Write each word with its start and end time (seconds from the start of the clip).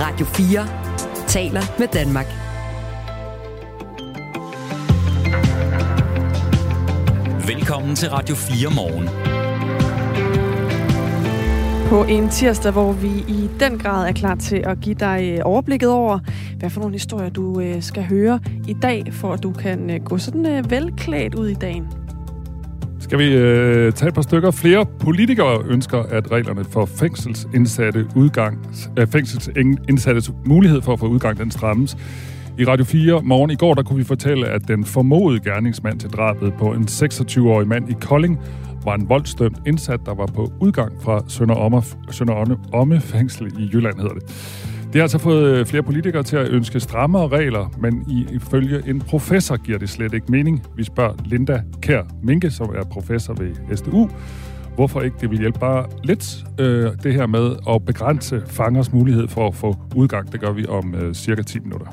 Radio 0.00 0.26
4 0.26 0.66
taler 1.26 1.60
med 1.78 1.88
Danmark. 1.88 2.26
Velkommen 7.46 7.96
til 7.96 8.10
Radio 8.10 8.34
4 8.34 8.70
morgen. 8.74 9.08
På 11.88 12.04
en 12.04 12.28
tirsdag, 12.28 12.72
hvor 12.72 12.92
vi 12.92 13.08
i 13.08 13.50
den 13.60 13.78
grad 13.78 14.08
er 14.08 14.12
klar 14.12 14.34
til 14.34 14.62
at 14.66 14.80
give 14.80 14.94
dig 14.94 15.34
øh, 15.34 15.40
overblikket 15.44 15.88
over, 15.88 16.18
hvad 16.58 16.70
for 16.70 16.80
nogle 16.80 16.94
historier 16.94 17.30
du 17.30 17.60
øh, 17.60 17.82
skal 17.82 18.04
høre 18.04 18.40
i 18.68 18.76
dag, 18.82 19.04
for 19.12 19.32
at 19.32 19.42
du 19.42 19.52
kan 19.52 19.90
øh, 19.90 20.04
gå 20.04 20.18
sådan 20.18 20.64
velklædt 20.70 21.34
ud 21.34 21.48
i 21.48 21.54
dagen. 21.54 22.03
Skal 23.04 23.18
vi 23.18 23.24
øh, 23.24 23.92
tage 23.92 24.08
et 24.08 24.14
par 24.14 24.22
stykker? 24.22 24.50
Flere 24.50 24.86
politikere 25.00 25.62
ønsker, 25.66 25.98
at 25.98 26.30
reglerne 26.30 26.64
for 26.64 26.86
fængselsindsatte 26.86 28.06
udgang, 28.16 28.58
øh, 28.98 29.06
fængselsindsattes 29.06 30.30
mulighed 30.46 30.82
for 30.82 30.92
at 30.92 30.98
få 30.98 31.06
udgang, 31.06 31.38
den 31.38 31.50
strammes. 31.50 31.96
I 32.58 32.64
Radio 32.64 32.84
4 32.84 33.22
morgen 33.22 33.50
i 33.50 33.54
går, 33.54 33.74
der 33.74 33.82
kunne 33.82 33.98
vi 33.98 34.04
fortælle, 34.04 34.48
at 34.48 34.68
den 34.68 34.84
formodede 34.84 35.44
gerningsmand 35.44 36.00
til 36.00 36.10
drabet 36.10 36.54
på 36.58 36.72
en 36.72 36.82
26-årig 36.82 37.68
mand 37.68 37.90
i 37.90 37.94
Kolding 38.00 38.40
var 38.84 38.94
en 38.94 39.08
voldsdømt 39.08 39.58
indsat, 39.66 40.00
der 40.06 40.14
var 40.14 40.26
på 40.26 40.52
udgang 40.60 40.92
fra 41.02 41.24
Sønder 41.28 41.54
Omme, 41.54 41.82
Sønder 42.10 42.56
Omme 42.72 43.00
fængsel 43.00 43.52
i 43.58 43.70
Jylland, 43.72 43.96
hedder 43.96 44.14
det. 44.14 44.22
Det 44.94 45.00
har 45.00 45.04
altså 45.04 45.18
fået 45.18 45.44
øh, 45.44 45.66
flere 45.66 45.82
politikere 45.82 46.22
til 46.22 46.36
at 46.36 46.48
ønske 46.48 46.80
strammere 46.80 47.28
regler, 47.28 47.74
men 47.78 48.04
ifølge 48.32 48.82
en 48.86 49.00
professor 49.00 49.56
giver 49.56 49.78
det 49.78 49.90
slet 49.90 50.14
ikke 50.14 50.26
mening. 50.28 50.66
Vi 50.76 50.84
spørger 50.84 51.14
Linda 51.24 51.62
Kær 51.82 52.02
Minke, 52.22 52.50
som 52.50 52.74
er 52.74 52.84
professor 52.84 53.34
ved 53.34 53.76
SDU, 53.76 54.10
hvorfor 54.74 55.00
ikke 55.00 55.16
det 55.20 55.30
vil 55.30 55.38
hjælpe 55.38 55.58
bare 55.58 55.86
lidt 56.04 56.44
øh, 56.60 56.90
det 57.02 57.14
her 57.14 57.26
med 57.26 57.56
at 57.68 57.84
begrænse 57.84 58.42
fangers 58.46 58.92
mulighed 58.92 59.28
for 59.28 59.48
at 59.48 59.54
få 59.54 59.76
udgang. 59.96 60.32
Det 60.32 60.40
gør 60.40 60.52
vi 60.52 60.66
om 60.66 60.94
øh, 60.94 61.14
cirka 61.14 61.42
10 61.42 61.58
minutter. 61.58 61.86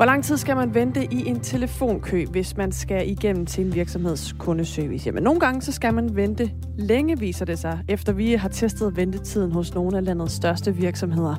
Hvor 0.00 0.06
lang 0.06 0.24
tid 0.24 0.36
skal 0.36 0.56
man 0.56 0.74
vente 0.74 1.04
i 1.04 1.28
en 1.28 1.40
telefonkø, 1.40 2.24
hvis 2.24 2.56
man 2.56 2.72
skal 2.72 3.10
igennem 3.10 3.46
til 3.46 3.66
en 3.66 3.74
virksomheds 3.74 4.34
kundeservice? 4.38 5.06
Jamen, 5.06 5.22
nogle 5.22 5.40
gange 5.40 5.62
så 5.62 5.72
skal 5.72 5.94
man 5.94 6.16
vente 6.16 6.50
længe, 6.76 7.18
viser 7.18 7.44
det 7.44 7.58
sig, 7.58 7.78
efter 7.88 8.12
vi 8.12 8.32
har 8.32 8.48
testet 8.48 8.96
ventetiden 8.96 9.52
hos 9.52 9.74
nogle 9.74 9.96
af 9.96 10.04
landets 10.04 10.34
største 10.34 10.76
virksomheder. 10.76 11.34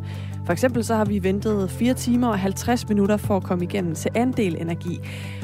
For 0.46 0.54
eksempel 0.54 0.84
så 0.84 0.96
har 0.96 1.06
vi 1.06 1.24
ventet 1.24 1.72
4 1.72 1.94
timer 1.94 2.28
og 2.28 2.40
50 2.40 2.90
minutter 2.90 3.18
for 3.18 3.38
at 3.38 3.44
komme 3.44 3.64
igennem 3.64 3.96
til 3.96 4.12
andel 4.16 4.58
energi. 4.62 5.00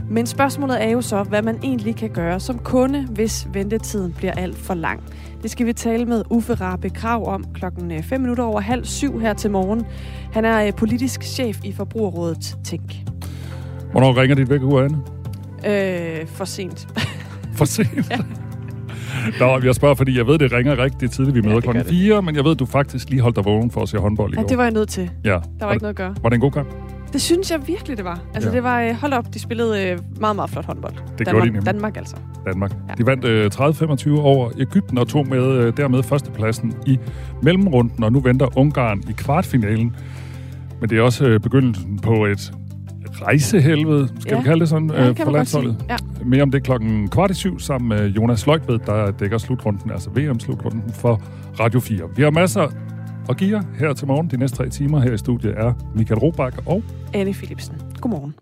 Men 0.09 0.25
spørgsmålet 0.25 0.83
er 0.83 0.89
jo 0.89 1.01
så, 1.01 1.23
hvad 1.23 1.41
man 1.41 1.59
egentlig 1.63 1.95
kan 1.95 2.09
gøre 2.09 2.39
som 2.39 2.59
kunde, 2.59 3.05
hvis 3.05 3.47
ventetiden 3.53 4.13
bliver 4.13 4.33
alt 4.33 4.57
for 4.57 4.73
lang. 4.73 5.03
Det 5.43 5.52
skal 5.52 5.66
vi 5.66 5.73
tale 5.73 6.05
med 6.05 6.23
Uffe 6.30 6.53
Rabe 6.53 6.89
Krav 6.89 7.27
om 7.27 7.45
klokken 7.53 8.03
5 8.03 8.21
minutter 8.21 8.43
over 8.43 8.59
halv 8.59 8.85
syv 8.85 9.19
her 9.19 9.33
til 9.33 9.52
morgen. 9.52 9.85
Han 10.33 10.45
er 10.45 10.66
øh, 10.66 10.73
politisk 10.73 11.23
chef 11.23 11.57
i 11.63 11.73
Forbrugerrådet 11.73 12.57
Tænk. 12.63 12.95
Hvornår 13.91 14.21
ringer 14.21 14.35
dit 14.35 14.49
vækkeur, 14.49 14.81
Anne? 14.81 14.97
Øh, 15.67 16.27
for 16.27 16.45
sent. 16.45 16.88
for 17.53 17.66
sent? 17.66 18.09
ja. 18.11 18.17
Nå, 19.39 19.59
jeg 19.63 19.75
spørger, 19.75 19.95
fordi 19.95 20.17
jeg 20.17 20.27
ved, 20.27 20.39
det 20.39 20.52
ringer 20.52 20.77
rigtig 20.77 21.11
tidligt, 21.11 21.35
vi 21.35 21.41
møder 21.41 21.55
ja, 21.55 21.59
klokken 21.61 21.85
4, 21.85 22.22
men 22.22 22.35
jeg 22.35 22.44
ved, 22.44 22.55
du 22.55 22.66
faktisk 22.66 23.09
lige 23.09 23.22
holdt 23.22 23.35
dig 23.35 23.45
vågen 23.45 23.72
for 23.72 23.81
at 23.81 23.89
se 23.89 23.97
håndbold 23.97 24.33
i 24.33 24.35
ja, 24.35 24.41
går. 24.41 24.47
det 24.47 24.57
var 24.57 24.63
jeg 24.63 24.73
nødt 24.73 24.89
til. 24.89 25.11
Ja. 25.23 25.29
Der 25.29 25.35
var, 25.35 25.66
var 25.66 25.73
ikke 25.73 25.83
noget 25.83 25.94
at 25.94 25.97
gøre. 25.97 26.16
Var 26.22 26.29
det 26.29 26.35
en 26.35 26.41
god 26.41 26.51
kamp? 26.51 26.67
Det 27.13 27.22
synes 27.22 27.52
jeg 27.52 27.67
virkelig, 27.67 27.97
det 27.97 28.05
var. 28.05 28.19
Altså, 28.33 28.50
ja. 28.50 28.55
det 28.55 28.63
var, 28.63 28.81
øh, 28.81 28.94
hold 28.94 29.13
op, 29.13 29.33
de 29.33 29.39
spillede 29.39 29.89
øh, 29.89 30.00
meget, 30.19 30.36
meget 30.36 30.50
flot 30.50 30.66
håndbold. 30.66 30.94
Det 30.94 31.03
Danmark, 31.03 31.25
gjorde 31.25 31.39
de 31.39 31.45
nemlig. 31.45 31.66
Danmark 31.66 31.97
altså. 31.97 32.16
Danmark. 32.45 32.72
Ja. 32.89 32.94
De 32.94 33.05
vandt 33.05 33.25
øh, 33.25 33.52
30-25 34.17 34.19
over 34.22 34.52
Ægypten 34.58 34.97
og 34.97 35.08
tog 35.08 35.28
med 35.28 35.44
øh, 35.44 35.78
dermed 35.78 36.03
førstepladsen 36.03 36.73
i 36.85 37.00
mellemrunden, 37.41 38.03
og 38.03 38.11
nu 38.11 38.19
venter 38.19 38.58
Ungarn 38.58 39.03
i 39.09 39.11
kvartfinalen. 39.11 39.95
Men 40.81 40.89
det 40.89 40.97
er 40.97 41.02
også 41.02 41.25
øh, 41.25 41.39
begyndelsen 41.39 42.00
på 42.00 42.25
et 42.25 42.53
rejsehelvede, 43.22 44.09
skal 44.19 44.31
ja. 44.31 44.38
vi 44.39 44.44
kalde 44.44 44.59
det 44.59 44.69
sådan, 44.69 44.89
ja, 44.89 45.09
øh, 45.09 45.16
for 45.16 45.31
landsholdet. 45.31 45.85
Ja. 45.89 45.95
Mere 46.25 46.41
om 46.41 46.51
det 46.51 46.63
klokken 46.63 47.07
kvart 47.07 47.31
i 47.31 47.34
syv, 47.34 47.59
sammen 47.59 47.89
med 47.89 48.07
Jonas 48.07 48.45
Løjtved, 48.45 48.79
der 48.85 49.12
dækker 49.12 49.38
slutrunden, 49.38 49.91
altså 49.91 50.09
VM-slutrunden 50.09 50.84
for 50.94 51.22
Radio 51.59 51.79
4. 51.79 52.01
Vi 52.16 52.24
har 52.24 52.31
masser 52.31 52.72
give 53.35 53.57
jer 53.57 53.63
her 53.79 53.93
til 53.93 54.07
morgen. 54.07 54.27
De 54.27 54.38
næste 54.38 54.57
tre 54.57 54.69
timer 54.69 54.99
her 54.99 55.13
i 55.13 55.17
studiet 55.17 55.53
er 55.57 55.73
Michael 55.95 56.19
Robach 56.19 56.57
og 56.65 56.83
Anne 57.13 57.33
Philipsen. 57.33 57.75
Godmorgen. 58.01 58.35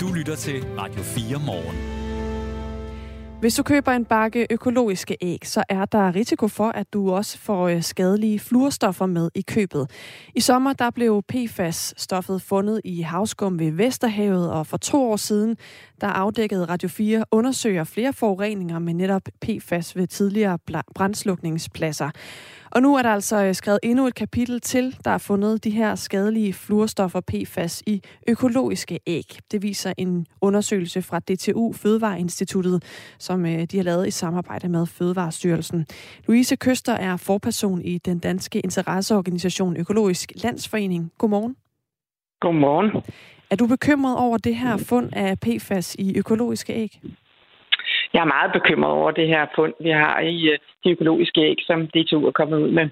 Du 0.00 0.12
lytter 0.12 0.36
til 0.36 0.64
Radio 0.78 1.02
4 1.02 1.40
morgen. 1.46 1.96
Hvis 3.40 3.54
du 3.54 3.62
køber 3.62 3.92
en 3.92 4.04
bakke 4.04 4.46
økologiske 4.50 5.16
æg, 5.20 5.38
så 5.44 5.64
er 5.68 5.84
der 5.84 6.14
risiko 6.14 6.48
for, 6.48 6.68
at 6.68 6.92
du 6.92 7.12
også 7.12 7.38
får 7.38 7.68
øh, 7.68 7.82
skadelige 7.82 8.38
fluorstoffer 8.38 9.06
med 9.06 9.30
i 9.34 9.40
købet. 9.40 9.90
I 10.34 10.40
sommer 10.40 10.72
der 10.72 10.90
blev 10.90 11.22
PFAS-stoffet 11.32 12.38
fundet 12.38 12.80
i 12.84 13.00
havskum 13.00 13.58
ved 13.58 13.70
Vesterhavet, 13.70 14.50
og 14.50 14.66
for 14.66 14.76
to 14.76 15.10
år 15.10 15.16
siden 15.16 15.56
der 16.00 16.06
afdækkede 16.06 16.64
Radio 16.64 16.88
4 16.88 17.24
undersøger 17.30 17.84
flere 17.84 18.12
forureninger 18.12 18.78
med 18.78 18.94
netop 18.94 19.22
PFAS 19.40 19.96
ved 19.96 20.06
tidligere 20.06 20.58
brændslukningspladser. 20.94 22.10
Og 22.76 22.82
nu 22.82 22.96
er 22.96 23.02
der 23.02 23.10
altså 23.10 23.44
øh, 23.44 23.54
skrevet 23.54 23.80
endnu 23.82 24.06
et 24.06 24.14
kapitel 24.14 24.60
til, 24.60 24.96
der 25.04 25.10
er 25.10 25.18
fundet 25.18 25.64
de 25.64 25.70
her 25.70 25.94
skadelige 25.94 26.52
fluorstoffer 26.52 27.20
PFAS 27.20 27.82
i 27.86 28.02
økologiske 28.28 29.00
æg. 29.06 29.38
Det 29.52 29.62
viser 29.62 29.92
en 29.98 30.26
undersøgelse 30.40 31.02
fra 31.02 31.18
DTU 31.18 31.72
Fødevareinstituttet, 31.72 32.84
som 33.18 33.46
øh, 33.46 33.64
de 33.64 33.76
har 33.76 33.84
lavet 33.84 34.06
i 34.06 34.10
samarbejde 34.10 34.68
med 34.68 34.86
Fødevarestyrelsen. 34.86 35.86
Louise 36.26 36.56
Køster 36.56 36.92
er 36.92 37.16
forperson 37.16 37.82
i 37.82 37.98
den 37.98 38.18
danske 38.18 38.60
interesseorganisation 38.60 39.76
Økologisk 39.76 40.32
Landsforening. 40.34 41.12
Godmorgen. 41.18 41.56
Godmorgen. 42.40 43.02
Er 43.50 43.56
du 43.56 43.66
bekymret 43.66 44.16
over 44.16 44.38
det 44.38 44.56
her 44.56 44.76
fund 44.76 45.10
af 45.12 45.40
PFAS 45.40 45.94
i 45.98 46.18
økologiske 46.18 46.72
æg? 46.72 47.00
Jeg 48.12 48.20
er 48.20 48.34
meget 48.36 48.52
bekymret 48.52 48.92
over 48.92 49.10
det 49.10 49.28
her 49.28 49.46
fund, 49.56 49.74
vi 49.80 49.90
har 49.90 50.20
i 50.20 50.50
øh, 50.52 50.58
de 50.84 50.90
økologiske 50.90 51.40
æg, 51.40 51.56
som 51.66 51.86
DTU 51.86 52.26
er 52.26 52.30
kommet 52.30 52.58
ud 52.58 52.70
med. 52.70 52.88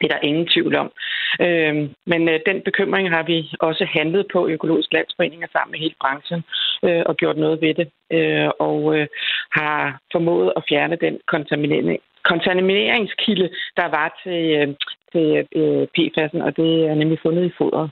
Det 0.00 0.04
er 0.04 0.14
der 0.14 0.28
ingen 0.28 0.48
tvivl 0.54 0.74
om. 0.76 0.92
Øh, 1.40 1.74
men 2.06 2.28
øh, 2.28 2.40
den 2.46 2.62
bekymring 2.64 3.10
har 3.10 3.22
vi 3.22 3.50
også 3.60 3.84
handlet 3.84 4.26
på 4.32 4.46
i 4.46 4.52
Økologisk 4.52 4.92
Landsforening 4.92 5.44
sammen 5.52 5.72
med 5.72 5.78
hele 5.78 5.94
branchen 6.00 6.44
øh, 6.84 7.02
og 7.06 7.16
gjort 7.16 7.36
noget 7.36 7.60
ved 7.60 7.74
det. 7.74 7.88
Øh, 8.12 8.50
og 8.58 8.98
øh, 8.98 9.06
har 9.50 10.00
formået 10.12 10.52
at 10.56 10.64
fjerne 10.68 10.96
den 10.96 11.20
kontaminering, 11.26 12.00
kontamineringskilde, 12.24 13.48
der 13.76 13.88
var 13.96 14.20
til, 14.22 14.42
øh, 14.58 14.68
til 15.12 15.46
øh, 15.60 15.86
PFAS'en, 15.94 16.42
og 16.46 16.56
det 16.56 16.70
er 16.90 16.94
nemlig 16.94 17.18
fundet 17.22 17.44
i 17.44 17.56
fodret. 17.58 17.90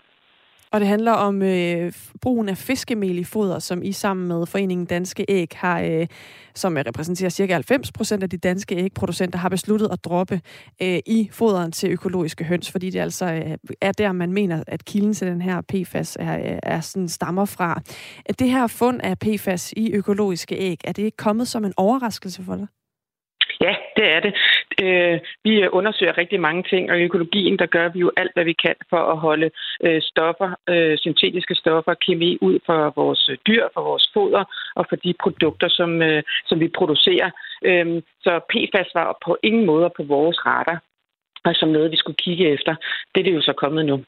Og 0.73 0.81
det 0.81 0.89
handler 0.89 1.13
om 1.13 1.43
øh, 1.43 1.93
brugen 2.21 2.49
af 2.49 2.57
fiskemel 2.57 3.19
i 3.19 3.25
foder, 3.25 3.59
som 3.59 3.83
I 3.83 3.93
sammen 3.93 4.29
med 4.29 4.47
Foreningen 4.47 4.87
Danske 4.87 5.25
Æg 5.29 5.49
har, 5.55 5.81
øh, 5.81 6.07
som 6.55 6.77
repræsenterer 6.87 7.31
ca. 7.31 7.61
90% 8.17 8.23
af 8.23 8.31
de 8.31 8.37
danske 8.37 8.77
ægproducenter, 8.77 9.39
har 9.39 9.49
besluttet 9.49 9.89
at 9.93 10.05
droppe 10.05 10.41
øh, 10.83 10.99
i 11.07 11.29
foderen 11.33 11.73
til 11.73 11.91
økologiske 11.91 12.45
høns, 12.45 12.71
fordi 12.71 12.91
det 12.91 13.01
altså 13.01 13.25
øh, 13.25 13.57
er 13.81 13.93
der, 13.93 14.13
man 14.13 14.33
mener, 14.33 14.65
at 14.67 14.85
kilden 14.85 15.15
til 15.15 15.27
den 15.27 15.43
her 15.43 15.61
PFAS 15.61 16.17
er, 16.21 16.39
øh, 16.39 16.59
er 16.63 16.81
sådan 16.81 17.09
stammer 17.09 17.45
fra. 17.45 17.81
At 18.27 18.39
det 18.39 18.51
her 18.51 18.67
fund 18.67 19.01
af 19.03 19.19
PFAS 19.19 19.73
i 19.77 19.93
økologiske 19.93 20.55
æg, 20.55 20.81
er 20.85 20.93
det 20.93 21.03
ikke 21.03 21.17
kommet 21.17 21.49
som 21.49 21.65
en 21.65 21.73
overraskelse 21.77 22.43
for 22.43 22.57
dig? 22.57 22.67
Ja, 23.63 23.75
det 23.97 24.07
er 24.15 24.21
det. 24.21 24.35
Øh, 24.83 25.21
vi 25.45 25.69
undersøger 25.69 26.19
rigtig 26.19 26.41
mange 26.41 26.63
ting, 26.63 26.91
og 26.91 26.99
i 26.99 27.03
økologien, 27.03 27.59
der 27.59 27.67
gør 27.67 27.89
vi 27.89 27.99
jo 27.99 28.11
alt, 28.17 28.33
hvad 28.35 28.45
vi 28.45 28.53
kan 28.53 28.75
for 28.91 29.03
at 29.13 29.19
holde 29.19 29.51
øh, 29.85 30.03
stoffer, 30.03 30.51
øh, 30.69 30.99
syntetiske 30.99 31.55
stoffer, 31.55 31.95
kemi 31.95 32.39
ud 32.41 32.59
for 32.67 32.93
vores 32.97 33.31
dyr, 33.47 33.65
for 33.75 33.83
vores 33.83 34.11
foder 34.15 34.45
og 34.75 34.87
for 34.89 34.97
de 34.97 35.15
produkter, 35.23 35.69
som, 35.69 36.03
øh, 36.03 36.23
som 36.47 36.61
vi 36.61 36.69
producerer. 36.69 37.31
Øh, 37.65 38.03
så 38.21 38.41
PFAS 38.51 38.91
var 38.95 39.19
på 39.27 39.37
ingen 39.43 39.67
måde 39.67 39.91
på 39.97 40.03
vores 40.03 40.47
radar, 40.47 40.83
og 41.45 41.55
som 41.55 41.69
noget, 41.69 41.91
vi 41.91 41.97
skulle 41.97 42.17
kigge 42.17 42.49
efter. 42.49 42.75
Det 43.15 43.21
er 43.21 43.25
det 43.25 43.35
jo 43.35 43.43
så 43.43 43.53
kommet 43.53 43.87
nu. 43.87 44.05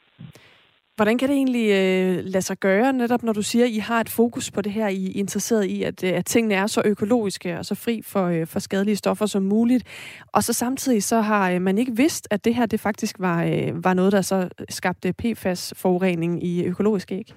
Hvordan 0.97 1.19
kan 1.19 1.29
det 1.29 1.37
egentlig 1.37 1.71
øh, 1.71 2.25
lade 2.25 2.43
sig 2.43 2.59
gøre, 2.59 2.93
netop 2.93 3.23
når 3.23 3.33
du 3.33 3.43
siger, 3.43 3.65
at 3.65 3.71
I 3.71 3.79
har 3.79 4.01
et 4.01 4.09
fokus 4.09 4.51
på 4.51 4.61
det 4.61 4.73
her, 4.73 4.89
I 4.89 5.07
er 5.07 5.11
interesseret 5.15 5.65
i, 5.65 5.83
at, 5.83 6.05
øh, 6.05 6.13
at 6.13 6.27
tingene 6.27 6.55
er 6.55 6.67
så 6.67 6.83
økologiske 6.85 7.59
og 7.59 7.65
så 7.65 7.75
fri 7.75 8.03
for, 8.03 8.27
øh, 8.27 8.47
for 8.47 8.59
skadelige 8.59 8.97
stoffer 8.97 9.27
som 9.27 9.43
muligt, 9.43 9.85
og 10.33 10.45
så 10.45 10.53
samtidig 10.53 11.03
så 11.03 11.21
har 11.21 11.51
øh, 11.51 11.63
man 11.63 11.79
ikke 11.79 11.97
vidst, 11.97 12.29
at 12.31 12.45
det 12.45 12.55
her 12.55 12.67
det 12.67 12.81
faktisk 12.81 13.17
var, 13.19 13.45
øh, 13.45 13.85
var 13.85 13.95
noget, 13.95 14.13
der 14.13 14.23
så 14.23 14.49
skabte 14.69 15.13
PFAS-forurening 15.13 16.45
i 16.45 16.65
økologiske 16.65 17.15
æg? 17.15 17.35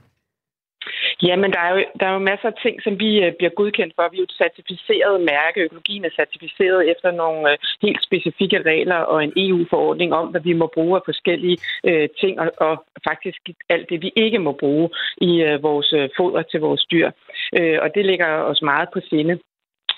Jamen, 1.24 1.52
der 1.52 1.60
er, 1.60 1.72
jo, 1.76 1.86
der 2.00 2.06
er 2.08 2.14
jo 2.14 2.20
masser 2.20 2.48
af 2.48 2.54
ting, 2.64 2.76
som 2.84 3.00
vi 3.00 3.10
øh, 3.26 3.34
bliver 3.38 3.54
godkendt 3.60 3.94
for. 3.96 4.10
Vi 4.12 4.18
er 4.18 4.22
jo 4.22 4.24
et 4.24 4.40
certificeret 4.44 5.22
mærke. 5.22 5.62
Økologien 5.62 6.06
er 6.06 6.18
certificeret 6.20 6.92
efter 6.92 7.12
nogle 7.12 7.52
øh, 7.52 7.58
helt 7.82 8.04
specifikke 8.04 8.62
regler 8.62 8.96
og 8.96 9.24
en 9.24 9.34
EU-forordning 9.36 10.14
om, 10.14 10.28
hvad 10.28 10.42
vi 10.42 10.54
må 10.54 10.68
bruge 10.74 10.96
af 10.96 11.02
forskellige 11.06 11.58
øh, 11.84 12.10
ting, 12.22 12.40
og, 12.40 12.52
og 12.58 12.84
faktisk 13.10 13.40
alt 13.70 13.90
det, 13.90 14.02
vi 14.02 14.12
ikke 14.16 14.40
må 14.40 14.52
bruge 14.52 14.90
i 15.18 15.32
vores 15.62 15.94
foder 16.18 16.42
til 16.42 16.60
vores 16.60 16.86
dyr. 16.92 17.12
Og 17.84 17.90
det 17.96 18.06
ligger 18.06 18.28
os 18.28 18.62
meget 18.62 18.90
på 18.94 19.00
sinde. 19.10 19.40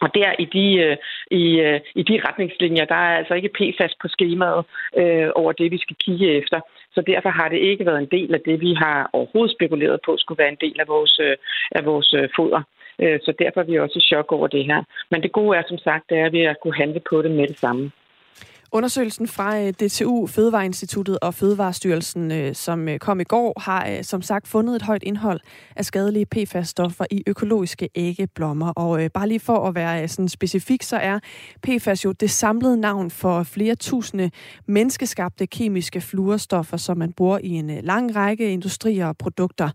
Og 0.01 0.09
der 0.15 0.31
i 0.39 0.45
de, 0.45 0.67
øh, 0.85 0.97
i, 1.31 1.59
øh, 1.59 1.79
i 1.95 2.03
de 2.03 2.21
retningslinjer, 2.27 2.85
der 2.85 2.95
er 2.95 3.17
altså 3.17 3.33
ikke 3.33 3.55
PFAS 3.57 3.93
på 4.01 4.07
skemaet 4.07 4.65
øh, 4.97 5.29
over 5.35 5.51
det, 5.51 5.71
vi 5.71 5.77
skal 5.77 5.95
kigge 6.05 6.37
efter. 6.41 6.59
Så 6.95 7.01
derfor 7.01 7.29
har 7.29 7.49
det 7.49 7.57
ikke 7.57 7.85
været 7.85 8.01
en 8.01 8.13
del 8.17 8.33
af 8.33 8.41
det, 8.45 8.61
vi 8.61 8.73
har 8.73 9.09
overhovedet 9.13 9.55
spekuleret 9.55 9.99
på, 10.05 10.17
skulle 10.17 10.39
være 10.43 10.49
en 10.55 10.63
del 10.65 10.77
af 10.79 10.87
vores, 10.87 11.19
øh, 11.19 11.35
af 11.71 11.85
vores 11.85 12.13
øh, 12.13 12.29
foder. 12.35 12.61
Øh, 13.01 13.19
så 13.25 13.33
derfor 13.39 13.59
er 13.61 13.65
vi 13.65 13.79
også 13.79 13.99
i 13.99 14.07
chok 14.09 14.31
over 14.31 14.47
det 14.47 14.65
her. 14.65 14.83
Men 15.11 15.23
det 15.23 15.31
gode 15.31 15.57
er 15.57 15.63
som 15.67 15.77
sagt, 15.77 16.09
det 16.09 16.17
er, 16.17 16.25
at 16.25 16.33
vi 16.33 16.41
har 16.41 16.55
kunne 16.61 16.81
handle 16.83 17.01
på 17.09 17.21
det 17.21 17.31
med 17.31 17.47
det 17.47 17.59
samme. 17.59 17.91
Undersøgelsen 18.71 19.27
fra 19.27 19.59
øh, 19.59 19.73
DTU, 19.73 20.27
Fødevareinstituttet 20.27 21.19
og 21.21 21.33
Fødevarestyrelsen, 21.33 22.31
øh, 22.31 22.55
som 22.55 22.89
øh, 22.89 22.99
kom 22.99 23.19
i 23.19 23.23
går, 23.23 23.59
har 23.59 24.03
som 24.03 24.21
sagt 24.21 24.47
fundet 24.47 24.75
et 24.75 24.81
højt 24.81 25.03
indhold 25.03 25.39
af 25.75 25.85
skadelige 25.85 26.25
PFAS-stoffer 26.25 27.05
i 27.11 27.23
økologiske 27.27 27.89
æggeblommer. 27.95 28.69
Og 28.69 29.11
bare 29.13 29.27
lige 29.27 29.39
for 29.39 29.67
at 29.67 29.75
være 29.75 30.07
sådan 30.07 30.29
specifik, 30.29 30.83
så 30.83 30.97
er 30.97 31.19
PFAS 31.63 32.05
jo 32.05 32.11
det 32.11 32.31
samlede 32.31 32.77
navn 32.77 33.11
for 33.11 33.43
flere 33.43 33.75
tusinde 33.75 34.31
menneskeskabte 34.65 35.47
kemiske 35.47 36.01
fluorstoffer, 36.01 36.77
som 36.77 36.97
man 36.97 37.13
bruger 37.13 37.39
i 37.43 37.49
en 37.49 37.71
lang 37.83 38.15
række 38.15 38.51
industrier 38.51 39.07
og 39.07 39.17
produkter. 39.17 39.69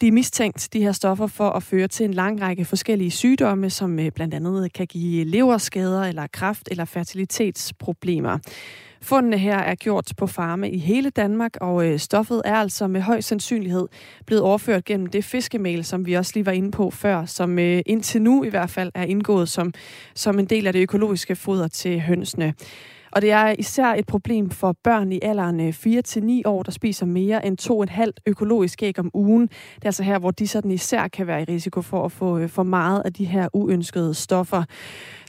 De 0.00 0.08
er 0.08 0.12
mistænkt, 0.12 0.68
de 0.72 0.82
her 0.82 0.92
stoffer, 0.92 1.26
for 1.26 1.50
at 1.50 1.62
føre 1.62 1.88
til 1.88 2.04
en 2.04 2.14
lang 2.14 2.42
række 2.42 2.64
forskellige 2.64 3.10
sygdomme, 3.10 3.70
som 3.70 3.98
blandt 4.14 4.34
andet 4.34 4.72
kan 4.72 4.86
give 4.86 5.24
leverskader 5.24 6.02
eller 6.04 6.26
kræft 6.26 6.68
eller 6.70 6.84
fertilitetsproblemer. 6.84 8.29
Fundene 9.02 9.38
her 9.38 9.58
er 9.58 9.74
gjort 9.74 10.12
på 10.16 10.26
farme 10.26 10.70
i 10.70 10.78
hele 10.78 11.10
Danmark, 11.10 11.56
og 11.60 11.86
øh, 11.86 11.98
stoffet 11.98 12.42
er 12.44 12.54
altså 12.54 12.86
med 12.86 13.00
høj 13.00 13.20
sandsynlighed 13.20 13.88
blevet 14.26 14.42
overført 14.42 14.84
gennem 14.84 15.06
det 15.06 15.24
fiskemel, 15.24 15.84
som 15.84 16.06
vi 16.06 16.14
også 16.14 16.32
lige 16.34 16.46
var 16.46 16.52
inde 16.52 16.70
på 16.70 16.90
før, 16.90 17.24
som 17.24 17.58
øh, 17.58 17.82
indtil 17.86 18.22
nu 18.22 18.44
i 18.44 18.48
hvert 18.48 18.70
fald 18.70 18.92
er 18.94 19.04
indgået 19.04 19.48
som, 19.48 19.72
som 20.14 20.38
en 20.38 20.46
del 20.46 20.66
af 20.66 20.72
det 20.72 20.80
økologiske 20.80 21.36
foder 21.36 21.68
til 21.68 22.00
hønsene. 22.00 22.54
Og 23.12 23.22
det 23.22 23.30
er 23.30 23.54
især 23.58 23.86
et 23.86 24.06
problem 24.06 24.50
for 24.50 24.76
børn 24.84 25.12
i 25.12 25.18
alderen 25.22 25.60
øh, 25.60 25.68
4-9 25.68 26.42
år, 26.44 26.62
der 26.62 26.72
spiser 26.72 27.06
mere 27.06 27.46
end 27.46 27.58
2,5 27.90 28.22
økologisk 28.26 28.82
æg 28.82 28.98
om 28.98 29.10
ugen. 29.14 29.42
Det 29.42 29.82
er 29.82 29.86
altså 29.86 30.02
her, 30.02 30.18
hvor 30.18 30.30
de 30.30 30.48
sådan 30.48 30.70
især 30.70 31.08
kan 31.08 31.26
være 31.26 31.42
i 31.42 31.44
risiko 31.44 31.82
for 31.82 32.04
at 32.04 32.12
få 32.12 32.48
for 32.48 32.62
meget 32.62 33.02
af 33.04 33.12
de 33.12 33.24
her 33.24 33.48
uønskede 33.52 34.14
stoffer. 34.14 34.62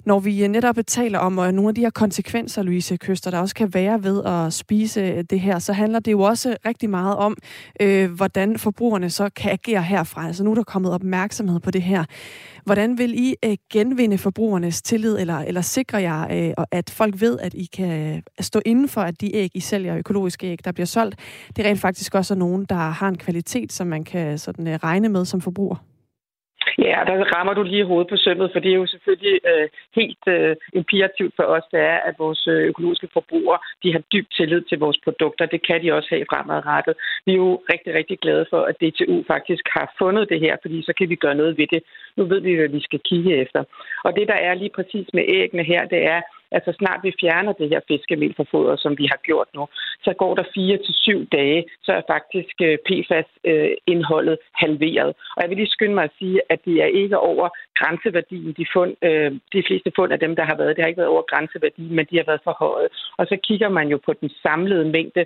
Når 0.06 0.20
vi 0.20 0.44
øh, 0.44 0.50
netop 0.50 0.78
øh, 0.78 0.84
taler 0.84 1.20
om 1.20 1.38
og 1.38 1.54
nogle 1.54 1.70
af 1.70 1.76
de 1.76 1.82
her 1.82 1.90
konsekvenser, 1.90 2.64
Louise 2.64 2.98
Køster, 2.98 3.32
der 3.32 3.40
også 3.40 3.56
kan 3.56 3.74
være 3.74 4.04
ved 4.04 4.24
at 4.26 4.54
spise 4.54 5.22
det 5.22 5.40
her, 5.40 5.60
så 5.60 5.74
handler 5.74 6.00
det 6.00 6.12
jo 6.12 6.22
også 6.22 6.56
rigtig 6.66 6.90
meget 6.90 7.16
om, 7.16 7.38
øh, 7.80 8.12
hvordan 8.12 8.58
forbrugerne 8.58 9.10
så 9.10 9.30
kan 9.36 9.52
agere 9.52 9.82
herfra. 9.84 10.28
Altså 10.28 10.44
nu 10.44 10.52
er 10.52 10.56
der 10.56 10.64
kommet 10.64 10.92
opmærksomhed 10.92 11.60
på 11.60 11.72
det 11.72 11.82
her. 11.82 12.06
Hvordan 12.66 12.98
vil 12.98 13.20
I 13.20 13.36
øh, 13.46 13.58
genvinde 13.72 14.18
forbrugernes 14.18 14.82
tillid, 14.82 15.18
eller, 15.20 15.38
eller 15.38 15.62
sikre 15.62 15.98
jer, 16.02 16.48
øh, 16.58 16.66
at 16.72 16.90
folk 16.90 17.22
ved, 17.22 17.40
at 17.40 17.54
I 17.54 17.70
kan 17.74 18.24
stå 18.40 18.62
inden 18.66 18.88
for, 18.88 19.02
at 19.02 19.22
de 19.22 19.36
æg, 19.36 19.52
I 19.54 19.60
sælger, 19.60 19.98
økologiske 19.98 20.48
æg, 20.48 20.66
der 20.66 20.72
bliver 20.72 20.86
solgt, 20.86 21.16
det 21.56 21.66
er 21.66 21.70
rent 21.70 21.80
faktisk 21.80 22.16
også 22.16 22.36
nogen, 22.36 22.66
der 22.70 22.76
har 22.76 23.08
en 23.08 23.18
kvalitet, 23.18 23.74
som 23.74 23.88
man 23.88 24.04
kan 24.04 24.38
sådan, 24.38 24.68
øh, 24.68 24.80
regne 24.84 25.10
med 25.10 25.26
som 25.26 25.42
forbruger? 25.42 25.91
Ja, 26.78 26.98
der 27.08 27.16
rammer 27.36 27.54
du 27.54 27.64
lige 27.64 27.86
hovedet 27.86 28.10
på 28.10 28.18
sømmet, 28.18 28.52
for 28.54 28.60
det 28.60 28.72
er 28.72 28.80
jo 28.82 28.88
selvfølgelig 28.88 29.40
øh, 29.52 29.68
helt 29.96 30.24
øh, 30.28 30.56
imperativt 30.74 31.34
for 31.36 31.44
os, 31.44 31.64
det 31.72 31.80
er, 31.80 32.00
at 32.10 32.16
vores 32.20 32.48
øh, 32.48 32.62
økologiske 32.72 33.10
forbrugere 33.14 33.60
de 33.84 33.92
har 33.92 34.04
dyb 34.14 34.28
tillid 34.38 34.62
til 34.62 34.80
vores 34.80 35.00
produkter. 35.04 35.46
Det 35.46 35.62
kan 35.68 35.84
de 35.84 35.94
også 35.94 36.10
have 36.10 36.26
fremadrettet. 36.32 36.96
Vi 37.26 37.32
er 37.32 37.42
jo 37.46 37.62
rigtig, 37.74 37.94
rigtig 37.94 38.18
glade 38.20 38.46
for, 38.50 38.62
at 38.70 38.76
DTU 38.82 39.24
faktisk 39.28 39.66
har 39.78 39.96
fundet 39.98 40.30
det 40.30 40.40
her, 40.40 40.56
fordi 40.62 40.84
så 40.84 40.94
kan 40.98 41.10
vi 41.10 41.16
gøre 41.16 41.36
noget 41.36 41.58
ved 41.58 41.68
det. 41.74 41.84
Nu 42.18 42.24
ved 42.26 42.40
vi, 42.42 42.56
hvad 42.56 42.68
vi 42.68 42.82
skal 42.82 43.00
kigge 43.10 43.38
efter. 43.38 43.64
Og 44.04 44.16
det, 44.16 44.28
der 44.28 44.40
er 44.48 44.54
lige 44.54 44.76
præcis 44.78 45.08
med 45.14 45.24
æggene 45.28 45.64
her, 45.64 45.86
det 45.86 46.02
er, 46.06 46.22
at 46.52 46.62
så 46.66 46.72
snart 46.80 47.00
vi 47.04 47.12
fjerner 47.22 47.54
det 47.54 47.70
her 47.70 47.82
fiskemel 47.88 48.34
fra 48.36 48.46
foder, 48.52 48.76
som 48.76 48.98
vi 48.98 49.06
har 49.12 49.20
gjort 49.28 49.48
nu, 49.56 49.68
så 50.06 50.14
går 50.14 50.36
der 50.36 50.44
fire 50.54 50.78
til 50.78 50.94
syv 51.06 51.20
dage, 51.38 51.66
så 51.84 51.92
er 51.94 52.02
faktisk 52.14 52.56
øh, 52.68 52.78
PFAS-indholdet 52.88 54.38
øh, 54.42 54.46
halveret. 54.54 55.12
Og 55.36 55.40
jeg 55.42 55.50
vil 55.50 55.58
lige 55.58 55.76
skynde 55.76 55.96
mig 55.96 56.04
at 56.04 56.18
sige, 56.20 56.42
at 56.50 56.60
det 56.66 56.76
er 56.86 56.90
ikke 57.02 57.18
over 57.18 57.50
grænseværdien. 57.80 58.54
De, 58.60 58.66
fund, 58.74 58.94
øh, 59.02 59.32
de 59.54 59.64
fleste 59.68 59.92
fund 59.96 60.12
af 60.14 60.20
dem, 60.20 60.36
der 60.36 60.44
har 60.44 60.58
været, 60.58 60.76
det 60.76 60.84
har 60.84 60.88
ikke 60.88 61.04
været 61.04 61.16
over 61.16 61.22
grænseværdien, 61.32 61.96
men 61.96 62.06
de 62.10 62.18
har 62.18 62.24
været 62.28 62.42
for 62.44 62.56
høje. 62.60 62.90
Og 63.18 63.28
så 63.28 63.36
kigger 63.48 63.70
man 63.70 63.88
jo 63.88 63.98
på 64.06 64.14
den 64.22 64.30
samlede 64.44 64.86
mængde, 64.86 65.26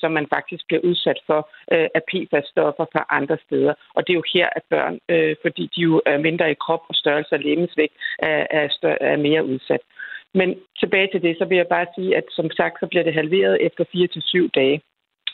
som 0.00 0.10
man 0.12 0.26
faktisk 0.34 0.66
bliver 0.66 0.82
udsat 0.84 1.20
for 1.26 1.50
af 1.68 2.02
PFAS-stoffer 2.10 2.86
fra 2.92 3.06
andre 3.10 3.36
steder. 3.46 3.74
Og 3.94 4.06
det 4.06 4.12
er 4.12 4.20
jo 4.20 4.24
her, 4.34 4.48
at 4.56 4.62
børn, 4.70 4.98
fordi 5.42 5.70
de 5.76 5.80
jo 5.80 6.02
er 6.06 6.18
mindre 6.18 6.50
i 6.50 6.60
krop 6.64 6.82
og 6.88 6.94
størrelse 6.94 7.34
og 7.34 7.40
levensvægt, 7.40 7.94
er, 8.18 8.46
er, 8.50 8.68
større, 8.68 9.02
er 9.02 9.16
mere 9.16 9.44
udsat. 9.44 9.80
Men 10.38 10.48
tilbage 10.80 11.08
til 11.12 11.22
det, 11.22 11.34
så 11.38 11.44
vil 11.44 11.56
jeg 11.56 11.68
bare 11.76 11.86
sige, 11.94 12.16
at 12.16 12.26
som 12.30 12.48
sagt, 12.50 12.74
så 12.80 12.86
bliver 12.86 13.04
det 13.04 13.14
halveret 13.14 13.56
efter 13.66 13.84
4 13.92 14.06
til 14.06 14.22
syv 14.22 14.50
dage. 14.60 14.80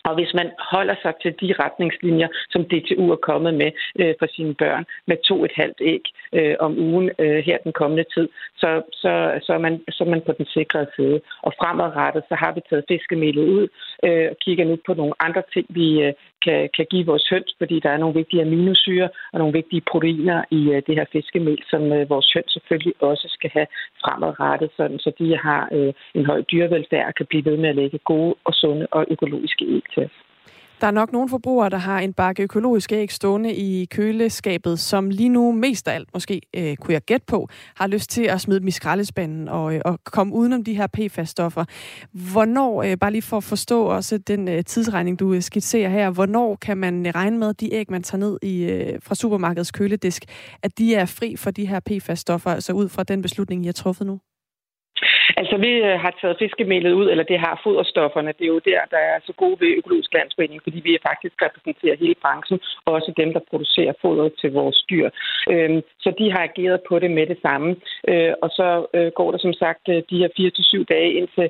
Og 0.09 0.15
hvis 0.15 0.35
man 0.35 0.49
holder 0.73 0.97
sig 1.03 1.12
til 1.23 1.33
de 1.43 1.55
retningslinjer, 1.65 2.29
som 2.51 2.65
DTU 2.71 3.05
er 3.17 3.21
kommet 3.31 3.55
med 3.55 3.71
øh, 4.01 4.15
for 4.19 4.27
sine 4.37 4.55
børn, 4.55 4.85
med 5.06 5.17
to 5.29 5.45
et 5.45 5.55
halvt 5.61 5.81
æg 5.81 6.05
øh, 6.33 6.56
om 6.61 6.73
ugen 6.79 7.11
øh, 7.19 7.39
her 7.49 7.59
den 7.65 7.73
kommende 7.73 8.05
tid, 8.15 8.29
så, 8.56 8.71
så, 8.93 9.12
så, 9.47 9.53
er 9.53 9.59
man, 9.67 9.75
så 9.91 10.05
er 10.05 10.09
man 10.09 10.23
på 10.27 10.33
den 10.39 10.47
sikre 10.47 10.87
side. 10.97 11.21
Og 11.43 11.53
fremadrettet, 11.61 12.23
så 12.29 12.35
har 12.43 12.53
vi 12.53 12.61
taget 12.71 12.85
fiskemælet 12.89 13.45
ud 13.56 13.69
øh, 14.06 14.27
og 14.31 14.37
kigger 14.45 14.65
nu 14.65 14.77
på 14.87 14.95
nogle 14.95 15.15
andre 15.27 15.43
ting, 15.55 15.67
vi 15.69 16.03
øh, 16.03 16.12
kan, 16.45 16.69
kan 16.77 16.87
give 16.91 17.06
vores 17.06 17.29
høns, 17.31 17.55
fordi 17.59 17.81
der 17.81 17.91
er 17.91 18.03
nogle 18.03 18.15
vigtige 18.15 18.43
aminosyre 18.43 19.09
og 19.33 19.39
nogle 19.39 19.53
vigtige 19.53 19.83
proteiner 19.91 20.45
i 20.51 20.62
øh, 20.75 20.83
det 20.87 20.95
her 20.99 21.06
fiskemel, 21.12 21.59
som 21.71 21.93
øh, 21.93 22.11
vores 22.11 22.33
høns 22.35 22.53
selvfølgelig 22.53 22.95
også 23.01 23.27
skal 23.37 23.51
have 23.51 23.67
fremadrettet, 24.03 24.71
sådan, 24.77 24.99
så 24.99 25.11
de 25.19 25.37
har 25.37 25.69
øh, 25.73 25.93
en 26.15 26.27
høj 26.27 26.41
dyrevelfærd 26.53 27.06
og 27.06 27.15
kan 27.15 27.27
blive 27.27 27.45
ved 27.45 27.56
med 27.56 27.69
at 27.69 27.77
lægge 27.77 27.99
gode 27.99 28.35
og 28.45 28.55
sunde 28.55 28.87
og 28.91 29.06
økologiske 29.11 29.65
æg 29.77 29.83
til 29.95 30.05
os. 30.05 30.24
Der 30.85 30.89
er 30.89 30.93
nok 30.93 31.13
nogle 31.13 31.29
forbrugere, 31.29 31.71
der 31.71 31.77
har 31.77 32.01
en 32.01 32.13
bakke 32.13 32.43
økologiske 32.43 32.97
æg 32.97 33.13
stående 33.13 33.55
i 33.55 33.85
køleskabet, 33.85 34.81
som 34.81 35.11
lige 35.11 35.29
nu 35.29 35.53
mest 35.53 35.89
af 35.89 35.95
alt, 35.95 36.09
måske 36.15 36.41
øh, 36.57 36.77
kunne 36.77 36.95
jeg 36.95 37.03
gætte 37.03 37.27
på, 37.27 37.49
har 37.75 37.87
lyst 37.87 38.11
til 38.11 38.23
at 38.23 38.41
smide 38.41 38.61
dem 38.61 38.69
i 38.69 38.71
skraldespanden 38.71 39.49
og, 39.49 39.75
øh, 39.75 39.81
og 39.85 40.05
komme 40.05 40.35
udenom 40.35 40.65
de 40.65 40.75
her 40.75 40.87
PFAS-stoffer. 40.87 41.65
Hvornår, 42.13 42.83
øh, 42.83 42.97
bare 42.97 43.13
lige 43.13 43.23
for 43.23 43.37
at 43.37 43.45
forstå 43.45 43.85
også 43.85 44.19
den 44.19 44.49
øh, 44.49 44.65
tidsregning, 44.65 45.19
du 45.19 45.35
øh, 45.35 45.43
skitserer 45.43 45.89
her, 45.89 46.11
hvornår 46.11 46.57
kan 46.57 46.77
man 46.77 47.07
øh, 47.07 47.13
regne 47.15 47.39
med, 47.39 47.49
at 47.49 47.61
de 47.61 47.75
æg, 47.75 47.91
man 47.91 48.03
tager 48.03 48.21
ned 48.21 48.39
i, 48.43 48.63
øh, 48.63 48.99
fra 49.03 49.15
supermarkedets 49.15 49.71
køledisk, 49.71 50.25
at 50.63 50.79
de 50.79 50.95
er 50.95 51.07
fri 51.07 51.37
for 51.37 51.51
de 51.51 51.67
her 51.67 51.81
PFAS-stoffer, 51.81 52.51
altså 52.51 52.73
ud 52.73 52.89
fra 52.89 53.03
den 53.03 53.23
beslutning, 53.23 53.63
I 53.63 53.67
har 53.67 53.73
truffet 53.73 54.07
nu? 54.07 54.21
Altså, 55.37 55.57
vi 55.57 55.71
øh, 55.89 56.01
har 56.05 56.13
taget 56.21 56.37
fiskemelet 56.39 56.93
ud, 56.93 57.11
eller 57.11 57.25
det 57.25 57.39
har 57.39 57.61
foderstofferne. 57.63 58.35
Det 58.39 58.45
er 58.45 58.55
jo 58.57 58.69
der, 58.71 58.81
der 58.91 59.03
er 59.13 59.19
så 59.27 59.33
gode 59.33 59.57
ved 59.61 59.77
Økologisk 59.79 60.15
Landsforening, 60.15 60.61
fordi 60.63 60.81
vi 60.81 61.05
faktisk 61.11 61.37
repræsenterer 61.47 61.97
hele 61.97 62.15
branchen, 62.23 62.61
og 62.85 62.93
også 62.93 63.13
dem, 63.17 63.32
der 63.32 63.41
producerer 63.51 63.93
foder 64.03 64.29
til 64.41 64.53
vores 64.53 64.79
dyr. 64.91 65.08
Øhm, 65.51 65.81
så 66.01 66.08
de 66.19 66.32
har 66.32 66.43
ageret 66.43 66.81
på 66.89 66.99
det 66.99 67.11
med 67.11 67.27
det 67.27 67.39
samme. 67.43 67.77
Øh, 68.08 68.32
og 68.43 68.51
så 68.58 68.87
øh, 68.94 69.13
går 69.19 69.31
der 69.31 69.39
som 69.39 69.53
sagt 69.53 69.87
de 69.87 70.19
her 70.23 70.31
4-7 70.81 70.85
dage, 70.94 71.13
indtil 71.13 71.49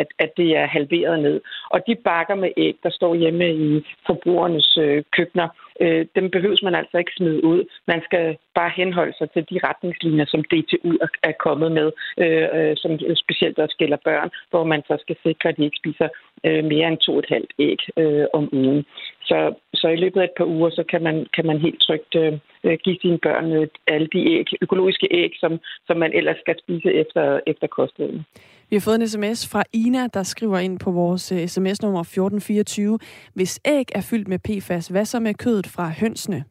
at, 0.00 0.08
at 0.18 0.30
det 0.36 0.56
er 0.56 0.66
halveret 0.66 1.22
ned. 1.22 1.40
Og 1.70 1.80
de 1.86 1.94
bakker 1.94 2.34
med 2.34 2.50
æg, 2.56 2.76
der 2.82 2.90
står 2.90 3.14
hjemme 3.14 3.54
i 3.54 3.84
forbrugernes 4.06 4.78
køkkener, 5.16 5.48
øh, 5.82 6.06
dem 6.16 6.30
behøves 6.30 6.62
man 6.62 6.74
altså 6.74 6.96
ikke 6.98 7.16
smide 7.16 7.44
ud. 7.44 7.60
Man 7.86 8.00
skal 8.04 8.36
bare 8.54 8.72
henholde 8.76 9.14
sig 9.18 9.30
til 9.30 9.44
de 9.50 9.58
retningslinjer, 9.68 10.26
som 10.28 10.44
DTU 10.50 10.92
er 11.22 11.34
kommet 11.46 11.72
med, 11.72 11.88
øh, 12.24 12.48
øh, 12.56 12.76
som 12.76 12.90
specielt 13.24 13.58
også 13.58 13.76
gælder 13.78 13.96
børn, 14.04 14.30
hvor 14.50 14.64
man 14.64 14.82
så 14.88 14.96
skal 15.00 15.16
sikre, 15.26 15.48
at 15.48 15.56
de 15.56 15.64
ikke 15.64 15.82
spiser 15.82 16.08
øh, 16.46 16.64
mere 16.64 16.88
end 16.88 16.98
to 16.98 17.18
et 17.18 17.28
halvt 17.28 17.52
æg 17.58 17.80
øh, 17.96 18.26
om 18.32 18.48
ugen. 18.52 18.84
Så, 19.24 19.54
så 19.74 19.88
i 19.88 19.96
løbet 19.96 20.20
af 20.20 20.24
et 20.24 20.38
par 20.38 20.44
uger, 20.44 20.70
så 20.70 20.82
kan 20.90 21.02
man, 21.02 21.26
kan 21.34 21.46
man 21.46 21.58
helt 21.58 21.80
trygt 21.80 22.14
øh, 22.22 22.32
øh 22.64 22.78
give 22.84 22.98
sine 23.02 23.18
børn 23.18 23.52
øh, 23.52 23.66
alle 23.86 24.08
de 24.12 24.20
æg, 24.34 24.46
økologiske 24.62 25.08
æg, 25.10 25.32
som, 25.42 25.60
som 25.86 25.96
man 25.96 26.12
ellers 26.12 26.38
skal 26.40 26.56
spise 26.58 26.92
efter, 26.92 27.40
efter 27.46 27.66
kostheden. 27.66 28.24
Vi 28.72 28.76
har 28.76 28.80
fået 28.80 29.00
en 29.00 29.08
sms 29.08 29.48
fra 29.48 29.62
Ina, 29.72 30.06
der 30.06 30.22
skriver 30.22 30.58
ind 30.58 30.78
på 30.78 30.90
vores 30.90 31.32
øh, 31.32 31.48
sms-nummer 31.48 32.00
1424. 32.00 32.98
Hvis 33.34 33.60
æg 33.64 33.84
er 33.94 34.00
fyldt 34.00 34.28
med 34.28 34.38
PFAS, 34.38 34.88
hvad 34.88 35.04
så 35.04 35.20
med 35.20 35.34
kødet 35.34 35.66
fra 35.66 35.88
hønsene? 35.88 36.44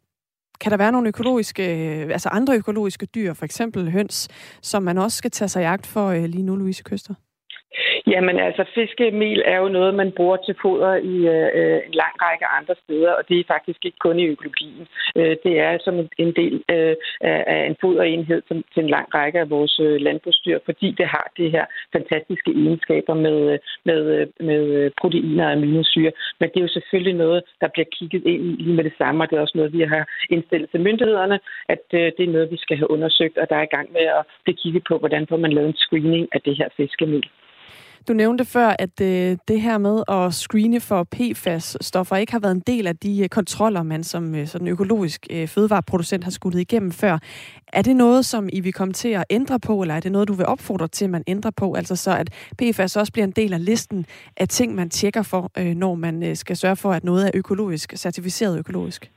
Kan 0.59 0.71
der 0.71 0.77
være 0.77 0.91
nogle 0.91 1.07
økologiske, 1.07 1.63
øh, 1.63 2.11
altså 2.11 2.29
andre 2.29 2.55
økologiske 2.55 3.05
dyr, 3.05 3.33
for 3.33 3.45
eksempel 3.45 3.91
høns, 3.91 4.27
som 4.61 4.83
man 4.83 4.97
også 4.97 5.17
skal 5.17 5.31
tage 5.31 5.49
sig 5.49 5.61
jagt 5.61 5.85
for 5.85 6.07
øh, 6.07 6.23
lige 6.23 6.43
nu, 6.43 6.55
Louise 6.55 6.83
Køster? 6.83 7.13
Jamen 8.07 8.39
altså, 8.39 8.63
fiskemel 8.75 9.41
er 9.45 9.57
jo 9.57 9.67
noget, 9.67 9.93
man 9.95 10.11
bruger 10.11 10.37
til 10.37 10.55
foder 10.61 10.95
i 10.95 11.15
øh, 11.35 11.81
en 11.87 11.93
lang 11.93 12.13
række 12.21 12.45
andre 12.45 12.75
steder, 12.83 13.11
og 13.11 13.23
det 13.29 13.39
er 13.39 13.43
faktisk 13.47 13.85
ikke 13.85 13.97
kun 13.97 14.19
i 14.19 14.25
økologien. 14.25 14.87
Øh, 15.15 15.35
det 15.43 15.59
er 15.59 15.77
som 15.85 15.95
en 16.17 16.31
del 16.35 16.63
øh, 16.71 16.95
af 17.21 17.65
en 17.69 17.75
foderenhed 17.81 18.41
til, 18.41 18.63
til 18.73 18.83
en 18.83 18.89
lang 18.89 19.07
række 19.15 19.39
af 19.39 19.49
vores 19.49 19.79
øh, 19.79 20.01
landbrugsdyr, 20.01 20.59
fordi 20.65 20.91
det 20.91 21.05
har 21.05 21.31
det 21.37 21.51
her 21.51 21.65
fantastiske 21.93 22.51
egenskaber 22.51 23.13
med, 23.13 23.37
øh, 23.53 23.59
med, 23.85 24.01
øh, 24.15 24.27
med 24.39 24.63
øh, 24.79 24.91
proteiner 25.01 25.45
og 25.45 25.51
aminosyre. 25.51 26.11
Men 26.39 26.49
det 26.49 26.57
er 26.57 26.67
jo 26.67 26.77
selvfølgelig 26.77 27.13
noget, 27.13 27.43
der 27.61 27.67
bliver 27.67 27.85
kigget 27.91 28.25
ind 28.25 28.43
i 28.45 28.63
lige 28.63 28.75
med 28.75 28.83
det 28.83 28.93
samme, 28.97 29.23
og 29.23 29.29
det 29.29 29.37
er 29.37 29.41
også 29.41 29.57
noget, 29.57 29.73
vi 29.73 29.81
har 29.81 30.03
indstillet 30.29 30.69
til 30.69 30.81
myndighederne, 30.81 31.39
at 31.69 31.85
øh, 31.93 32.11
det 32.17 32.23
er 32.23 32.33
noget, 32.35 32.51
vi 32.51 32.57
skal 32.57 32.77
have 32.77 32.91
undersøgt, 32.91 33.37
og 33.37 33.49
der 33.49 33.55
er 33.55 33.63
i 33.63 33.75
gang 33.75 33.91
med 33.91 34.05
at 34.19 34.23
blive 34.43 34.57
kigget 34.57 34.83
på, 34.87 34.97
hvordan 34.97 35.27
får 35.27 35.37
man 35.37 35.53
lavet 35.53 35.67
en 35.67 35.81
screening 35.83 36.27
af 36.31 36.41
det 36.41 36.57
her 36.57 36.69
fiskemel. 36.77 37.23
Du 38.07 38.13
nævnte 38.13 38.45
før, 38.45 38.75
at 38.79 39.01
øh, 39.01 39.37
det 39.47 39.61
her 39.61 39.77
med 39.77 40.03
at 40.07 40.33
screene 40.33 40.79
for 40.79 41.07
PFAS-stoffer 41.15 42.15
ikke 42.15 42.31
har 42.31 42.39
været 42.39 42.51
en 42.51 42.63
del 42.67 42.87
af 42.87 42.97
de 42.97 43.23
øh, 43.23 43.29
kontroller, 43.29 43.83
man 43.83 44.03
som 44.03 44.35
øh, 44.35 44.47
sådan 44.47 44.67
økologisk 44.67 45.27
øh, 45.29 45.47
fødevareproducent 45.47 46.23
har 46.23 46.31
skudt 46.31 46.55
igennem 46.55 46.91
før. 46.91 47.17
Er 47.73 47.81
det 47.81 47.95
noget, 47.95 48.25
som 48.25 48.49
I 48.53 48.59
vil 48.59 48.73
komme 48.73 48.93
til 48.93 49.09
at 49.09 49.23
ændre 49.29 49.59
på, 49.59 49.81
eller 49.81 49.95
er 49.95 49.99
det 49.99 50.11
noget, 50.11 50.27
du 50.27 50.33
vil 50.33 50.45
opfordre 50.45 50.87
til, 50.87 51.05
at 51.05 51.11
man 51.11 51.23
ændrer 51.27 51.51
på? 51.51 51.73
Altså 51.73 51.95
så, 51.95 52.17
at 52.17 52.29
PFAS 52.57 52.95
også 52.95 53.13
bliver 53.13 53.27
en 53.27 53.31
del 53.31 53.53
af 53.53 53.65
listen 53.65 54.05
af 54.37 54.47
ting, 54.47 54.75
man 54.75 54.89
tjekker 54.89 55.21
for, 55.21 55.51
øh, 55.57 55.75
når 55.75 55.95
man 55.95 56.23
øh, 56.23 56.35
skal 56.35 56.57
sørge 56.57 56.75
for, 56.75 56.93
at 56.93 57.03
noget 57.03 57.25
er 57.25 57.31
økologisk, 57.33 57.93
certificeret 57.97 58.59
økologisk? 58.59 59.11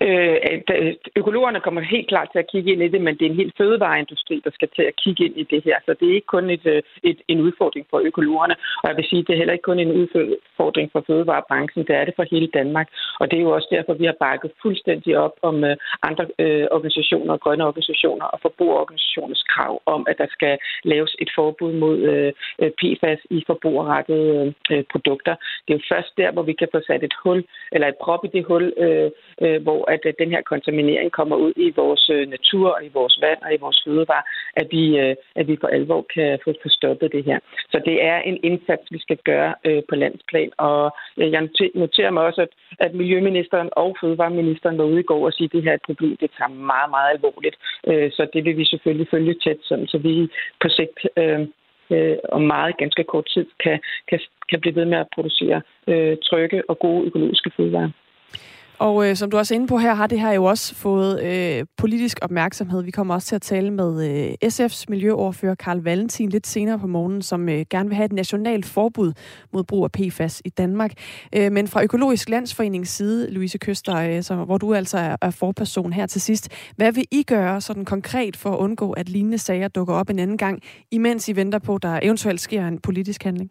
Øh, 0.00 0.36
øh, 0.74 0.94
økologerne 1.16 1.60
kommer 1.60 1.80
helt 1.80 2.08
klart 2.08 2.28
til 2.32 2.38
at 2.38 2.50
kigge 2.52 2.72
ind 2.72 2.82
i 2.82 2.88
det, 2.88 3.00
men 3.00 3.14
det 3.14 3.26
er 3.26 3.30
en 3.30 3.42
helt 3.42 3.54
fødevareindustri, 3.58 4.42
der 4.44 4.50
skal 4.54 4.68
til 4.76 4.82
at 4.82 4.96
kigge 4.96 5.24
ind 5.24 5.36
i 5.36 5.42
det 5.52 5.64
her. 5.64 5.76
Så 5.86 5.94
det 6.00 6.08
er 6.08 6.14
ikke 6.14 6.34
kun 6.36 6.50
et, 6.50 6.66
øh, 6.66 6.82
et, 7.02 7.18
en 7.28 7.40
udfordring 7.40 7.86
for 7.90 7.98
økologerne, 8.04 8.56
og 8.82 8.88
jeg 8.88 8.96
vil 8.96 9.08
sige, 9.10 9.22
det 9.22 9.32
er 9.32 9.36
heller 9.36 9.52
ikke 9.52 9.68
kun 9.70 9.78
en 9.78 9.92
udfordring 10.00 10.88
for 10.92 11.04
fødevarebranchen, 11.06 11.86
det 11.86 11.96
er 11.96 12.04
det 12.04 12.14
for 12.16 12.26
hele 12.30 12.46
Danmark. 12.46 12.88
Og 13.20 13.30
det 13.30 13.36
er 13.36 13.42
jo 13.42 13.50
også 13.50 13.68
derfor, 13.70 13.92
vi 13.92 14.04
har 14.04 14.16
bakket 14.20 14.50
fuldstændig 14.62 15.18
op 15.18 15.34
om 15.42 15.64
øh, 15.64 15.76
andre 16.02 16.26
organisationer, 16.70 17.36
grønne 17.36 17.66
organisationer 17.66 18.26
og 18.26 18.38
forbrugerorganisationers 18.42 19.42
krav 19.42 19.82
om, 19.86 20.06
at 20.10 20.18
der 20.18 20.26
skal 20.30 20.58
laves 20.84 21.16
et 21.18 21.30
forbud 21.34 21.72
mod 21.72 21.98
PFAS 22.78 23.20
i 23.30 23.44
forbrugerrettede 23.46 24.54
produkter. 24.92 25.34
Det 25.64 25.74
er 25.74 25.78
jo 25.78 25.94
først 25.94 26.12
der, 26.16 26.30
hvor 26.32 26.42
vi 26.42 26.52
kan 26.52 26.68
få 26.72 26.80
sat 26.86 27.02
et 27.02 27.14
hul, 27.22 27.44
eller 27.72 27.88
et 27.88 27.98
prop 28.04 28.24
i 28.24 28.28
det 28.28 28.44
hul, 28.44 28.64
uh, 28.86 29.62
hvor 29.62 29.87
at 29.94 30.02
øh, 30.06 30.12
den 30.18 30.30
her 30.30 30.42
kontaminering 30.42 31.12
kommer 31.12 31.36
ud 31.36 31.52
i 31.56 31.70
vores 31.76 32.10
øh, 32.14 32.28
natur 32.28 32.68
og 32.76 32.84
i 32.84 32.90
vores 32.98 33.18
vand 33.24 33.40
og 33.42 33.54
i 33.54 33.62
vores 33.64 33.82
fødevare, 33.84 34.22
at 34.60 34.66
vi, 34.70 34.98
øh, 34.98 35.14
at 35.36 35.48
vi 35.48 35.56
for 35.60 35.68
alvor 35.68 36.06
kan 36.14 36.38
få 36.44 36.50
forstoppet 36.62 37.12
det 37.12 37.24
her. 37.24 37.38
Så 37.72 37.78
det 37.88 38.04
er 38.04 38.18
en 38.20 38.38
indsats, 38.42 38.84
vi 38.90 38.98
skal 38.98 39.18
gøre 39.24 39.54
på 39.88 39.94
landsplan, 39.94 40.50
og 40.56 40.96
jeg 41.16 41.48
noterer 41.74 42.10
mig 42.10 42.22
også, 42.22 42.40
at, 42.42 42.48
at 42.78 42.94
Miljøministeren 42.94 43.68
og 43.72 43.96
Fødevareministeren 44.00 44.78
var 44.78 44.84
ude 44.84 45.00
i 45.00 45.10
går 45.10 45.26
og 45.26 45.32
sige, 45.32 45.44
at 45.44 45.52
det 45.52 45.62
her 45.62 45.70
er 45.70 45.74
et 45.74 45.88
problem, 45.90 46.16
det 46.16 46.30
tager 46.38 46.48
meget, 46.48 46.90
meget 46.90 47.10
alvorligt. 47.14 47.56
Så 48.16 48.26
det 48.32 48.44
vil 48.44 48.56
vi 48.56 48.64
selvfølgelig 48.64 49.08
følge 49.10 49.34
tæt, 49.34 49.56
sådan, 49.62 49.86
så 49.86 49.98
vi 49.98 50.28
på 50.62 50.68
sigt 50.68 50.98
øh, 51.90 52.16
om 52.32 52.42
meget 52.42 52.76
ganske 52.76 53.04
kort 53.04 53.26
tid 53.34 53.46
kan, 53.60 53.80
kan, 54.08 54.20
kan 54.50 54.60
blive 54.60 54.74
ved 54.74 54.84
med 54.84 54.98
at 54.98 55.08
producere 55.14 55.62
øh, 55.86 56.16
trygge 56.22 56.62
og 56.70 56.78
gode 56.78 57.06
økologiske 57.06 57.50
fødevarer. 57.56 57.90
Og 58.78 59.08
øh, 59.08 59.16
som 59.16 59.30
du 59.30 59.36
også 59.38 59.54
er 59.54 59.56
inde 59.56 59.66
på 59.66 59.78
her, 59.78 59.94
har 59.94 60.06
det 60.06 60.20
her 60.20 60.32
jo 60.32 60.44
også 60.44 60.74
fået 60.74 61.22
øh, 61.22 61.66
politisk 61.76 62.18
opmærksomhed. 62.22 62.82
Vi 62.82 62.90
kommer 62.90 63.14
også 63.14 63.28
til 63.28 63.34
at 63.34 63.42
tale 63.42 63.70
med 63.70 64.10
øh, 64.10 64.34
SF's 64.44 64.84
miljøordfører 64.88 65.54
Karl 65.54 65.78
Valentin 65.78 66.28
lidt 66.28 66.46
senere 66.46 66.78
på 66.78 66.86
morgenen, 66.86 67.22
som 67.22 67.48
øh, 67.48 67.64
gerne 67.70 67.88
vil 67.88 67.96
have 67.96 68.04
et 68.04 68.12
nationalt 68.12 68.66
forbud 68.66 69.12
mod 69.52 69.64
brug 69.64 69.84
af 69.84 69.92
PFAS 69.92 70.42
i 70.44 70.48
Danmark. 70.48 70.92
Øh, 71.34 71.52
men 71.52 71.68
fra 71.68 71.82
Økologisk 71.82 72.28
Landsforenings 72.28 72.90
side, 72.90 73.30
Louise 73.30 73.58
Køster, 73.58 73.96
øh, 73.96 74.22
som, 74.22 74.38
hvor 74.38 74.58
du 74.58 74.74
altså 74.74 74.98
er, 74.98 75.16
er 75.22 75.30
forperson 75.30 75.92
her 75.92 76.06
til 76.06 76.20
sidst, 76.20 76.48
hvad 76.76 76.92
vil 76.92 77.04
I 77.10 77.22
gøre 77.22 77.60
sådan 77.60 77.84
konkret 77.84 78.36
for 78.36 78.50
at 78.50 78.58
undgå, 78.58 78.92
at 78.92 79.08
lignende 79.08 79.38
sager 79.38 79.68
dukker 79.68 79.94
op 79.94 80.10
en 80.10 80.18
anden 80.18 80.38
gang, 80.38 80.62
imens 80.90 81.28
I 81.28 81.36
venter 81.36 81.58
på, 81.58 81.74
at 81.74 81.82
der 81.82 82.00
eventuelt 82.02 82.40
sker 82.40 82.68
en 82.68 82.78
politisk 82.78 83.24
handling? 83.24 83.50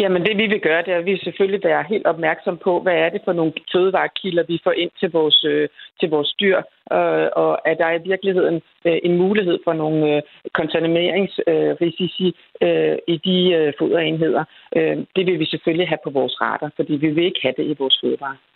Jamen 0.00 0.24
det 0.26 0.36
vi 0.36 0.46
vil 0.46 0.60
gøre, 0.60 0.82
det 0.82 0.92
er, 0.92 0.98
at 0.98 1.06
vi 1.06 1.18
selvfølgelig 1.18 1.64
være 1.64 1.84
helt 1.88 2.06
opmærksom 2.06 2.58
på, 2.58 2.80
hvad 2.80 2.92
er 2.92 3.08
det 3.08 3.20
for 3.24 3.32
nogle 3.32 3.52
fødevarekilder, 3.72 4.44
vi 4.48 4.60
får 4.64 4.72
ind 4.72 4.90
til 5.00 5.10
vores, 5.12 5.44
øh, 5.44 5.68
til 6.00 6.10
vores 6.10 6.34
dyr, 6.40 6.56
øh, 6.92 7.28
og 7.42 7.58
er 7.64 7.74
der 7.74 7.90
i 7.90 8.08
virkeligheden 8.10 8.62
øh, 8.84 8.98
en 9.02 9.16
mulighed 9.16 9.58
for 9.64 9.72
nogle 9.72 10.16
øh, 10.16 10.22
kontamineringsrisici 10.54 12.36
øh, 12.62 12.96
i 13.08 13.16
de 13.16 13.38
øh, 13.58 13.72
foderenheder. 13.78 14.44
Øh, 14.76 14.96
det 15.16 15.26
vil 15.26 15.38
vi 15.38 15.44
selvfølgelig 15.44 15.88
have 15.88 16.04
på 16.04 16.10
vores 16.10 16.40
radar, 16.40 16.70
fordi 16.76 16.92
vi 16.92 17.08
vil 17.08 17.24
ikke 17.24 17.40
have 17.42 17.54
det 17.56 17.64
i 17.64 17.76
vores 17.78 17.98
fødevarer 18.00 18.49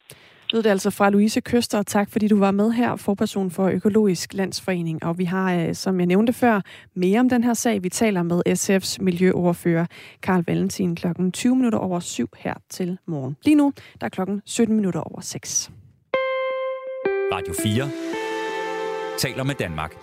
lød 0.54 0.62
det 0.62 0.70
altså 0.70 0.90
fra 0.90 1.10
Louise 1.10 1.40
Køster. 1.40 1.82
Tak 1.82 2.10
fordi 2.10 2.28
du 2.28 2.38
var 2.38 2.50
med 2.50 2.72
her, 2.72 2.96
forperson 2.96 3.50
for 3.50 3.68
Økologisk 3.68 4.34
Landsforening. 4.34 5.04
Og 5.04 5.18
vi 5.18 5.24
har, 5.24 5.54
øh, 5.54 5.74
som 5.74 5.98
jeg 5.98 6.06
nævnte 6.06 6.32
før, 6.32 6.60
mere 6.94 7.20
om 7.20 7.28
den 7.28 7.44
her 7.44 7.54
sag. 7.54 7.82
Vi 7.82 7.88
taler 7.88 8.22
med 8.22 8.42
SF's 8.48 9.02
miljøoverfører 9.02 9.86
Karl 10.22 10.44
Valentin 10.46 10.96
klokken 10.96 11.32
20 11.32 11.56
minutter 11.56 11.78
over 11.78 12.00
syv 12.00 12.28
her 12.38 12.54
til 12.70 12.98
morgen. 13.06 13.36
Lige 13.44 13.54
nu, 13.54 13.72
der 14.00 14.06
er 14.06 14.08
klokken 14.08 14.42
17 14.44 14.76
minutter 14.76 15.00
over 15.00 15.20
6. 15.20 15.70
Radio 17.32 17.54
4 17.62 17.90
taler 19.18 19.44
med 19.44 19.54
Danmark. 19.54 19.94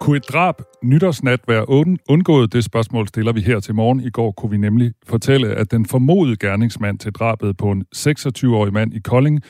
Kunne 0.00 0.16
et 0.16 0.28
drab 0.28 0.62
nytårsnat 0.82 1.40
være 1.48 1.68
undgået? 2.08 2.52
Det 2.52 2.64
spørgsmål 2.64 3.08
stiller 3.08 3.32
vi 3.32 3.40
her 3.40 3.60
til 3.60 3.74
morgen. 3.74 4.00
I 4.00 4.10
går 4.10 4.32
kunne 4.32 4.50
vi 4.50 4.56
nemlig 4.56 4.92
fortælle, 5.06 5.54
at 5.54 5.70
den 5.70 5.86
formodede 5.86 6.36
gerningsmand 6.36 6.98
til 6.98 7.12
drabet 7.12 7.56
på 7.56 7.70
en 7.70 7.84
26-årig 7.96 8.72
mand 8.72 8.94
i 8.94 8.98
Kolding 8.98 9.42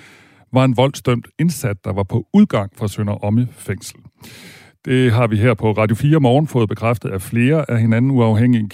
var 0.53 0.65
en 0.65 0.77
voldsdømt 0.77 1.29
indsat, 1.39 1.77
der 1.85 1.93
var 1.93 2.03
på 2.03 2.27
udgang 2.35 2.73
fra 2.77 2.89
Sønder 2.89 3.25
Omme 3.25 3.49
fængsel. 3.53 4.01
Det 4.85 5.13
har 5.13 5.27
vi 5.27 5.37
her 5.37 5.55
på 5.55 5.73
Radio 5.73 5.97
4 5.97 6.21
morgen 6.21 6.47
fået 6.47 6.69
bekræftet 6.69 7.11
af 7.11 7.23
flere 7.23 7.71
af 7.71 7.81
hinanden 7.81 8.11
uafhængige 8.11 8.69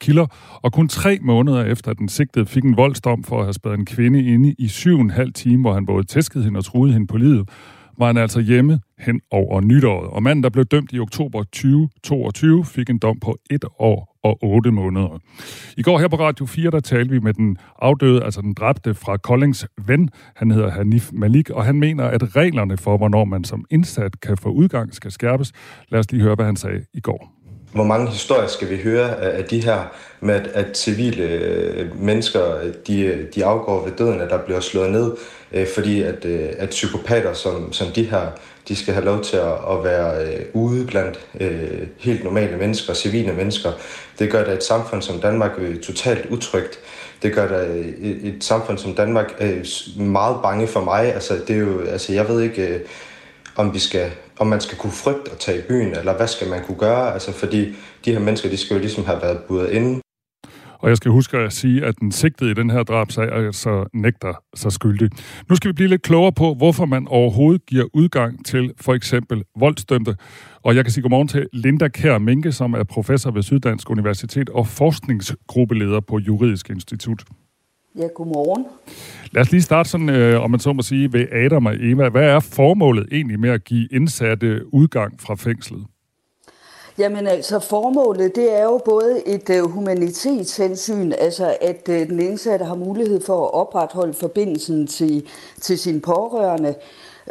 kilder, 0.00 0.26
og 0.62 0.72
kun 0.72 0.88
tre 0.88 1.18
måneder 1.22 1.64
efter, 1.64 1.90
at 1.90 1.98
den 1.98 2.08
sigtede 2.08 2.46
fik 2.46 2.64
en 2.64 2.76
voldsdom 2.76 3.24
for 3.24 3.38
at 3.38 3.44
have 3.44 3.52
spadet 3.52 3.78
en 3.78 3.86
kvinde 3.86 4.24
inde 4.24 4.54
i 4.58 4.68
syv 4.68 4.94
og 4.94 5.00
en 5.00 5.10
halv 5.10 5.32
time, 5.32 5.60
hvor 5.60 5.74
han 5.74 5.86
både 5.86 6.04
tæskede 6.04 6.44
hende 6.44 6.58
og 6.58 6.64
truede 6.64 6.92
hende 6.92 7.06
på 7.06 7.16
livet, 7.16 7.48
var 7.98 8.06
han 8.06 8.16
altså 8.16 8.40
hjemme 8.40 8.80
hen 8.98 9.20
over 9.30 9.60
nytåret. 9.60 10.10
Og 10.10 10.22
manden, 10.22 10.42
der 10.42 10.50
blev 10.50 10.64
dømt 10.64 10.92
i 10.92 10.98
oktober 10.98 11.42
2022, 11.42 12.64
fik 12.64 12.90
en 12.90 12.98
dom 12.98 13.20
på 13.20 13.38
et 13.50 13.64
år 13.78 14.14
og 14.24 14.38
otte 14.42 14.70
måneder. 14.70 15.18
I 15.76 15.82
går 15.82 15.98
her 15.98 16.08
på 16.08 16.16
Radio 16.16 16.46
4, 16.46 16.70
der 16.70 16.80
talte 16.80 17.10
vi 17.10 17.18
med 17.18 17.34
den 17.34 17.56
afdøde, 17.78 18.24
altså 18.24 18.40
den 18.40 18.54
dræbte 18.54 18.94
fra 18.94 19.16
Koldings 19.16 19.66
ven. 19.86 20.08
Han 20.36 20.50
hedder 20.50 20.70
Hanif 20.70 21.10
Malik, 21.12 21.50
og 21.50 21.64
han 21.64 21.76
mener, 21.76 22.04
at 22.04 22.36
reglerne 22.36 22.76
for, 22.76 22.96
hvornår 22.96 23.24
man 23.24 23.44
som 23.44 23.64
indsat 23.70 24.20
kan 24.20 24.36
få 24.36 24.48
udgang, 24.48 24.94
skal 24.94 25.10
skærpes. 25.10 25.52
Lad 25.88 26.00
os 26.00 26.12
lige 26.12 26.22
høre, 26.22 26.34
hvad 26.34 26.46
han 26.46 26.56
sagde 26.56 26.80
i 26.94 27.00
går. 27.00 27.43
Hvor 27.74 27.84
mange 27.84 28.10
historier 28.10 28.46
skal 28.46 28.70
vi 28.70 28.76
høre 28.82 29.20
af 29.20 29.44
de 29.44 29.64
her 29.64 29.82
med, 30.20 30.40
at 30.54 30.78
civile 30.78 31.22
øh, 31.22 32.02
mennesker 32.02 32.40
de, 32.86 33.26
de 33.34 33.44
afgår 33.44 33.84
ved 33.84 33.92
døden, 33.92 34.20
at 34.20 34.30
der 34.30 34.38
bliver 34.38 34.60
slået 34.60 34.92
ned, 34.92 35.12
øh, 35.52 35.66
fordi 35.74 36.02
at, 36.02 36.24
øh, 36.24 36.48
at 36.58 36.70
psykopater 36.70 37.32
som, 37.32 37.72
som 37.72 37.86
de 37.88 38.02
her, 38.04 38.26
de 38.68 38.76
skal 38.76 38.94
have 38.94 39.06
lov 39.06 39.22
til 39.22 39.36
at, 39.36 39.52
at 39.52 39.84
være 39.84 40.24
øh, 40.24 40.40
ude 40.52 40.86
blandt 40.86 41.20
øh, 41.40 41.86
helt 41.98 42.24
normale 42.24 42.56
mennesker, 42.56 42.94
civile 42.94 43.32
mennesker. 43.32 43.72
Det 44.18 44.30
gør 44.30 44.44
da 44.44 44.52
et 44.52 44.64
samfund 44.64 45.02
som 45.02 45.20
Danmark 45.20 45.52
øh, 45.58 45.80
totalt 45.80 46.26
utrygt. 46.30 46.78
Det 47.22 47.32
gør 47.32 47.48
da 47.48 47.66
øh, 47.66 47.86
et, 47.86 48.34
et 48.34 48.44
samfund 48.44 48.78
som 48.78 48.94
Danmark 48.94 49.34
øh, 49.40 49.64
meget 49.96 50.36
bange 50.42 50.66
for 50.66 50.80
mig. 50.80 51.14
Altså, 51.14 51.34
det 51.48 51.56
er 51.56 51.60
jo, 51.60 51.80
altså, 51.80 52.12
jeg 52.12 52.28
ved 52.28 52.42
ikke, 52.42 52.68
øh, 52.68 52.80
om 53.56 53.74
vi 53.74 53.78
skal 53.78 54.10
om 54.38 54.46
man 54.46 54.60
skal 54.60 54.78
kunne 54.78 54.92
frygte 54.92 55.30
at 55.30 55.38
tage 55.38 55.58
i 55.58 55.62
byen, 55.68 55.96
eller 55.98 56.16
hvad 56.16 56.26
skal 56.26 56.48
man 56.48 56.64
kunne 56.64 56.78
gøre, 56.78 57.12
altså 57.12 57.32
fordi 57.32 57.74
de 58.04 58.12
her 58.12 58.18
mennesker, 58.18 58.48
de 58.48 58.56
skal 58.56 58.74
jo 58.74 58.80
ligesom 58.80 59.04
have 59.04 59.22
været 59.22 59.38
budet 59.48 59.70
inde. 59.70 60.00
Og 60.78 60.88
jeg 60.88 60.96
skal 60.96 61.10
huske 61.10 61.38
at 61.38 61.52
sige, 61.52 61.84
at 61.84 61.94
den 62.00 62.12
sigtede 62.12 62.50
i 62.50 62.54
den 62.54 62.70
her 62.70 62.82
drabsag 62.82 63.32
altså 63.32 63.84
nægter 63.94 64.32
sig 64.54 64.72
skyldig. 64.72 65.10
Nu 65.48 65.56
skal 65.56 65.68
vi 65.68 65.72
blive 65.72 65.88
lidt 65.88 66.02
klogere 66.02 66.32
på, 66.32 66.54
hvorfor 66.54 66.86
man 66.86 67.08
overhovedet 67.08 67.66
giver 67.66 67.84
udgang 67.94 68.46
til 68.46 68.72
for 68.80 68.94
eksempel 68.94 69.42
voldsdømte. 69.58 70.16
Og 70.62 70.76
jeg 70.76 70.84
kan 70.84 70.92
sige 70.92 71.02
godmorgen 71.02 71.28
til 71.28 71.46
Linda 71.52 71.88
Kær 71.88 72.18
Minke, 72.18 72.52
som 72.52 72.74
er 72.74 72.84
professor 72.84 73.30
ved 73.30 73.42
Syddansk 73.42 73.90
Universitet 73.90 74.48
og 74.50 74.66
forskningsgruppeleder 74.66 76.00
på 76.00 76.18
Juridisk 76.18 76.70
Institut. 76.70 77.24
Ja, 77.98 78.06
godmorgen. 78.14 78.66
Lad 79.32 79.42
os 79.42 79.50
lige 79.50 79.62
starte 79.62 79.88
sådan, 79.88 80.08
øh, 80.08 80.42
om 80.44 80.50
man 80.50 80.60
så 80.60 80.72
må 80.72 80.82
sige, 80.82 81.12
ved 81.12 81.26
Adam 81.32 81.66
og 81.66 81.74
Eva. 81.80 82.08
Hvad 82.08 82.22
er 82.22 82.40
formålet 82.40 83.08
egentlig 83.12 83.40
med 83.40 83.50
at 83.50 83.64
give 83.64 83.88
indsatte 83.92 84.74
udgang 84.74 85.20
fra 85.20 85.34
fængslet? 85.34 85.86
Jamen 86.98 87.26
altså, 87.26 87.58
formålet 87.60 88.34
det 88.34 88.58
er 88.58 88.64
jo 88.64 88.80
både 88.84 89.28
et 89.28 89.50
uh, 89.50 89.70
humanitetshensyn, 89.70 91.12
altså 91.18 91.56
at 91.60 91.88
uh, 91.88 91.94
den 91.94 92.20
indsatte 92.20 92.64
har 92.64 92.74
mulighed 92.74 93.20
for 93.26 93.44
at 93.44 93.54
opretholde 93.54 94.14
forbindelsen 94.14 94.86
til, 94.86 95.26
til 95.60 95.78
sin 95.78 96.00
pårørende, 96.00 96.74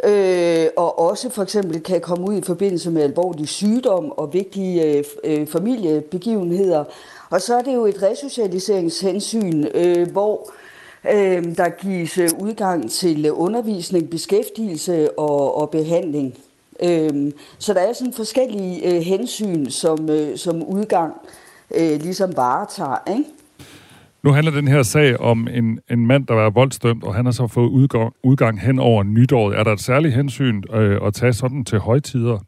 øh, 0.04 0.66
og 0.76 0.98
også 0.98 1.30
for 1.30 1.42
eksempel 1.42 1.82
kan 1.82 2.00
komme 2.00 2.28
ud 2.28 2.34
i 2.34 2.42
forbindelse 2.42 2.90
med 2.90 3.02
alvorlig 3.02 3.48
sygdom 3.48 4.12
og 4.12 4.32
vigtige 4.32 5.04
øh, 5.24 5.46
familiebegivenheder, 5.46 6.84
og 7.30 7.40
så 7.40 7.54
er 7.58 7.62
det 7.62 7.74
jo 7.74 7.86
et 7.86 8.02
resocialiseringshensyn, 8.02 9.64
øh, 9.74 10.10
hvor 10.12 10.50
øh, 11.12 11.56
der 11.56 11.68
gives 11.68 12.18
øh, 12.18 12.28
udgang 12.38 12.90
til 12.90 13.32
undervisning, 13.32 14.10
beskæftigelse 14.10 15.18
og, 15.18 15.56
og 15.60 15.70
behandling. 15.70 16.34
Øh, 16.82 17.32
så 17.58 17.74
der 17.74 17.80
er 17.80 17.92
sådan 17.92 18.12
forskellige 18.12 18.94
øh, 18.94 19.02
hensyn, 19.02 19.70
som, 19.70 20.10
øh, 20.10 20.38
som 20.38 20.62
udgang 20.62 21.14
øh, 21.74 22.00
ligesom 22.00 22.36
varetager, 22.36 23.10
ikke? 23.10 23.24
Nu 24.22 24.32
handler 24.32 24.52
den 24.52 24.68
her 24.68 24.82
sag 24.82 25.20
om 25.20 25.48
en, 25.48 25.80
en 25.90 26.06
mand, 26.06 26.26
der 26.26 26.34
var 26.34 26.50
voldsdømt, 26.50 27.04
og 27.04 27.14
han 27.14 27.24
har 27.24 27.32
så 27.32 27.46
fået 27.46 27.68
udgang, 27.68 28.12
udgang 28.22 28.60
hen 28.60 28.78
over 28.78 29.02
nytåret. 29.02 29.58
Er 29.58 29.64
der 29.64 29.72
et 29.72 29.80
særligt 29.80 30.14
hensyn 30.14 30.62
øh, 30.74 31.06
at 31.06 31.14
tage 31.14 31.32
sådan 31.32 31.64
til 31.64 31.78
højtider? 31.78 32.38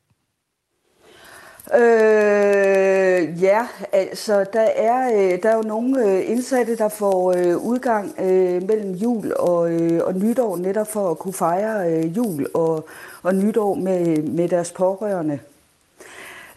Øh, 1.75 3.43
ja, 3.43 3.67
altså 3.93 4.45
der 4.53 4.61
er, 4.61 5.13
øh, 5.15 5.43
der 5.43 5.51
er 5.51 5.57
jo 5.57 5.63
nogle 5.63 6.05
øh, 6.05 6.31
indsatte, 6.31 6.77
der 6.77 6.89
får 6.89 7.33
øh, 7.37 7.57
udgang 7.57 8.15
øh, 8.21 8.63
mellem 8.63 8.93
jul 8.93 9.33
og, 9.39 9.73
øh, 9.73 10.01
og 10.05 10.15
nytår, 10.15 10.57
netop 10.57 10.89
for 10.89 11.11
at 11.11 11.19
kunne 11.19 11.35
fejre 11.35 11.93
øh, 11.93 12.17
jul 12.17 12.47
og, 12.55 12.89
og 13.23 13.35
nytår 13.35 13.75
med, 13.75 14.23
med 14.23 14.49
deres 14.49 14.73
pårørende. 14.73 15.39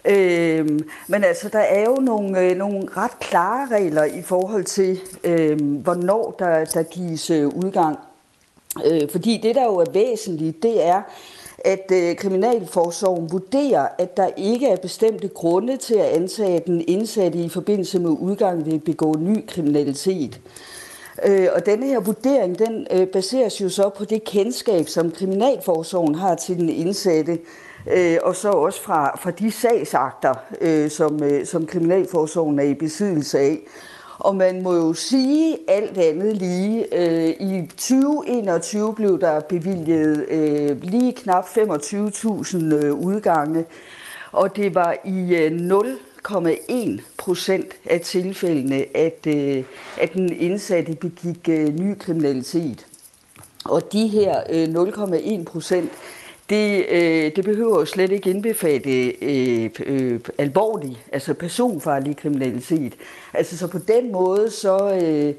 Øh, 0.06 0.80
men 1.08 1.24
altså, 1.24 1.50
der 1.50 1.60
er 1.60 1.84
jo 1.84 1.96
nogle, 1.96 2.40
øh, 2.40 2.58
nogle 2.58 2.88
ret 2.98 3.20
klare 3.20 3.68
regler 3.72 4.04
i 4.04 4.22
forhold 4.22 4.64
til, 4.64 5.00
øh, 5.24 5.82
hvornår 5.82 6.36
der, 6.40 6.66
der 6.66 6.84
gives 6.84 7.30
øh, 7.30 7.48
udgang. 7.48 7.98
Øh, 8.86 9.10
fordi 9.12 9.40
det, 9.44 9.56
der 9.56 9.64
jo 9.64 9.76
er 9.76 9.92
væsentligt, 9.94 10.64
det 10.64 10.88
er, 10.88 11.02
at 11.66 11.92
øh, 11.92 12.16
Kriminalforsorgen 12.16 13.32
vurderer, 13.32 13.88
at 13.98 14.18
der 14.18 14.30
ikke 14.38 14.68
er 14.68 14.78
bestemte 14.78 15.28
grunde 15.28 15.78
til 15.78 15.96
at 15.96 16.06
antage, 16.06 16.56
at 16.56 16.66
den 16.66 16.84
indsatte 16.88 17.40
i 17.40 17.50
forbindelse 17.50 18.00
med 18.00 18.10
udgang 18.10 18.66
vil 18.66 18.80
begå 18.80 19.16
ny 19.20 19.46
kriminalitet. 19.48 20.42
Øh, 21.26 21.48
og 21.56 21.66
denne 21.66 21.86
her 21.86 22.00
vurdering, 22.00 22.60
den 22.60 22.88
øh, 22.92 23.08
baseres 23.08 23.62
jo 23.62 23.70
så 23.70 23.90
på 23.98 24.06
det 24.06 24.24
kendskab, 24.24 24.88
som 24.88 25.12
Kriminalforsorgen 25.12 26.16
har 26.16 26.36
til 26.36 26.58
den 26.58 26.70
indsatte, 26.70 27.40
øh, 27.92 28.18
og 28.24 28.36
så 28.36 28.50
også 28.50 28.82
fra, 28.82 29.18
fra 29.18 29.32
de 29.32 29.52
sagsakter, 29.52 30.34
øh, 30.62 30.90
som, 30.90 31.24
øh, 31.24 31.46
som 31.46 31.66
Kriminalforsorgen 31.66 32.60
er 32.60 32.64
i 32.64 32.74
besiddelse 32.74 33.40
af. 33.40 33.60
Og 34.20 34.36
man 34.36 34.62
må 34.62 34.76
jo 34.76 34.94
sige 34.94 35.58
alt 35.68 35.98
andet 35.98 36.38
lige. 36.38 36.96
Øh, 36.96 37.30
I 37.30 37.68
2021 37.68 38.96
blev 38.96 39.20
der 39.20 39.40
bevilget 39.40 40.26
øh, 40.30 40.84
lige 40.84 41.14
knap 41.14 41.46
25.000 41.46 42.76
øh, 42.76 42.94
udgange, 42.94 43.66
og 44.32 44.56
det 44.56 44.76
var 44.76 44.96
i 45.06 45.36
øh, 45.36 45.52
0,1 46.28 47.02
procent 47.18 47.68
af 47.86 48.02
tilfældene, 48.02 48.98
at, 48.98 49.28
øh, 49.28 49.64
at 50.02 50.14
den 50.14 50.34
indsatte 50.34 50.96
begik 50.96 51.50
øh, 51.50 51.68
ny 51.80 51.98
kriminalitet. 51.98 52.86
Og 53.66 53.94
de 53.94 54.08
her 54.08 54.44
øh, 54.50 54.64
0,1 54.64 55.44
procent, 55.44 55.92
det, 56.50 56.86
øh, 56.90 57.32
det 57.36 57.46
behøver 57.46 57.80
jo 57.80 57.86
slet 57.86 58.12
ikke 58.12 58.30
indbefatte 58.30 59.10
øh, 59.10 59.70
øh, 59.86 60.20
alvorlig, 60.38 61.04
altså 61.12 61.34
personfarlig 61.34 62.18
kriminalitet. 62.18 62.94
Altså 63.34 63.58
så 63.58 63.68
på 63.68 63.78
den 63.78 64.12
måde, 64.12 64.52
så, 64.52 65.00
øh, 65.04 65.34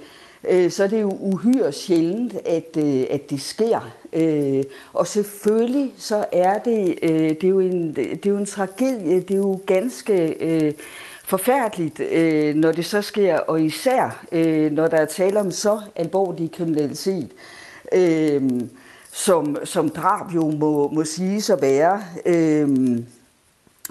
øh, 0.49 0.71
så 0.71 0.85
er 0.85 0.89
det 0.89 1.03
jo 1.03 1.17
uhyre 1.21 1.73
sjældent, 1.73 2.35
at, 2.47 2.77
øh, 2.77 3.05
at 3.11 3.31
det 3.31 3.41
sker. 3.41 3.95
Øh, 4.13 4.65
og 4.93 5.07
selvfølgelig 5.07 5.93
så 5.97 6.25
er 6.33 6.59
det, 6.59 6.99
øh, 7.03 7.11
det, 7.11 7.45
er 7.45 7.49
jo 7.49 7.61
en, 7.61 7.95
det 7.97 8.27
er 8.27 8.31
jo 8.31 8.37
en 8.37 8.47
tragedie, 8.47 9.21
det 9.21 9.31
er 9.31 9.39
jo 9.39 9.61
ganske... 9.67 10.37
Øh, 10.41 10.73
forfærdeligt, 11.25 12.01
øh, 12.01 12.55
når 12.55 12.73
det 12.73 12.85
så 12.85 13.03
sker, 13.03 13.39
og 13.39 13.63
især 13.63 14.25
øh, 14.33 14.73
når 14.73 14.89
der 14.89 14.97
er 14.97 15.05
tale 15.05 15.41
om 15.41 15.51
så 15.51 15.81
alvorlig 15.97 16.53
kriminalitet. 16.53 17.29
Øh, 17.95 18.43
som, 19.13 19.57
som 19.65 19.89
drab 19.89 20.35
jo 20.35 20.51
må, 20.51 20.89
må 20.89 21.05
siges 21.05 21.51
at 21.51 21.63
være. 21.63 22.03
Øhm, 22.27 23.07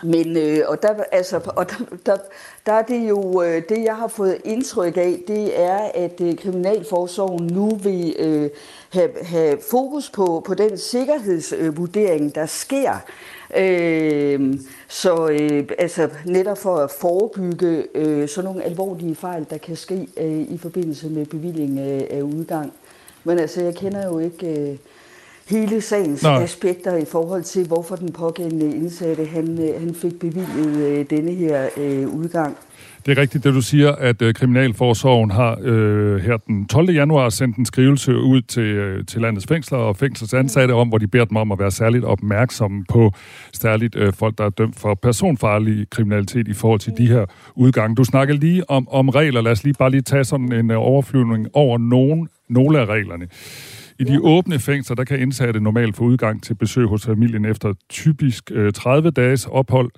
men 0.04 0.38
øh, 0.38 0.60
og 0.68 0.82
der, 0.82 1.04
altså, 1.12 1.42
og 1.56 1.70
der, 1.70 1.76
der, 2.06 2.18
der 2.66 2.74
er 2.74 2.82
det 2.82 3.10
jo 3.10 3.42
øh, 3.42 3.62
det, 3.70 3.84
jeg 3.84 3.96
har 3.96 4.08
fået 4.08 4.38
indtryk 4.46 4.98
af, 4.98 5.24
det 5.28 5.62
er, 5.62 5.80
at 5.94 6.22
øh, 6.22 6.38
Kriminalforsorgen 6.38 7.48
nu 7.48 7.76
vil 7.76 8.16
øh, 8.20 8.50
have, 8.90 9.10
have 9.22 9.58
fokus 9.72 10.10
på, 10.10 10.44
på 10.48 10.54
den 10.54 10.78
sikkerhedsvurdering, 10.78 12.36
der 12.36 12.46
sker. 12.46 12.94
Øh, 13.58 14.60
så 14.88 15.28
øh, 15.28 15.68
altså 15.78 16.10
netop 16.26 16.58
for 16.58 16.76
at 16.76 16.92
forebygge 16.92 17.86
øh, 17.96 18.30
sådan 18.30 18.46
nogle 18.46 18.64
alvorlige 18.64 19.16
fejl, 19.16 19.46
der 19.50 19.58
kan 19.58 19.76
ske 19.76 20.08
øh, 20.18 20.42
i 20.42 20.58
forbindelse 20.58 21.10
med 21.10 21.26
bevilling 21.26 21.80
af, 21.80 22.08
af 22.10 22.22
udgang. 22.22 22.74
Men 23.24 23.40
altså, 23.40 23.64
jeg 23.64 23.76
kender 23.76 24.06
jo 24.06 24.20
ikke... 24.20 24.48
Øh, 24.48 24.78
hele 25.50 25.82
sagens 25.82 26.24
Nej. 26.24 26.44
aspekter 26.44 26.98
i 26.98 27.06
forhold 27.06 27.44
til, 27.44 27.68
hvorfor 27.68 27.96
den 27.96 28.12
pågældende 28.12 28.76
indsatte 28.76 29.26
han, 29.26 29.60
øh, 29.62 29.82
han 29.82 29.96
fik 29.96 30.20
bevilget 30.20 30.78
øh, 30.78 31.06
denne 31.10 31.32
her 31.32 31.68
øh, 31.78 32.08
udgang. 32.08 32.58
Det 33.06 33.18
er 33.18 33.22
rigtigt, 33.22 33.44
det 33.44 33.54
du 33.54 33.62
siger, 33.62 33.92
at 33.92 34.22
øh, 34.22 34.34
Kriminalforsorgen 34.34 35.32
har 35.32 35.58
øh, 35.62 36.22
her 36.22 36.38
den 36.38 36.68
12. 36.68 36.90
januar 36.90 37.30
sendt 37.30 37.58
en 37.58 37.66
skrivelse 37.66 38.16
ud 38.16 38.42
til, 38.42 38.64
øh, 38.64 39.06
til 39.06 39.22
landets 39.22 39.48
fængsler 39.48 39.78
og 39.78 39.96
fængselsansatte 39.96 40.72
om, 40.72 40.88
hvor 40.88 40.98
de 40.98 41.08
beder 41.08 41.26
dem 41.26 41.38
om 41.38 41.52
at 41.52 41.60
være 41.60 41.72
særligt 41.72 42.06
opmærksomme 42.06 42.86
på 42.90 43.12
særligt 43.54 43.96
øh, 43.96 44.14
folk, 44.14 44.38
der 44.38 44.46
er 44.46 44.50
dømt 44.50 44.80
for 44.80 44.96
personfarlig 44.96 45.90
kriminalitet 45.90 46.48
i 46.48 46.54
forhold 46.54 46.80
til 46.80 46.94
de 46.98 47.08
her 47.08 47.26
udgange. 47.56 47.96
Du 47.96 48.04
snakker 48.04 48.34
lige 48.34 48.70
om, 48.70 48.88
om 48.92 49.10
regler. 49.10 49.42
Lad 49.42 49.52
os 49.52 49.64
lige 49.64 49.76
bare 49.80 49.92
lige 49.92 50.02
tage 50.02 50.24
sådan 50.24 50.52
en 50.54 50.72
øh, 50.72 50.78
overflyvning 50.78 51.48
over 51.54 51.78
nogen, 51.78 52.30
nogle 52.50 52.80
af 52.80 52.86
reglerne. 52.86 53.28
I 54.00 54.04
de 54.04 54.22
åbne 54.22 54.60
fængsler, 54.60 54.96
der 54.96 55.04
kan 55.04 55.20
indsatte 55.20 55.60
normalt 55.60 55.96
få 55.96 56.04
udgang 56.04 56.44
til 56.44 56.56
besøg 56.56 56.88
hos 56.88 57.06
familien 57.06 57.46
efter 57.46 57.74
typisk 57.90 58.52
øh, 58.52 58.74
30 58.74 59.12
dages 59.12 59.46
ophold. 59.46 59.92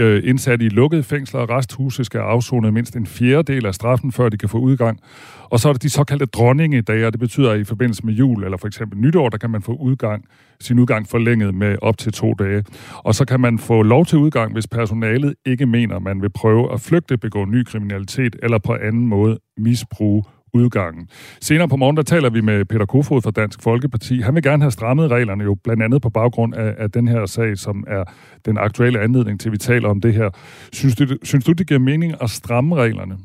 Øh, 0.00 0.22
indsatte 0.24 0.64
i 0.64 0.68
lukkede 0.68 1.02
fængsler 1.02 1.40
og 1.40 1.50
resthuse 1.50 2.04
skal 2.04 2.18
afzone 2.18 2.72
mindst 2.72 2.96
en 2.96 3.06
fjerdedel 3.06 3.66
af 3.66 3.74
straffen, 3.74 4.12
før 4.12 4.28
de 4.28 4.38
kan 4.38 4.48
få 4.48 4.58
udgang. 4.58 5.00
Og 5.44 5.60
så 5.60 5.68
er 5.68 5.72
der 5.72 5.78
de 5.78 5.90
såkaldte 5.90 6.26
dronningedage, 6.26 7.06
og 7.06 7.12
det 7.12 7.20
betyder, 7.20 7.50
at 7.50 7.60
i 7.60 7.64
forbindelse 7.64 8.06
med 8.06 8.14
jul 8.14 8.44
eller 8.44 8.56
for 8.56 8.66
eksempel 8.66 8.98
nytår, 8.98 9.28
der 9.28 9.38
kan 9.38 9.50
man 9.50 9.62
få 9.62 9.72
udgang, 9.72 10.24
sin 10.60 10.78
udgang 10.78 11.08
forlænget 11.08 11.54
med 11.54 11.76
op 11.82 11.98
til 11.98 12.12
to 12.12 12.34
dage. 12.34 12.64
Og 12.96 13.14
så 13.14 13.24
kan 13.24 13.40
man 13.40 13.58
få 13.58 13.82
lov 13.82 14.06
til 14.06 14.18
udgang, 14.18 14.52
hvis 14.52 14.66
personalet 14.66 15.34
ikke 15.46 15.66
mener, 15.66 15.98
man 15.98 16.22
vil 16.22 16.30
prøve 16.30 16.72
at 16.72 16.80
flygte, 16.80 17.18
begå 17.18 17.44
ny 17.44 17.64
kriminalitet 17.64 18.36
eller 18.42 18.58
på 18.58 18.74
anden 18.74 19.06
måde 19.06 19.38
misbruge 19.56 20.24
udgangen. 20.56 21.08
Senere 21.40 21.68
på 21.68 21.76
morgen, 21.76 21.96
der 21.96 22.02
taler 22.02 22.30
vi 22.30 22.40
med 22.40 22.64
Peter 22.64 22.86
Kofod 22.86 23.22
fra 23.22 23.30
Dansk 23.30 23.62
Folkeparti. 23.62 24.20
Han 24.20 24.34
vil 24.34 24.42
gerne 24.42 24.62
have 24.62 24.70
strammet 24.70 25.10
reglerne 25.10 25.44
jo 25.44 25.54
blandt 25.64 25.82
andet 25.82 26.02
på 26.02 26.10
baggrund 26.10 26.54
af, 26.54 26.74
af 26.78 26.90
den 26.90 27.08
her 27.08 27.26
sag, 27.26 27.58
som 27.58 27.84
er 27.86 28.04
den 28.46 28.58
aktuelle 28.58 29.00
anledning 29.00 29.40
til, 29.40 29.48
at 29.48 29.52
vi 29.52 29.58
taler 29.58 29.88
om 29.88 30.00
det 30.00 30.14
her. 30.14 30.30
Synes 30.72 30.96
du, 30.96 31.06
synes 31.22 31.44
du 31.44 31.52
det 31.52 31.66
giver 31.66 31.80
mening 31.80 32.14
at 32.22 32.30
stramme 32.30 32.76
reglerne? 32.76 33.18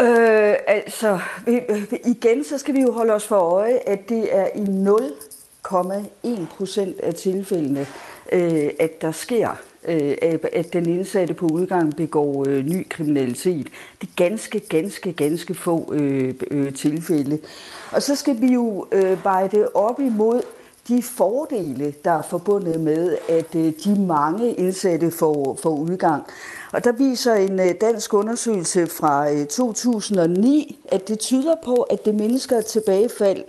Øh, 0.00 0.54
altså, 0.66 1.18
øh, 1.46 1.82
igen 2.06 2.44
så 2.44 2.58
skal 2.58 2.74
vi 2.74 2.80
jo 2.80 2.92
holde 2.92 3.14
os 3.14 3.26
for 3.26 3.36
øje, 3.36 3.78
at 3.86 4.08
det 4.08 4.28
er 4.36 4.46
i 4.54 4.64
0,1 6.24 6.56
procent 6.56 7.00
af 7.00 7.14
tilfældene, 7.14 7.86
øh, 8.32 8.70
at 8.80 9.02
der 9.02 9.12
sker 9.12 9.48
Øh, 9.84 10.16
at 10.52 10.72
den 10.72 10.86
indsatte 10.86 11.34
på 11.34 11.46
udgang 11.46 11.96
begår 11.96 12.44
øh, 12.48 12.64
ny 12.64 12.88
kriminalitet. 12.88 13.66
Det 14.00 14.08
er 14.08 14.28
ganske, 14.28 14.60
ganske, 14.60 15.12
ganske 15.12 15.54
få 15.54 15.92
øh, 15.94 16.34
øh, 16.50 16.74
tilfælde. 16.74 17.38
Og 17.92 18.02
så 18.02 18.14
skal 18.14 18.40
vi 18.40 18.46
jo 18.46 18.86
øh, 18.92 19.24
veje 19.24 19.48
det 19.48 19.68
op 19.74 20.00
imod 20.00 20.42
de 20.88 21.02
fordele, 21.02 21.94
der 22.04 22.10
er 22.10 22.22
forbundet 22.22 22.80
med, 22.80 23.16
at 23.28 23.52
de 23.52 24.06
mange 24.06 24.52
indsatte 24.52 25.10
får, 25.10 25.58
får 25.62 25.70
udgang. 25.70 26.22
Og 26.72 26.84
der 26.84 26.92
viser 26.92 27.34
en 27.34 27.60
dansk 27.80 28.14
undersøgelse 28.14 28.86
fra 28.86 29.44
2009, 29.44 30.80
at 30.88 31.08
det 31.08 31.18
tyder 31.18 31.54
på, 31.64 31.74
at 31.74 32.04
det 32.04 32.14
mennesker 32.14 32.60
tilbagefald 32.60 33.44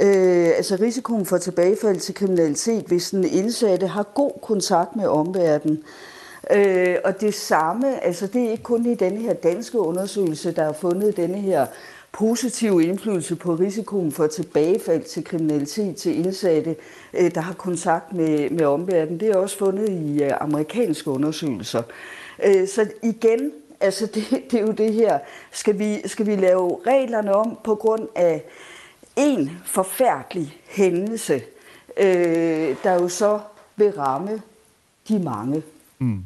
øh, 0.00 0.48
altså 0.56 0.76
risikoen 0.80 1.26
for 1.26 1.38
tilbagefald 1.38 2.00
til 2.00 2.14
kriminalitet, 2.14 2.84
hvis 2.84 3.10
den 3.10 3.24
indsatte 3.24 3.86
har 3.86 4.02
god 4.02 4.32
kontakt 4.42 4.96
med 4.96 5.06
omverdenen. 5.06 5.82
Øh, 6.50 6.96
og 7.04 7.20
det 7.20 7.34
samme, 7.34 8.04
altså 8.04 8.26
det 8.26 8.44
er 8.46 8.50
ikke 8.50 8.62
kun 8.62 8.86
i 8.86 8.94
denne 8.94 9.20
her 9.20 9.32
danske 9.32 9.78
undersøgelse, 9.78 10.52
der 10.52 10.64
har 10.64 10.72
fundet 10.72 11.16
denne 11.16 11.38
her 11.38 11.66
positiv 12.12 12.80
indflydelse 12.80 13.36
på 13.36 13.54
risikoen 13.54 14.12
for 14.12 14.26
tilbagefald 14.26 15.02
til 15.02 15.24
kriminalitet 15.24 15.96
til 15.96 16.18
indsatte, 16.18 16.76
øh, 17.14 17.34
der 17.34 17.40
har 17.40 17.54
kontakt 17.54 18.12
med, 18.12 18.50
med 18.50 18.64
omverdenen. 18.64 19.20
Det 19.20 19.28
er 19.28 19.36
også 19.36 19.58
fundet 19.58 19.88
i 19.88 20.22
øh, 20.22 20.32
amerikanske 20.40 21.10
undersøgelser. 21.10 21.82
Øh, 22.44 22.68
så 22.68 22.88
igen, 23.02 23.52
altså 23.80 24.06
det, 24.06 24.24
det 24.50 24.60
er 24.60 24.66
jo 24.66 24.72
det 24.72 24.92
her, 24.92 25.18
skal 25.52 25.78
vi, 25.78 26.08
skal 26.08 26.26
vi 26.26 26.36
lave 26.36 26.78
reglerne 26.86 27.34
om 27.34 27.58
på 27.64 27.74
grund 27.74 28.08
af 28.14 28.44
en 29.20 29.50
forfærdelig 29.64 30.56
hændelse, 30.70 31.34
øh, 32.00 32.76
der 32.84 32.94
jo 32.94 33.08
så 33.08 33.40
vil 33.76 33.90
ramme 33.90 34.42
de 35.08 35.18
mange. 35.18 35.62
Mm. 35.98 36.24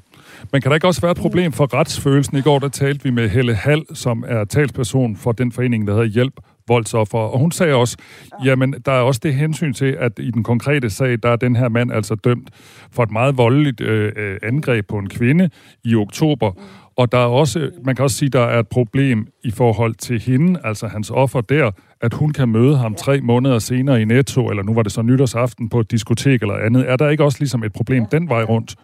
Men 0.53 0.63
kan 0.63 0.71
der 0.71 0.75
ikke 0.75 0.87
også 0.87 1.01
være 1.01 1.11
et 1.11 1.17
problem 1.17 1.53
for 1.53 1.75
retsfølelsen? 1.75 2.39
I 2.39 2.43
går 2.43 2.59
der 2.59 2.69
talte 2.69 3.05
vi 3.05 3.11
med 3.11 3.29
Helle 3.29 3.55
Hall, 3.55 3.85
som 3.95 4.25
er 4.29 4.45
talsperson 4.45 5.17
for 5.17 5.33
den 5.33 5.53
forening, 5.53 5.87
der 5.87 5.93
hedder 5.93 6.09
Hjælp 6.09 6.35
voldsoffer. 6.69 7.19
Og 7.19 7.39
hun 7.39 7.53
sagde 7.53 7.75
også, 7.75 7.97
jamen 8.45 8.75
der 8.87 8.93
er 8.93 9.01
også 9.01 9.21
det 9.23 9.35
hensyn 9.35 9.73
til, 9.73 9.97
at 10.01 10.13
i 10.19 10.31
den 10.31 10.43
konkrete 10.43 10.91
sag, 10.91 11.19
der 11.23 11.29
er 11.31 11.37
den 11.37 11.57
her 11.57 11.69
mand 11.69 11.93
altså 11.93 12.15
dømt 12.15 12.51
for 12.91 13.03
et 13.03 13.11
meget 13.11 13.39
voldeligt 13.39 13.81
øh, 13.81 14.13
øh 14.17 14.39
angreb 14.43 14.87
på 14.87 14.99
en 14.99 15.09
kvinde 15.09 15.51
i 15.85 15.95
oktober. 15.95 16.53
Og 16.97 17.13
der 17.13 17.19
er 17.19 17.27
også, 17.27 17.71
man 17.85 17.97
kan 17.97 18.03
også 18.03 18.17
sige, 18.17 18.29
der 18.29 18.41
er 18.41 18.59
et 18.59 18.69
problem 18.69 19.27
i 19.43 19.51
forhold 19.51 19.95
til 19.95 20.21
hende, 20.21 20.61
altså 20.65 20.87
hans 20.87 21.11
offer 21.11 21.41
der, 21.41 21.71
at 22.01 22.15
hun 22.15 22.33
kan 22.33 22.49
møde 22.49 22.77
ham 22.77 22.95
tre 22.95 23.21
måneder 23.21 23.59
senere 23.59 24.03
i 24.03 24.05
Netto, 24.05 24.51
eller 24.51 24.63
nu 24.63 24.75
var 24.75 24.83
det 24.83 24.93
så 24.93 25.03
nytårsaften 25.03 25.69
på 25.69 25.81
et 25.81 25.91
diskotek 25.91 26.43
eller 26.43 26.55
andet. 26.55 26.91
Er 26.91 26.97
der 26.97 27.09
ikke 27.09 27.25
også 27.25 27.39
ligesom 27.41 27.65
et 27.65 27.73
problem 27.73 28.07
den 28.07 28.29
vej 28.29 28.43
rundt? 28.43 28.75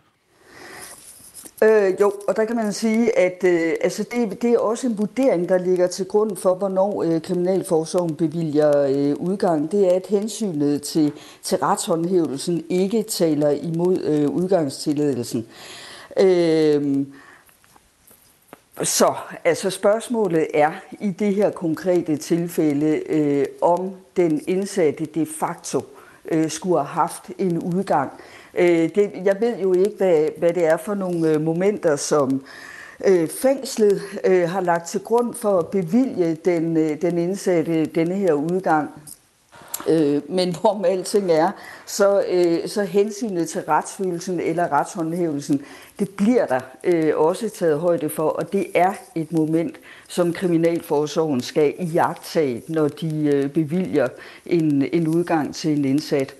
Øh, 1.64 2.00
jo, 2.00 2.12
og 2.28 2.36
der 2.36 2.44
kan 2.44 2.56
man 2.56 2.72
sige, 2.72 3.18
at 3.18 3.44
øh, 3.44 3.72
altså 3.80 4.02
det, 4.02 4.42
det 4.42 4.50
er 4.50 4.58
også 4.58 4.86
en 4.86 4.98
vurdering, 4.98 5.48
der 5.48 5.58
ligger 5.58 5.86
til 5.86 6.06
grund 6.06 6.36
for, 6.36 6.54
hvornår 6.54 7.02
øh, 7.02 7.22
Kriminalforsorgen 7.22 8.16
bevilger 8.16 8.86
øh, 8.86 9.14
udgang. 9.16 9.72
Det 9.72 9.92
er, 9.92 9.96
at 9.96 10.06
hensynet 10.08 10.82
til, 10.82 11.12
til 11.42 11.58
retshåndhævelsen 11.58 12.64
ikke 12.68 13.02
taler 13.02 13.50
imod 13.50 13.98
øh, 14.04 14.28
udgangstilladelsen. 14.28 15.46
Øh, 16.20 17.06
så 18.82 19.14
altså 19.44 19.70
spørgsmålet 19.70 20.46
er 20.54 20.72
i 21.00 21.10
det 21.10 21.34
her 21.34 21.50
konkrete 21.50 22.16
tilfælde, 22.16 23.02
øh, 23.08 23.46
om 23.62 23.90
den 24.16 24.40
indsatte 24.46 25.04
de 25.04 25.26
facto 25.40 25.80
øh, 26.30 26.50
skulle 26.50 26.76
have 26.76 26.86
haft 26.86 27.30
en 27.38 27.58
udgang. 27.58 28.10
Øh, 28.54 28.94
det, 28.94 29.10
jeg 29.24 29.36
ved 29.40 29.58
jo 29.58 29.72
ikke, 29.72 29.94
hvad, 29.96 30.28
hvad 30.38 30.52
det 30.52 30.66
er 30.66 30.76
for 30.76 30.94
nogle 30.94 31.28
øh, 31.28 31.40
momenter, 31.40 31.96
som 31.96 32.44
øh, 33.06 33.28
fængslet 33.28 34.02
øh, 34.24 34.48
har 34.48 34.60
lagt 34.60 34.88
til 34.88 35.00
grund 35.00 35.34
for 35.34 35.58
at 35.58 35.68
bevilge 35.68 36.34
den, 36.34 36.76
øh, 36.76 37.02
den 37.02 37.18
indsatte 37.18 37.86
denne 37.86 38.14
her 38.14 38.32
udgang. 38.32 38.90
Øh, 39.88 40.20
men 40.28 40.54
hvor 40.60 40.84
alting 40.86 41.30
er, 41.30 41.50
så, 41.86 42.22
øh, 42.30 42.68
så 42.68 42.84
hensynet 42.84 43.48
til 43.48 43.60
retsfølelsen 43.60 44.40
eller 44.40 44.72
retshåndhævelsen, 44.72 45.60
det 45.98 46.08
bliver 46.08 46.46
der 46.46 46.60
øh, 46.84 47.12
også 47.16 47.48
taget 47.58 47.80
højde 47.80 48.08
for, 48.08 48.28
og 48.28 48.52
det 48.52 48.66
er 48.74 48.92
et 49.14 49.32
moment, 49.32 49.76
som 50.08 50.32
Kriminalforsorgen 50.32 51.40
skal 51.40 51.74
iagtage, 51.78 52.62
når 52.68 52.88
de 52.88 53.30
øh, 53.34 53.48
bevilger 53.48 54.08
en, 54.46 54.84
en 54.92 55.08
udgang 55.08 55.54
til 55.54 55.78
en 55.78 55.84
indsat. 55.84 56.34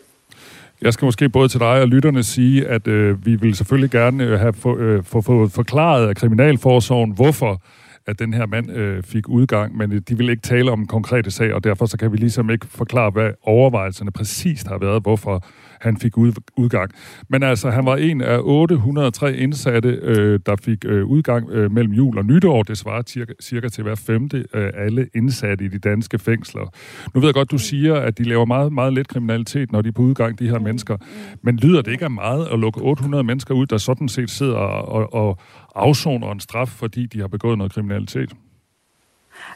Jeg 0.83 0.93
skal 0.93 1.07
måske 1.07 1.29
både 1.29 1.49
til 1.49 1.61
dig 1.61 1.81
og 1.81 1.89
lytterne 1.89 2.23
sige, 2.23 2.67
at 2.67 2.89
øh, 2.89 3.27
vi 3.27 3.35
vil 3.35 3.55
selvfølgelig 3.55 3.91
gerne 3.91 4.25
øh, 4.25 4.39
have 4.39 4.53
få, 4.53 4.77
øh, 4.77 5.05
få, 5.05 5.21
få 5.21 5.49
forklaret 5.49 6.09
af 6.09 6.17
Kriminalforsorgen, 6.17 7.11
hvorfor 7.11 7.61
at 8.07 8.19
den 8.19 8.35
her 8.35 8.47
mand 8.47 8.71
øh, 8.71 9.03
fik 9.03 9.29
udgang, 9.29 9.77
men 9.77 9.93
øh, 9.93 10.01
de 10.09 10.17
vil 10.17 10.29
ikke 10.29 10.43
tale 10.43 10.71
om 10.71 10.81
en 10.81 10.87
konkrete 10.87 11.31
sag, 11.31 11.55
og 11.55 11.65
derfor 11.65 11.87
så 11.87 11.97
kan 11.97 12.13
vi 12.13 12.17
ligesom 12.17 12.51
ikke 12.51 12.67
forklare, 12.67 13.11
hvad 13.11 13.31
overvejelserne 13.43 14.11
præcist 14.11 14.67
har 14.67 14.79
været, 14.79 15.03
hvorfor 15.03 15.45
han 15.81 15.97
fik 15.97 16.17
ud, 16.17 16.33
udgang. 16.57 16.91
Men 17.29 17.43
altså, 17.43 17.71
han 17.71 17.87
var 17.87 17.97
en 17.97 18.21
af 18.21 18.39
803 18.43 19.37
indsatte, 19.37 19.89
øh, 19.89 20.41
der 20.47 20.57
fik 20.57 20.85
øh, 20.85 21.07
udgang 21.07 21.51
øh, 21.51 21.73
mellem 21.73 21.93
jul 21.93 22.19
og 22.19 22.25
nytår. 22.25 22.63
Det 22.63 22.79
svarer 22.79 23.03
cirka, 23.07 23.33
cirka 23.41 23.69
til 23.69 23.83
hver 23.83 23.95
femte 23.95 24.45
af 24.53 24.71
alle 24.75 25.09
indsatte 25.15 25.65
i 25.65 25.69
de 25.69 25.79
danske 25.79 26.19
fængsler. 26.19 26.73
Nu 27.15 27.21
ved 27.21 27.29
jeg 27.29 27.35
godt, 27.35 27.51
du 27.51 27.59
siger, 27.59 27.95
at 27.95 28.19
de 28.19 28.25
laver 28.25 28.45
meget, 28.45 28.73
meget 28.73 28.93
let 28.93 29.09
kriminalitet, 29.09 29.73
når 29.73 29.83
de 29.83 29.89
er 29.89 29.93
på 29.93 30.03
udgang, 30.03 30.39
de 30.39 30.49
her 30.49 30.59
mennesker. 30.59 30.97
Men 31.43 31.57
lyder 31.57 31.83
det 31.83 31.93
ikke 31.93 32.05
af 32.05 32.11
meget 32.11 32.49
at 32.53 32.59
lukke 32.59 32.81
800 32.81 33.25
mennesker 33.25 33.55
ud, 33.55 33.67
der 33.67 33.79
sådan 33.79 34.09
set 34.09 34.31
sidder 34.31 34.57
og, 34.57 35.15
og 35.15 35.39
afsoner 35.75 36.33
en 36.33 36.41
straf, 36.41 36.69
fordi 36.69 37.07
de 37.07 37.21
har 37.21 37.29
begået 37.29 37.59
noget 37.59 37.73
kriminalitet? 37.73 38.31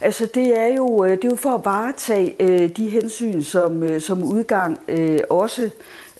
Altså 0.01 0.29
det 0.35 0.61
er 0.61 0.75
jo, 0.77 1.05
øh, 1.05 1.11
det 1.11 1.25
er 1.25 1.29
jo 1.29 1.37
for 1.37 1.55
at 1.55 1.65
varetage 1.65 2.43
øh, 2.43 2.69
de 2.77 2.89
hensyn, 2.89 3.43
som, 3.43 3.83
øh, 3.83 4.01
som 4.01 4.23
udgang 4.23 4.79
øh, 4.89 5.19
også 5.31 5.71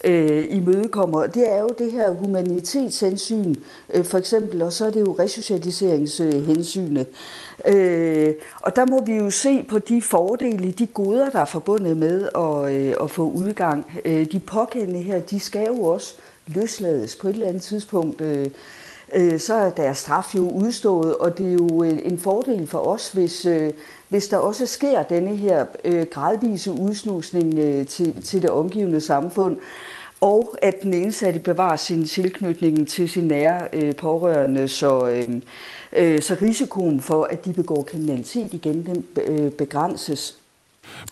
øh, 0.05 0.47
imødekommer. 0.51 1.27
Det 1.27 1.53
er 1.53 1.61
jo 1.61 1.69
det 1.79 1.93
her 1.93 2.11
humanitetshensyn, 2.11 3.55
øh, 3.95 4.05
for 4.05 4.19
eksempel, 4.19 4.63
og 4.63 4.73
så 4.73 4.87
er 4.87 4.91
det 4.91 5.01
jo 5.01 5.17
resocialiseringshensynet. 5.19 7.07
Øh, 7.67 8.35
og 8.63 8.77
der 8.77 8.87
må 8.87 9.05
vi 9.05 9.15
jo 9.15 9.31
se 9.31 9.67
på 9.69 9.79
de 9.79 10.03
fordele, 10.03 10.71
de 10.71 10.87
goder, 10.87 11.31
der 11.31 11.41
er 11.41 11.45
forbundet 11.45 11.97
med 11.97 12.29
at, 12.35 12.75
øh, 12.75 12.95
at 13.03 13.11
få 13.11 13.31
udgang. 13.31 14.01
Øh, 14.05 14.27
de 14.33 14.41
pågældende 14.41 15.03
her, 15.03 15.21
de 15.21 15.41
skal 15.41 15.67
jo 15.67 15.83
også 15.83 16.15
løslades 16.47 17.17
på 17.17 17.29
et 17.29 17.33
eller 17.33 17.49
andet 17.49 17.63
tidspunkt. 17.63 18.21
Øh, 18.21 18.51
øh, 19.15 19.41
så 19.41 19.55
er 19.55 19.71
deres 19.71 19.99
straf 19.99 20.35
jo 20.35 20.51
udstået, 20.51 21.17
og 21.17 21.39
det 21.39 21.47
er 21.47 21.53
jo 21.53 21.85
øh, 21.85 21.99
en 22.05 22.19
fordel 22.19 22.67
for 22.67 22.79
os, 22.79 23.13
hvis, 23.13 23.47
øh, 23.47 23.73
hvis 24.09 24.29
der 24.29 24.37
også 24.37 24.67
sker 24.67 25.03
denne 25.03 25.37
her 25.37 25.67
øh, 25.85 26.07
gradvise 26.11 26.73
udslusning 26.73 27.59
øh, 27.59 27.87
til, 27.87 28.23
til 28.23 28.43
det 28.43 28.51
omgivende 28.51 29.01
samfund, 29.01 29.57
og 30.21 30.57
at 30.63 30.83
den 30.83 30.95
indsatte 30.95 31.41
bevarer 31.41 31.77
sin 31.77 32.05
tilknytning 32.05 32.89
til 32.89 33.09
sin 33.09 33.25
nære 33.25 33.69
øh, 33.73 33.97
pårørende, 33.97 34.69
så, 34.69 35.09
øh, 35.09 35.41
øh, 35.93 36.23
så 36.23 36.37
risikoen 36.43 37.01
for, 37.01 37.25
at 37.25 37.45
de 37.45 37.53
begår 37.53 37.83
kriminalitet 37.83 38.55
igen, 38.55 38.87
den 38.87 39.07
øh, 39.27 39.53
begrænses. 39.53 40.39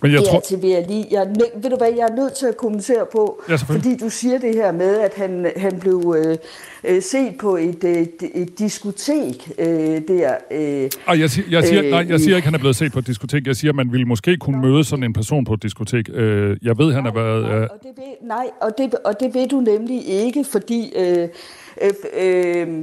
Men 0.02 0.12
jeg 0.12 0.24
tror... 0.24 0.40
til 0.40 0.60
jeg 0.62 0.84
lige, 0.88 1.06
jeg, 1.10 1.26
ved 1.62 1.70
du 1.70 1.76
hvad, 1.76 1.88
jeg 1.96 2.08
er 2.10 2.16
nødt 2.16 2.32
til 2.32 2.46
at 2.46 2.56
kommentere 2.56 3.06
på, 3.12 3.42
ja, 3.48 3.54
fordi 3.54 3.96
du 3.96 4.08
siger 4.08 4.38
det 4.38 4.54
her 4.54 4.72
med, 4.72 5.00
at 5.00 5.14
han, 5.16 5.52
han 5.56 5.78
blev 5.80 6.14
øh, 6.18 6.36
øh 6.84 7.02
set 7.02 7.34
på 7.40 7.56
et, 7.56 7.84
et, 7.84 8.22
et 8.34 8.58
diskotek 8.58 9.50
øh, 9.58 9.68
der. 10.08 10.34
Øh, 10.50 10.90
Ej, 11.08 11.20
jeg, 11.20 11.30
siger, 11.30 11.46
jeg, 11.50 11.64
siger, 11.64 11.84
øh, 11.84 11.90
nej, 11.90 12.06
jeg 12.08 12.20
siger 12.20 12.36
ikke, 12.36 12.44
at 12.44 12.44
han 12.44 12.54
er 12.54 12.58
blevet 12.58 12.76
set 12.76 12.92
på 12.92 12.98
et 12.98 13.06
diskotek. 13.06 13.46
Jeg 13.46 13.56
siger, 13.56 13.70
at 13.70 13.76
man 13.76 13.92
ville 13.92 14.06
måske 14.06 14.36
kunne 14.36 14.60
nej. 14.60 14.70
møde 14.70 14.84
sådan 14.84 15.04
en 15.04 15.12
person 15.12 15.44
på 15.44 15.54
et 15.54 15.62
diskotek. 15.62 16.08
Øh, 16.14 16.56
jeg 16.62 16.78
ved, 16.78 16.92
han 16.92 17.04
har 17.04 17.12
været... 17.12 17.42
Nej, 17.42 17.62
og 17.62 17.78
det 17.82 17.90
ved, 17.96 18.28
nej 18.28 18.46
og, 18.60 18.70
det, 18.78 18.94
og 19.04 19.20
det 19.20 19.34
ved 19.34 19.48
du 19.48 19.60
nemlig 19.60 20.08
ikke, 20.08 20.44
fordi... 20.44 20.92
Øh, 20.96 21.28
Øh, 21.80 21.92
øh, 22.12 22.78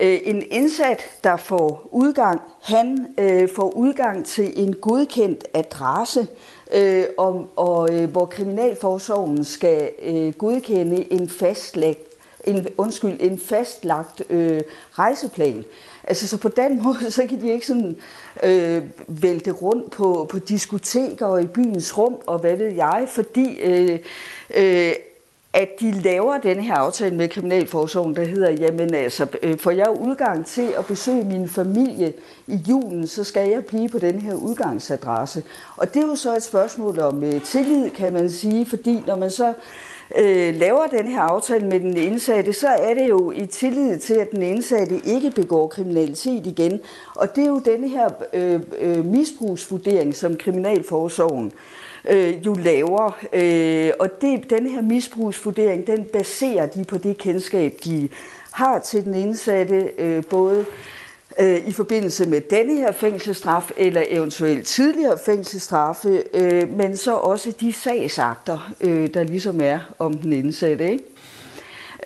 øh, 0.00 0.18
en 0.24 0.42
indsat, 0.50 1.02
der 1.24 1.36
får 1.36 1.88
udgang, 1.90 2.40
han 2.62 3.06
øh, 3.18 3.48
får 3.56 3.70
udgang 3.76 4.26
til 4.26 4.52
en 4.56 4.74
godkendt 4.74 5.44
adresse, 5.54 6.26
øh, 6.74 7.04
om, 7.18 7.48
og 7.56 7.94
øh, 7.94 8.10
hvor 8.10 8.26
Kriminalforsorgen 8.26 9.44
skal 9.44 9.90
øh, 10.02 10.32
godkende 10.32 11.12
en 11.12 11.28
fastlagt 11.28 12.12
en, 12.44 12.68
undskyld, 12.76 13.16
en 13.20 13.38
fastlagt 13.38 14.22
øh, 14.30 14.60
rejseplan. 14.90 15.64
Altså, 16.04 16.28
så 16.28 16.38
på 16.38 16.48
den 16.48 16.76
måde, 16.84 17.10
så 17.10 17.26
kan 17.26 17.40
de 17.40 17.52
ikke 17.52 17.66
sådan 17.66 17.96
øh, 18.42 18.82
vælte 19.08 19.50
rundt 19.50 19.90
på, 19.90 20.26
på 20.30 20.38
diskoteker 20.38 21.26
og 21.26 21.42
i 21.42 21.46
byens 21.46 21.98
rum, 21.98 22.16
og 22.26 22.38
hvad 22.38 22.56
ved 22.56 22.72
jeg, 22.72 23.06
fordi 23.10 23.60
øh, 23.60 23.98
øh, 24.54 24.92
at 25.54 25.80
de 25.80 25.90
laver 25.90 26.38
den 26.38 26.60
her 26.60 26.74
aftale 26.74 27.16
med 27.16 27.28
Kriminalforsorgen, 27.28 28.16
der 28.16 28.24
hedder, 28.24 28.50
jamen 28.50 28.94
altså, 28.94 29.26
øh, 29.42 29.58
får 29.58 29.70
jeg 29.70 29.96
udgang 30.00 30.46
til 30.46 30.74
at 30.78 30.86
besøge 30.86 31.24
min 31.24 31.48
familie 31.48 32.12
i 32.46 32.56
julen, 32.68 33.06
så 33.06 33.24
skal 33.24 33.50
jeg 33.50 33.64
blive 33.64 33.88
på 33.88 33.98
den 33.98 34.20
her 34.20 34.34
udgangsadresse. 34.34 35.42
Og 35.76 35.94
det 35.94 36.02
er 36.02 36.06
jo 36.06 36.16
så 36.16 36.36
et 36.36 36.42
spørgsmål 36.42 37.00
om 37.00 37.24
øh, 37.24 37.42
tillid, 37.42 37.90
kan 37.90 38.12
man 38.12 38.30
sige, 38.30 38.66
fordi 38.66 39.02
når 39.06 39.16
man 39.16 39.30
så 39.30 39.52
øh, 40.18 40.54
laver 40.56 40.86
den 40.86 41.06
her 41.06 41.20
aftale 41.20 41.66
med 41.66 41.80
den 41.80 41.96
indsatte, 41.96 42.52
så 42.52 42.68
er 42.68 42.94
det 42.94 43.08
jo 43.08 43.30
i 43.30 43.46
tillid 43.46 43.98
til, 43.98 44.14
at 44.14 44.30
den 44.30 44.42
indsatte 44.42 45.00
ikke 45.04 45.30
begår 45.30 45.68
kriminalitet 45.68 46.46
igen. 46.46 46.80
Og 47.14 47.36
det 47.36 47.44
er 47.44 47.48
jo 47.48 47.58
den 47.58 47.88
her 47.88 48.08
øh, 48.32 48.60
øh, 48.78 49.04
misbrugsvurdering, 49.04 50.14
som 50.14 50.36
Kriminalforsorgen 50.36 51.46
øh, 51.46 51.52
øh, 52.10 52.46
jo 52.46 52.54
lavere. 52.54 53.12
Øh, 53.32 53.92
og 54.00 54.20
det, 54.20 54.50
den 54.50 54.66
her 54.66 54.82
misbrugsvurdering, 54.82 55.86
den 55.86 56.04
baserer 56.04 56.66
de 56.66 56.84
på 56.84 56.98
det 56.98 57.18
kendskab, 57.18 57.74
de 57.84 58.08
har 58.50 58.78
til 58.78 59.04
den 59.04 59.14
indsatte, 59.14 59.90
øh, 59.98 60.24
både 60.30 60.64
øh, 61.40 61.68
i 61.68 61.72
forbindelse 61.72 62.26
med 62.26 62.40
denne 62.40 62.74
her 62.74 62.92
fængselsstraf, 62.92 63.70
eller 63.76 64.02
eventuelt 64.08 64.66
tidligere 64.66 65.18
fængselsstraffe, 65.24 66.22
øh, 66.34 66.76
men 66.76 66.96
så 66.96 67.14
også 67.14 67.52
de 67.60 67.72
sagsakter, 67.72 68.72
øh, 68.80 69.14
der 69.14 69.22
ligesom 69.22 69.60
er 69.60 69.78
om 69.98 70.18
den 70.18 70.32
indsatte. 70.32 70.92
Ikke? 70.92 71.04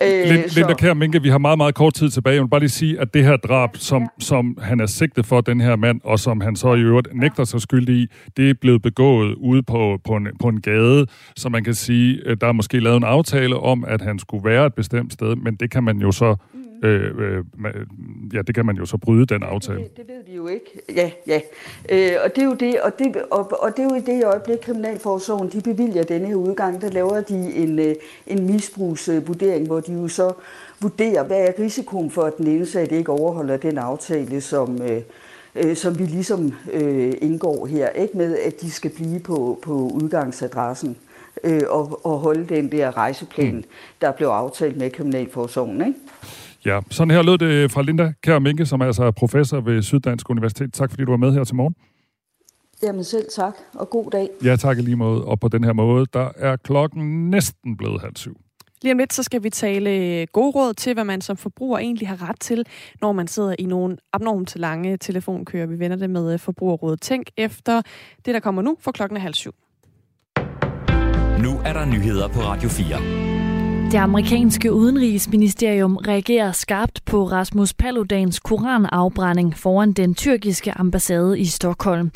Øh, 0.01 0.43
Linda 0.55 0.73
Kjær 0.73 0.93
Minke, 0.93 1.21
vi 1.21 1.29
har 1.29 1.37
meget, 1.37 1.57
meget 1.57 1.75
kort 1.75 1.93
tid 1.93 2.09
tilbage. 2.09 2.33
Jeg 2.33 2.41
vil 2.41 2.49
bare 2.49 2.59
lige 2.59 2.69
sige, 2.69 2.99
at 2.99 3.13
det 3.13 3.23
her 3.23 3.37
drab, 3.37 3.69
som, 3.77 4.01
ja. 4.01 4.07
som 4.19 4.57
han 4.61 4.79
er 4.79 4.85
sigtet 4.85 5.25
for, 5.25 5.41
den 5.41 5.61
her 5.61 5.75
mand, 5.75 6.01
og 6.03 6.19
som 6.19 6.41
han 6.41 6.55
så 6.55 6.73
i 6.73 6.79
øvrigt 6.79 7.07
nægter 7.13 7.43
sig 7.43 7.61
skyldig 7.61 7.95
i, 7.95 8.07
det 8.37 8.49
er 8.49 8.53
blevet 8.61 8.81
begået 8.81 9.35
ude 9.35 9.63
på, 9.63 9.99
på, 10.03 10.15
en, 10.15 10.27
på 10.41 10.47
en 10.47 10.61
gade, 10.61 11.07
så 11.35 11.49
man 11.49 11.63
kan 11.63 11.73
sige, 11.73 12.35
der 12.41 12.47
er 12.47 12.51
måske 12.51 12.79
lavet 12.79 12.97
en 12.97 13.03
aftale 13.03 13.57
om, 13.57 13.85
at 13.87 14.01
han 14.01 14.19
skulle 14.19 14.49
være 14.49 14.65
et 14.65 14.73
bestemt 14.73 15.13
sted, 15.13 15.35
men 15.35 15.55
det 15.55 15.71
kan 15.71 15.83
man 15.83 15.97
jo 15.97 16.11
så 16.11 16.35
Øh, 16.83 17.11
øh, 17.19 17.43
ja, 18.33 18.41
det 18.41 18.55
kan 18.55 18.65
man 18.65 18.75
jo 18.75 18.85
så 18.85 18.97
bryde 18.97 19.25
den 19.25 19.43
aftale. 19.43 19.79
Det, 19.79 19.97
det 19.97 20.07
ved 20.07 20.23
vi 20.27 20.35
jo 20.35 20.47
ikke. 20.47 20.81
Ja, 20.95 21.11
ja. 21.27 21.39
Øh, 21.89 22.11
og 22.23 22.35
det 22.35 22.41
er 22.41 22.45
jo 22.45 22.53
det, 22.53 22.81
og 22.81 22.99
det, 22.99 23.15
og, 23.31 23.61
og 23.63 23.77
det 23.77 23.85
er 23.85 23.89
jo 23.89 23.95
i 23.95 24.15
det 24.15 24.25
øjeblik, 24.25 24.57
Kriminalforsorgen 24.59 25.49
de 25.49 25.61
bevilger 25.61 26.03
denne 26.03 26.27
her 26.27 26.35
udgang, 26.35 26.81
der 26.81 26.89
laver 26.89 27.21
de 27.21 27.55
en, 27.55 27.79
øh, 27.79 27.95
en 28.27 28.45
misbrugsvurdering, 28.45 29.67
hvor 29.67 29.79
de 29.79 29.93
jo 29.93 30.07
så 30.07 30.33
vurderer, 30.81 31.23
hvad 31.23 31.47
er 31.47 31.51
risikoen 31.59 32.11
for, 32.11 32.21
at 32.21 32.37
den 32.37 32.47
indsatte 32.47 32.97
ikke 32.97 33.11
overholder 33.11 33.57
den 33.57 33.77
aftale, 33.77 34.41
som, 34.41 34.81
øh, 34.81 35.01
øh, 35.55 35.75
som 35.75 35.99
vi 35.99 36.03
ligesom 36.03 36.53
øh, 36.73 37.13
indgår 37.21 37.65
her, 37.65 37.89
ikke 37.89 38.17
med 38.17 38.37
at 38.37 38.61
de 38.61 38.71
skal 38.71 38.91
blive 38.91 39.19
på, 39.19 39.59
på 39.61 39.73
udgangsadressen 39.73 40.97
øh, 41.43 41.61
og, 41.69 42.05
og 42.05 42.19
holde 42.19 42.45
den 42.55 42.71
der 42.71 42.97
rejseplan, 42.97 43.55
mm. 43.55 43.63
der 44.01 44.11
blev 44.11 44.27
aftalt 44.27 44.77
med 44.77 44.91
Kriminalforsorgen. 44.91 45.87
Ikke? 45.87 45.99
Ja, 46.65 46.79
sådan 46.89 47.11
her 47.11 47.21
lød 47.21 47.37
det 47.37 47.71
fra 47.71 47.81
Linda 47.81 48.13
Kær 48.21 48.39
Minke, 48.39 48.65
som 48.65 48.81
er 48.81 48.85
altså 48.85 49.11
professor 49.11 49.59
ved 49.59 49.81
Syddansk 49.81 50.29
Universitet. 50.29 50.73
Tak 50.73 50.89
fordi 50.89 51.05
du 51.05 51.11
var 51.11 51.17
med 51.17 51.33
her 51.33 51.43
til 51.43 51.55
morgen. 51.55 51.75
Jamen 52.83 53.03
selv 53.03 53.25
tak, 53.35 53.53
og 53.73 53.89
god 53.89 54.11
dag. 54.11 54.29
Ja, 54.43 54.55
tak 54.55 54.77
i 54.77 54.81
lige 54.81 54.95
måde. 54.95 55.25
Og 55.25 55.39
på 55.39 55.47
den 55.47 55.63
her 55.63 55.73
måde, 55.73 56.05
der 56.13 56.29
er 56.35 56.55
klokken 56.55 57.29
næsten 57.29 57.77
blevet 57.77 58.01
halv 58.01 58.15
syv. 58.15 58.37
Lige 58.81 58.91
om 58.91 58.97
lidt, 58.97 59.13
så 59.13 59.23
skal 59.23 59.43
vi 59.43 59.49
tale 59.49 60.25
gode 60.25 60.51
råd 60.51 60.73
til, 60.73 60.93
hvad 60.93 61.03
man 61.03 61.21
som 61.21 61.37
forbruger 61.37 61.77
egentlig 61.77 62.07
har 62.07 62.29
ret 62.29 62.39
til, 62.39 62.65
når 63.01 63.11
man 63.11 63.27
sidder 63.27 63.55
i 63.59 63.65
nogle 63.65 63.97
abnormt 64.13 64.55
lange 64.55 64.97
telefonkører. 64.97 65.65
Vi 65.65 65.79
vender 65.79 65.97
det 65.97 66.09
med 66.09 66.37
Forbrugerrådet 66.37 67.01
Tænk 67.01 67.29
efter 67.37 67.81
det, 68.25 68.33
der 68.33 68.39
kommer 68.39 68.61
nu 68.61 68.77
for 68.79 68.91
klokken 68.91 69.17
halv 69.17 69.33
syv. 69.33 69.55
Nu 71.43 71.59
er 71.65 71.73
der 71.73 71.85
nyheder 71.85 72.27
på 72.27 72.39
Radio 72.39 72.69
4. 72.69 73.26
Det 73.91 73.97
amerikanske 73.97 74.73
udenrigsministerium 74.73 75.97
reagerer 75.97 76.51
skarpt 76.51 77.05
på 77.05 77.23
Rasmus 77.23 77.73
Paludans 77.73 78.39
koranafbrænding 78.39 79.57
foran 79.57 79.93
den 79.93 80.15
tyrkiske 80.15 80.71
ambassade 80.71 81.39
i 81.39 81.45
Stockholm. 81.45 82.11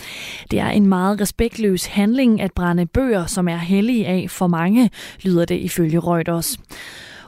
Det 0.51 0.59
er 0.59 0.69
en 0.69 0.87
meget 0.87 1.21
respektløs 1.21 1.85
handling 1.85 2.41
at 2.41 2.51
brænde 2.51 2.85
bøger, 2.85 3.25
som 3.25 3.47
er 3.47 3.57
hellige 3.57 4.07
af 4.07 4.27
for 4.29 4.47
mange, 4.47 4.89
lyder 5.23 5.45
det 5.45 5.59
ifølge 5.59 5.99
Reuters. 5.99 6.57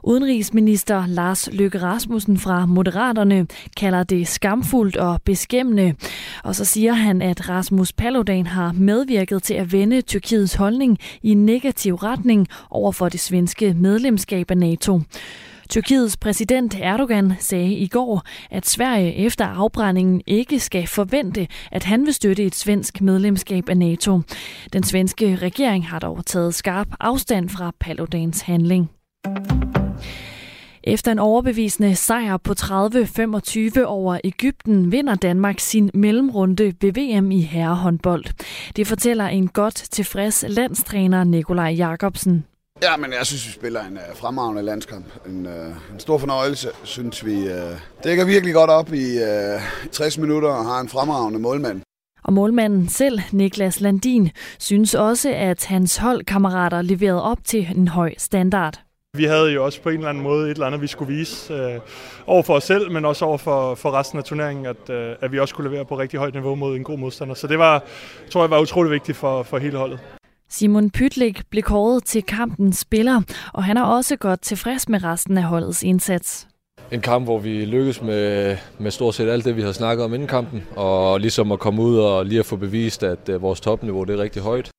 Udenrigsminister 0.03 1.07
Lars 1.07 1.49
Løkke 1.51 1.81
Rasmussen 1.81 2.37
fra 2.37 2.65
Moderaterne 2.65 3.47
kalder 3.77 4.03
det 4.03 4.27
skamfuldt 4.27 4.97
og 4.97 5.21
beskæmmende. 5.25 5.95
Og 6.43 6.55
så 6.55 6.65
siger 6.65 6.93
han, 6.93 7.21
at 7.21 7.49
Rasmus 7.49 7.93
Paludan 7.93 8.45
har 8.47 8.71
medvirket 8.71 9.43
til 9.43 9.53
at 9.53 9.71
vende 9.71 10.01
Tyrkiets 10.01 10.53
holdning 10.53 10.97
i 11.21 11.31
en 11.31 11.45
negativ 11.45 11.95
retning 11.95 12.47
over 12.69 12.91
for 12.91 13.09
det 13.09 13.19
svenske 13.19 13.73
medlemskab 13.73 14.51
af 14.51 14.57
NATO. 14.57 15.01
Tyrkiets 15.69 16.17
præsident 16.17 16.77
Erdogan 16.81 17.33
sagde 17.39 17.73
i 17.73 17.87
går, 17.87 18.21
at 18.51 18.67
Sverige 18.67 19.15
efter 19.15 19.45
afbrændingen 19.45 20.21
ikke 20.27 20.59
skal 20.59 20.87
forvente, 20.87 21.47
at 21.71 21.83
han 21.83 22.05
vil 22.05 22.13
støtte 22.13 22.43
et 22.43 22.55
svensk 22.55 23.01
medlemskab 23.01 23.69
af 23.69 23.77
NATO. 23.77 24.21
Den 24.73 24.83
svenske 24.83 25.35
regering 25.35 25.87
har 25.87 25.99
dog 25.99 26.25
taget 26.25 26.55
skarp 26.55 26.87
afstand 26.99 27.49
fra 27.49 27.71
Paludans 27.79 28.41
handling. 28.41 28.89
Efter 30.83 31.11
en 31.11 31.19
overbevisende 31.19 31.95
sejr 31.95 32.37
på 32.37 32.53
30-25 32.59 33.83
over 33.85 34.19
Ægypten 34.23 34.91
vinder 34.91 35.15
Danmark 35.15 35.59
sin 35.59 35.91
mellemrunde 35.93 36.73
ved 36.81 36.93
VM 36.93 37.31
i 37.31 37.41
herrehåndbold. 37.41 38.25
Det 38.75 38.87
fortæller 38.87 39.25
en 39.25 39.47
godt 39.47 39.75
tilfreds 39.75 40.45
landstræner 40.47 41.23
Nikolaj 41.23 41.69
Jakobsen. 41.69 42.45
Ja, 42.81 42.97
men 42.97 43.13
jeg 43.13 43.25
synes, 43.25 43.47
vi 43.47 43.51
spiller 43.51 43.85
en 43.85 43.93
uh, 43.93 44.17
fremragende 44.17 44.61
landskamp. 44.61 45.05
En, 45.25 45.45
uh, 45.45 45.93
en 45.93 45.99
stor 45.99 46.17
fornøjelse, 46.17 46.69
synes 46.83 47.25
vi. 47.25 47.33
Uh, 47.33 47.77
dækker 48.03 48.25
virkelig 48.25 48.53
godt 48.53 48.69
op 48.69 48.93
i 48.93 49.17
uh, 49.17 49.89
60 49.91 50.17
minutter 50.17 50.49
og 50.49 50.65
har 50.65 50.79
en 50.79 50.89
fremragende 50.89 51.39
målmand. 51.39 51.81
Og 52.23 52.33
målmanden 52.33 52.89
selv, 52.89 53.19
Niklas 53.31 53.79
Landin, 53.81 54.29
synes 54.59 54.93
også, 54.93 55.33
at 55.35 55.65
hans 55.65 55.97
holdkammerater 55.97 56.81
leverede 56.81 57.23
op 57.23 57.37
til 57.43 57.67
en 57.75 57.87
høj 57.87 58.13
standard. 58.17 58.83
Vi 59.17 59.23
havde 59.23 59.51
jo 59.51 59.65
også 59.65 59.81
på 59.81 59.89
en 59.89 59.95
eller 59.95 60.09
anden 60.09 60.23
måde 60.23 60.45
et 60.45 60.51
eller 60.51 60.65
andet, 60.65 60.81
vi 60.81 60.87
skulle 60.87 61.15
vise 61.15 61.53
øh, 61.53 61.79
over 62.27 62.43
for 62.43 62.53
os 62.53 62.63
selv, 62.63 62.91
men 62.91 63.05
også 63.05 63.25
over 63.25 63.37
for, 63.37 63.75
for 63.75 63.91
resten 63.91 64.19
af 64.19 64.23
turneringen, 64.23 64.65
at, 64.65 64.89
øh, 64.89 65.15
at 65.21 65.31
vi 65.31 65.39
også 65.39 65.55
kunne 65.55 65.69
levere 65.69 65.85
på 65.85 65.99
rigtig 65.99 66.19
højt 66.19 66.33
niveau 66.33 66.55
mod 66.55 66.75
en 66.75 66.83
god 66.83 66.97
modstander. 66.97 67.33
Så 67.33 67.47
det 67.47 67.59
var, 67.59 67.83
tror 68.29 68.43
jeg, 68.43 68.49
var 68.49 68.59
utrolig 68.59 68.91
vigtigt 68.91 69.17
for, 69.17 69.43
for 69.43 69.57
hele 69.57 69.77
holdet. 69.77 69.99
Simon 70.49 70.89
Pytlik 70.89 71.41
blev 71.49 71.63
kåret 71.63 72.03
til 72.03 72.23
kampens 72.23 72.77
spiller, 72.77 73.21
og 73.53 73.63
han 73.63 73.77
er 73.77 73.83
også 73.83 74.15
godt 74.15 74.41
tilfreds 74.41 74.89
med 74.89 75.03
resten 75.03 75.37
af 75.37 75.43
holdets 75.43 75.83
indsats. 75.83 76.47
En 76.91 77.01
kamp, 77.01 77.25
hvor 77.25 77.39
vi 77.39 77.65
lykkedes 77.65 78.01
med, 78.01 78.57
med 78.79 78.91
stort 78.91 79.15
set 79.15 79.29
alt 79.29 79.45
det, 79.45 79.55
vi 79.55 79.61
havde 79.61 79.73
snakket 79.73 80.05
om 80.05 80.13
inden 80.13 80.27
kampen, 80.27 80.63
og 80.75 81.19
ligesom 81.19 81.51
at 81.51 81.59
komme 81.59 81.81
ud 81.81 81.97
og 81.97 82.25
lige 82.25 82.39
at 82.39 82.45
få 82.45 82.55
bevist, 82.55 83.03
at 83.03 83.29
øh, 83.29 83.41
vores 83.41 83.61
topniveau 83.61 84.03
det 84.03 84.19
er 84.19 84.23
rigtig 84.23 84.41
højt. 84.41 84.69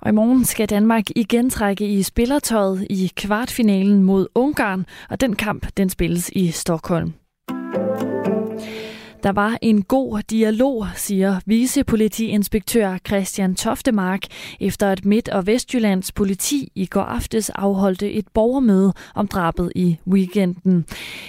Og 0.00 0.08
i 0.08 0.12
morgen 0.12 0.44
skal 0.44 0.68
Danmark 0.68 1.04
igen 1.16 1.50
trække 1.50 1.88
i 1.88 2.02
spillertøjet 2.02 2.86
i 2.90 3.12
kvartfinalen 3.16 4.02
mod 4.02 4.26
Ungarn, 4.34 4.86
og 5.10 5.20
den 5.20 5.36
kamp 5.36 5.66
den 5.76 5.90
spilles 5.90 6.30
i 6.34 6.50
Stockholm. 6.50 7.12
Der 9.22 9.32
var 9.32 9.58
en 9.62 9.82
god 9.82 10.22
dialog, 10.30 10.86
siger 10.94 11.40
vicepolitiinspektør 11.46 12.98
Christian 13.06 13.54
Toftemark, 13.54 14.22
efter 14.60 14.88
at 14.88 15.04
Midt- 15.04 15.28
og 15.28 15.46
Vestjyllands 15.46 16.12
politi 16.12 16.72
i 16.74 16.86
går 16.86 17.02
aftes 17.02 17.50
afholdte 17.50 18.12
et 18.12 18.28
borgermøde 18.34 18.92
om 19.14 19.28
drabet 19.28 19.72
i 19.74 19.98
weekenden. 20.06 20.84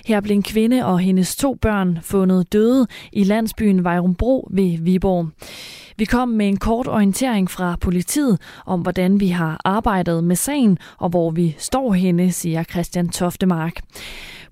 Her 0.05 0.21
blev 0.21 0.35
en 0.35 0.43
kvinde 0.43 0.85
og 0.85 0.99
hendes 0.99 1.35
to 1.35 1.53
børn 1.61 1.99
fundet 2.01 2.53
døde 2.53 2.87
i 3.13 3.23
landsbyen 3.23 3.83
Vejrumbro 3.83 4.47
ved 4.51 4.77
Viborg. 4.77 5.29
Vi 5.99 6.05
kom 6.05 6.29
med 6.29 6.47
en 6.47 6.57
kort 6.57 6.87
orientering 6.87 7.51
fra 7.51 7.75
politiet 7.81 8.41
om, 8.65 8.81
hvordan 8.81 9.19
vi 9.19 9.27
har 9.27 9.61
arbejdet 9.65 10.23
med 10.23 10.35
sagen 10.35 10.77
og 10.97 11.09
hvor 11.09 11.31
vi 11.31 11.55
står 11.57 11.93
henne, 11.93 12.31
siger 12.31 12.63
Christian 12.63 13.09
Toftemark. 13.09 13.81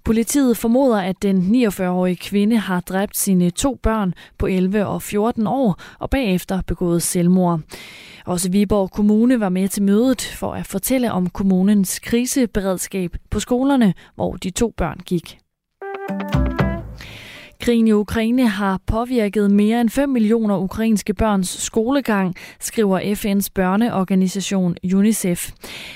Politiet 0.03 0.57
formoder, 0.57 1.01
at 1.01 1.15
den 1.21 1.65
49-årige 1.65 2.15
kvinde 2.15 2.57
har 2.57 2.79
dræbt 2.79 3.17
sine 3.17 3.49
to 3.49 3.79
børn 3.83 4.13
på 4.37 4.47
11 4.47 4.85
og 4.85 5.01
14 5.01 5.47
år 5.47 5.79
og 5.99 6.09
bagefter 6.09 6.61
begået 6.61 7.03
selvmord. 7.03 7.59
Også 8.25 8.51
Viborg 8.51 8.91
Kommune 8.91 9.39
var 9.39 9.49
med 9.49 9.67
til 9.67 9.83
mødet 9.83 10.21
for 10.21 10.53
at 10.53 10.67
fortælle 10.67 11.11
om 11.11 11.29
kommunens 11.29 11.99
kriseberedskab 11.99 13.15
på 13.29 13.39
skolerne, 13.39 13.93
hvor 14.15 14.35
de 14.35 14.49
to 14.49 14.73
børn 14.77 14.99
gik. 15.05 15.37
Krigen 17.67 17.87
i 17.87 17.91
Ukraine 17.91 18.47
har 18.47 18.79
påvirket 18.85 19.51
mere 19.51 19.81
end 19.81 19.89
5 19.89 20.09
millioner 20.09 20.57
ukrainske 20.57 21.13
børns 21.13 21.49
skolegang, 21.49 22.35
skriver 22.59 22.99
FN's 22.99 23.47
børneorganisation 23.53 24.75
UNICEF. 24.93 25.51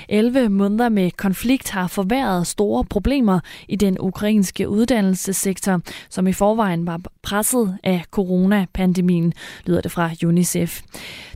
11 0.08 0.48
måneder 0.48 0.88
med 0.88 1.10
konflikt 1.10 1.70
har 1.70 1.86
forværret 1.86 2.46
store 2.46 2.84
problemer 2.84 3.40
i 3.68 3.76
den 3.76 3.96
ukrainske 4.00 4.68
uddannelsessektor, 4.68 5.80
som 6.10 6.26
i 6.26 6.32
forvejen 6.32 6.86
var 6.86 7.00
presset 7.22 7.78
af 7.84 8.02
coronapandemien, 8.10 9.32
lyder 9.66 9.80
det 9.80 9.92
fra 9.92 10.10
UNICEF. 10.24 10.82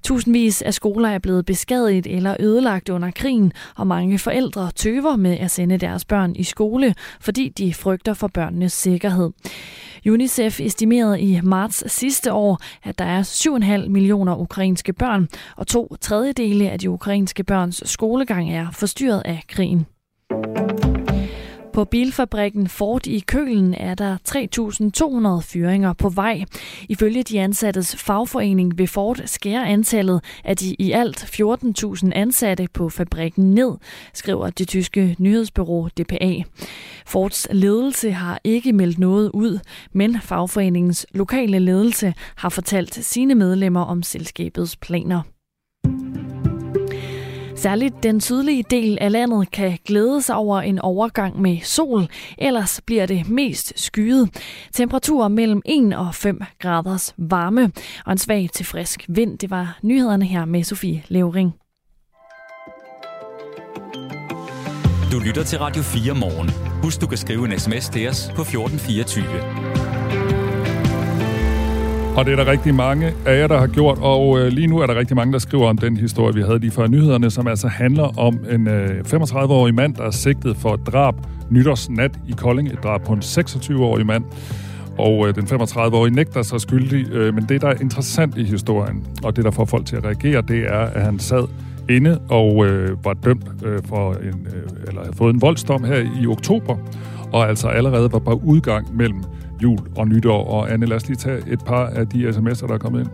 Tusindvis 0.02 0.62
af 0.62 0.74
skoler 0.74 1.08
er 1.08 1.18
blevet 1.18 1.46
beskadiget 1.46 2.06
eller 2.06 2.36
ødelagt 2.40 2.88
under 2.88 3.10
krigen, 3.10 3.52
og 3.76 3.86
mange 3.86 4.18
forældre 4.18 4.70
tøver 4.74 5.16
med 5.16 5.38
at 5.38 5.50
sende 5.50 5.78
deres 5.78 6.04
børn 6.04 6.36
i 6.36 6.42
skole, 6.42 6.94
fordi 7.20 7.48
de 7.48 7.74
frygter 7.74 8.14
for 8.14 8.28
børnenes 8.28 8.72
sikkerhed. 8.72 9.30
UNICEF 10.08 10.25
estimerede 10.60 11.20
i 11.20 11.40
marts 11.42 11.92
sidste 11.92 12.32
år, 12.32 12.58
at 12.84 12.98
der 12.98 13.04
er 13.04 13.22
7,5 13.82 13.88
millioner 13.88 14.36
ukrainske 14.36 14.92
børn, 14.92 15.28
og 15.56 15.66
to 15.66 15.96
tredjedele 16.00 16.70
af 16.70 16.78
de 16.78 16.90
ukrainske 16.90 17.44
børns 17.44 17.90
skolegang 17.90 18.52
er 18.52 18.66
forstyrret 18.70 19.22
af 19.24 19.44
krigen. 19.48 19.86
På 21.76 21.84
bilfabrikken 21.84 22.68
Ford 22.68 23.06
i 23.06 23.18
Kølen 23.18 23.74
er 23.74 23.94
der 23.94 24.16
3.200 25.40 25.46
fyringer 25.52 25.92
på 25.92 26.08
vej. 26.08 26.44
Ifølge 26.88 27.22
de 27.22 27.40
ansattes 27.40 27.96
fagforening 27.96 28.78
vil 28.78 28.88
Ford 28.88 29.20
skære 29.24 29.68
antallet 29.68 30.24
af 30.44 30.56
de 30.56 30.74
i 30.78 30.92
alt 30.92 31.40
14.000 31.40 32.10
ansatte 32.14 32.68
på 32.74 32.88
fabrikken 32.88 33.54
ned, 33.54 33.72
skriver 34.14 34.50
det 34.50 34.68
tyske 34.68 35.16
nyhedsbureau 35.18 35.88
DPA. 35.88 36.42
Fords 37.06 37.48
ledelse 37.50 38.12
har 38.12 38.40
ikke 38.44 38.72
meldt 38.72 38.98
noget 38.98 39.30
ud, 39.34 39.58
men 39.92 40.20
fagforeningens 40.20 41.06
lokale 41.14 41.58
ledelse 41.58 42.14
har 42.36 42.48
fortalt 42.48 42.94
sine 42.94 43.34
medlemmer 43.34 43.80
om 43.80 44.02
selskabets 44.02 44.76
planer. 44.76 45.35
Særligt 47.56 48.02
den 48.02 48.20
sydlige 48.20 48.64
del 48.70 48.98
af 49.00 49.12
landet 49.12 49.50
kan 49.50 49.78
glæde 49.84 50.22
sig 50.22 50.36
over 50.36 50.60
en 50.60 50.78
overgang 50.78 51.40
med 51.40 51.58
sol, 51.62 52.06
ellers 52.38 52.80
bliver 52.86 53.06
det 53.06 53.30
mest 53.30 53.72
skyet. 53.76 54.28
Temperaturer 54.72 55.28
mellem 55.28 55.62
1 55.64 55.96
og 55.96 56.14
5 56.14 56.40
graders 56.58 57.14
varme 57.16 57.72
og 58.06 58.12
en 58.12 58.18
svag 58.18 58.48
til 58.52 58.66
frisk 58.66 59.04
vind. 59.08 59.38
Det 59.38 59.50
var 59.50 59.78
nyhederne 59.82 60.24
her 60.24 60.44
med 60.44 60.64
Sofie 60.64 61.02
Levering. 61.08 61.52
Du 65.12 65.18
lytter 65.18 65.44
til 65.44 65.58
Radio 65.58 65.82
4 65.82 66.14
morgen. 66.14 66.50
Husk, 66.82 67.00
du 67.00 67.06
kan 67.06 67.18
skrive 67.18 67.44
en 67.44 67.58
sms 67.58 67.88
til 67.88 68.08
os 68.08 68.30
på 68.34 68.42
1424. 68.42 69.85
Og 72.16 72.24
det 72.24 72.32
er 72.32 72.36
der 72.36 72.50
rigtig 72.50 72.74
mange 72.74 73.12
af 73.26 73.38
jer, 73.38 73.46
der 73.46 73.58
har 73.58 73.66
gjort, 73.66 73.98
og 74.00 74.38
øh, 74.38 74.48
lige 74.48 74.66
nu 74.66 74.78
er 74.78 74.86
der 74.86 74.94
rigtig 74.94 75.16
mange, 75.16 75.32
der 75.32 75.38
skriver 75.38 75.68
om 75.68 75.78
den 75.78 75.96
historie, 75.96 76.34
vi 76.34 76.42
havde 76.42 76.58
lige 76.58 76.70
før 76.70 76.86
nyhederne, 76.86 77.30
som 77.30 77.46
altså 77.46 77.68
handler 77.68 78.18
om 78.18 78.38
en 78.50 78.68
øh, 78.68 79.00
35-årig 79.00 79.74
mand, 79.74 79.94
der 79.94 80.04
er 80.04 80.10
sigtet 80.10 80.56
for 80.56 80.76
drab 80.76 81.14
nytårsnat 81.50 82.10
i 82.28 82.32
Kolding, 82.32 82.68
et 82.68 82.78
drab 82.82 83.02
på 83.02 83.12
en 83.12 83.18
26-årig 83.18 84.06
mand. 84.06 84.24
Og 84.98 85.28
øh, 85.28 85.34
den 85.34 85.44
35-årige 85.44 86.14
nægter 86.14 86.42
sig 86.42 86.60
skyldig, 86.60 87.12
øh, 87.12 87.34
men 87.34 87.44
det, 87.48 87.60
der 87.60 87.68
er 87.68 87.74
interessant 87.80 88.38
i 88.38 88.44
historien, 88.44 89.06
og 89.24 89.36
det, 89.36 89.44
der 89.44 89.50
får 89.50 89.64
folk 89.64 89.86
til 89.86 89.96
at 89.96 90.04
reagere, 90.04 90.42
det 90.48 90.58
er, 90.58 90.80
at 90.80 91.02
han 91.02 91.18
sad 91.18 91.48
inde 91.88 92.20
og 92.28 92.66
øh, 92.66 93.04
var 93.04 93.14
dømt 93.14 93.48
øh, 93.64 93.78
for 93.88 94.12
en, 94.12 94.46
øh, 94.54 94.88
eller 94.88 95.00
havde 95.00 95.16
fået 95.16 95.34
en 95.34 95.42
voldsdom 95.42 95.84
her 95.84 96.06
i 96.22 96.26
oktober, 96.26 96.76
og 97.32 97.48
altså 97.48 97.68
allerede 97.68 98.12
var 98.12 98.18
på 98.18 98.40
udgang 98.44 98.96
mellem 98.96 99.22
jul 99.62 99.78
og 99.96 100.08
nytår. 100.08 100.44
Og 100.44 100.72
Anne, 100.72 100.86
lad 100.86 100.96
os 100.96 101.06
lige 101.08 101.16
tage 101.16 101.42
et 101.48 101.64
par 101.64 101.86
af 101.86 102.06
de 102.08 102.28
sms'er, 102.28 102.66
der 102.66 102.74
er 102.74 102.78
kommet 102.78 103.00
ind. 103.00 103.10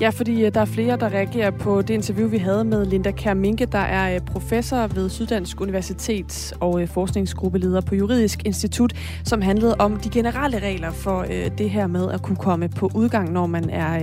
Ja, 0.00 0.08
fordi 0.08 0.44
øh, 0.44 0.54
der 0.54 0.60
er 0.60 0.64
flere, 0.64 0.96
der 0.96 1.08
reagerer 1.08 1.50
på 1.50 1.82
det 1.82 1.94
interview, 1.94 2.28
vi 2.28 2.38
havde 2.38 2.64
med 2.64 2.86
Linda 2.86 3.10
Kerminke, 3.10 3.66
der 3.66 3.78
er 3.78 4.14
øh, 4.14 4.20
professor 4.20 4.86
ved 4.86 5.08
Syddansk 5.08 5.60
Universitet 5.60 6.52
og 6.60 6.82
øh, 6.82 6.88
forskningsgruppeleder 6.88 7.80
på 7.80 7.94
Juridisk 7.94 8.42
Institut, 8.44 8.92
som 9.24 9.42
handlede 9.42 9.76
om 9.78 9.96
de 9.96 10.10
generelle 10.10 10.58
regler 10.58 10.90
for 10.90 11.22
det 11.58 11.70
her 11.70 11.86
med 11.86 12.10
at 12.10 12.22
kunne 12.22 12.36
komme 12.36 12.68
på 12.68 12.90
udgang, 12.94 13.32
når 13.32 13.46
man 13.46 13.70
er 13.70 13.98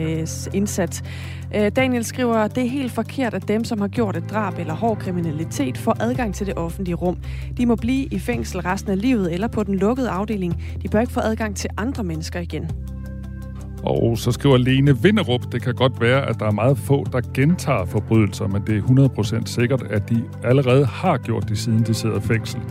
indsat. 0.53 1.03
Daniel 1.75 2.05
skriver, 2.05 2.47
det 2.47 2.63
er 2.63 2.69
helt 2.69 2.91
forkert, 2.91 3.33
at 3.33 3.47
dem, 3.47 3.63
som 3.63 3.81
har 3.81 3.87
gjort 3.87 4.17
et 4.17 4.29
drab 4.29 4.59
eller 4.59 4.73
hård 4.73 4.97
kriminalitet, 4.97 5.77
får 5.77 5.97
adgang 5.99 6.35
til 6.35 6.47
det 6.47 6.57
offentlige 6.57 6.95
rum. 6.95 7.17
De 7.57 7.65
må 7.65 7.75
blive 7.75 8.05
i 8.05 8.19
fængsel 8.19 8.61
resten 8.61 8.91
af 8.91 9.01
livet 9.01 9.33
eller 9.33 9.47
på 9.47 9.63
den 9.63 9.75
lukkede 9.75 10.09
afdeling. 10.09 10.63
De 10.81 10.87
bør 10.87 10.99
ikke 10.99 11.13
få 11.13 11.19
adgang 11.19 11.55
til 11.55 11.69
andre 11.77 12.03
mennesker 12.03 12.39
igen. 12.39 12.69
Og 13.83 14.17
så 14.17 14.31
skriver 14.31 14.57
Lene 14.57 14.97
Vinderup, 15.01 15.51
det 15.51 15.61
kan 15.61 15.73
godt 15.73 16.01
være, 16.01 16.29
at 16.29 16.39
der 16.39 16.45
er 16.45 16.51
meget 16.51 16.77
få, 16.77 17.05
der 17.11 17.21
gentager 17.33 17.85
forbrydelser, 17.85 18.47
men 18.47 18.61
det 18.67 18.77
er 18.77 19.39
100% 19.41 19.45
sikkert, 19.45 19.83
at 19.89 20.09
de 20.09 20.23
allerede 20.43 20.85
har 20.85 21.17
gjort 21.17 21.49
det, 21.49 21.57
siden 21.57 21.79
de 21.79 21.93
sidder 21.93 22.17
i 22.17 22.21
fængsel. 22.21 22.61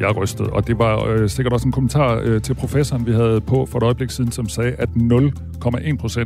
Jeg 0.00 0.16
rystede, 0.16 0.50
Og 0.50 0.66
det 0.66 0.78
var 0.78 1.04
øh, 1.04 1.28
sikkert 1.28 1.52
også 1.52 1.68
en 1.68 1.72
kommentar 1.72 2.20
øh, 2.24 2.42
til 2.42 2.54
professoren, 2.54 3.06
vi 3.06 3.12
havde 3.12 3.40
på 3.40 3.66
for 3.66 3.78
et 3.78 3.82
øjeblik 3.82 4.10
siden, 4.10 4.32
som 4.32 4.48
sagde, 4.48 4.72
at 4.72 4.88
0,1% 4.88 6.24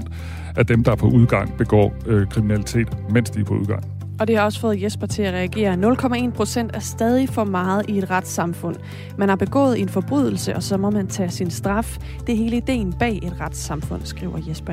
af 0.57 0.67
dem, 0.67 0.85
der 0.85 0.93
er 0.93 0.97
på 0.97 1.07
udgang, 1.07 1.57
begår 1.57 1.95
øh, 2.07 2.27
kriminalitet, 2.27 2.89
mens 3.11 3.31
de 3.31 3.41
er 3.41 3.45
på 3.45 3.55
udgang. 3.55 4.02
Og 4.23 4.29
det 4.29 4.37
har 4.37 4.45
også 4.45 4.61
fået 4.61 4.83
Jesper 4.83 5.07
til 5.07 5.23
at 5.23 5.35
reagere. 5.35 5.75
0,1 5.75 6.31
procent 6.31 6.77
er 6.77 6.81
stadig 6.81 7.29
for 7.29 7.45
meget 7.45 7.89
i 7.89 7.99
et 7.99 8.11
retssamfund. 8.11 8.77
Man 9.19 9.29
har 9.29 9.37
begået 9.37 9.81
en 9.81 9.89
forbrydelse, 9.89 10.57
og 10.57 10.63
så 10.63 10.77
må 10.77 10.91
man 10.91 11.07
tage 11.07 11.31
sin 11.31 11.51
straf. 11.51 11.99
Det 12.27 12.33
er 12.33 12.37
hele 12.37 12.57
ideen 12.57 12.93
bag 12.93 13.17
et 13.17 13.41
retssamfund, 13.41 14.01
skriver 14.05 14.39
Jesper. 14.49 14.73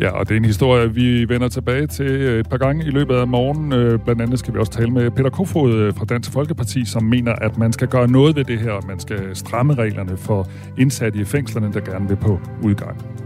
Ja, 0.00 0.10
og 0.10 0.28
det 0.28 0.34
er 0.34 0.38
en 0.38 0.44
historie, 0.44 0.94
vi 0.94 1.28
vender 1.28 1.48
tilbage 1.48 1.86
til 1.86 2.10
øh, 2.10 2.40
et 2.40 2.48
par 2.48 2.56
gange 2.56 2.86
i 2.86 2.90
løbet 2.90 3.14
af 3.14 3.28
morgen. 3.28 3.72
Øh, 3.72 3.98
blandt 3.98 4.22
andet 4.22 4.38
skal 4.38 4.54
vi 4.54 4.58
også 4.58 4.72
tale 4.72 4.90
med 4.90 5.10
Peter 5.10 5.30
Kofod 5.30 5.74
øh, 5.74 5.94
fra 5.94 6.04
Dansk 6.04 6.32
Folkeparti, 6.32 6.84
som 6.84 7.02
mener, 7.02 7.32
at 7.32 7.58
man 7.58 7.72
skal 7.72 7.88
gøre 7.88 8.10
noget 8.10 8.36
ved 8.36 8.44
det 8.44 8.58
her. 8.58 8.86
Man 8.88 9.00
skal 9.00 9.36
stramme 9.36 9.74
reglerne 9.74 10.16
for 10.16 10.48
indsatte 10.78 11.18
i 11.18 11.24
fængslerne, 11.24 11.72
der 11.72 11.80
gerne 11.80 12.08
vil 12.08 12.16
på 12.16 12.40
udgang. 12.62 13.25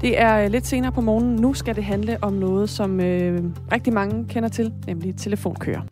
Det 0.00 0.20
er 0.20 0.44
øh, 0.44 0.50
lidt 0.50 0.66
senere 0.66 0.92
på 0.92 1.00
morgenen. 1.00 1.36
Nu 1.36 1.54
skal 1.54 1.76
det 1.76 1.84
handle 1.84 2.18
om 2.22 2.32
noget, 2.32 2.70
som 2.70 3.00
øh, 3.00 3.44
rigtig 3.72 3.92
mange 3.92 4.28
kender 4.28 4.48
til, 4.48 4.72
nemlig 4.86 5.16
telefonkører. 5.16 5.82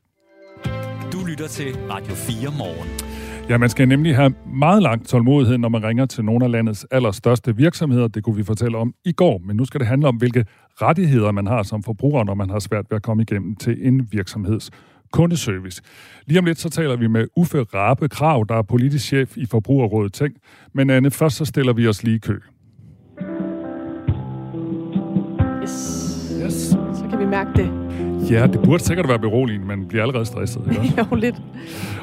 Du 1.12 1.24
lytter 1.26 1.48
til 1.48 1.76
Radio 1.90 2.14
4 2.14 2.50
morgen. 2.58 2.88
Ja, 3.48 3.58
man 3.58 3.68
skal 3.68 3.88
nemlig 3.88 4.16
have 4.16 4.34
meget 4.54 4.82
lang 4.82 5.06
tålmodighed, 5.06 5.58
når 5.58 5.68
man 5.68 5.84
ringer 5.84 6.06
til 6.06 6.24
nogle 6.24 6.44
af 6.44 6.50
landets 6.50 6.86
allerstørste 6.90 7.56
virksomheder. 7.56 8.08
Det 8.08 8.24
kunne 8.24 8.36
vi 8.36 8.44
fortælle 8.44 8.78
om 8.78 8.94
i 9.04 9.12
går, 9.12 9.40
men 9.46 9.56
nu 9.56 9.64
skal 9.64 9.80
det 9.80 9.88
handle 9.88 10.08
om, 10.08 10.16
hvilke 10.16 10.44
rettigheder 10.82 11.32
man 11.32 11.46
har 11.46 11.62
som 11.62 11.82
forbruger, 11.82 12.24
når 12.24 12.34
man 12.34 12.50
har 12.50 12.58
svært 12.58 12.84
ved 12.90 12.96
at 12.96 13.02
komme 13.02 13.22
igennem 13.22 13.56
til 13.56 13.86
en 13.86 14.08
virksomheds 14.12 14.70
kundeservice. 15.12 15.82
Lige 16.26 16.38
om 16.38 16.44
lidt 16.44 16.58
så 16.58 16.70
taler 16.70 16.96
vi 16.96 17.06
med 17.06 17.26
Uffe 17.36 17.62
Rabe 17.62 18.08
Krav, 18.08 18.44
der 18.48 18.54
er 18.54 18.62
politisk 18.62 19.06
chef 19.06 19.36
i 19.36 19.46
Forbrugerrådet 19.46 20.12
Tænk. 20.12 20.34
Men 20.72 20.90
Anne, 20.90 21.10
først 21.10 21.36
så 21.36 21.44
stiller 21.44 21.72
vi 21.72 21.88
os 21.88 22.02
lige 22.02 22.18
i 25.64 27.10
kø. 27.10 27.16
vi 27.16 27.26
mærke 27.26 27.50
det. 27.56 27.70
Ja, 28.30 28.46
det 28.46 28.60
burde 28.64 28.82
sikkert 28.82 29.08
være 29.08 29.18
beroligende, 29.18 29.66
men 29.66 29.88
bliver 29.88 30.02
allerede 30.02 30.24
stresset. 30.24 30.62
Ikke 30.84 30.94
jo, 31.10 31.16
lidt. 31.16 31.36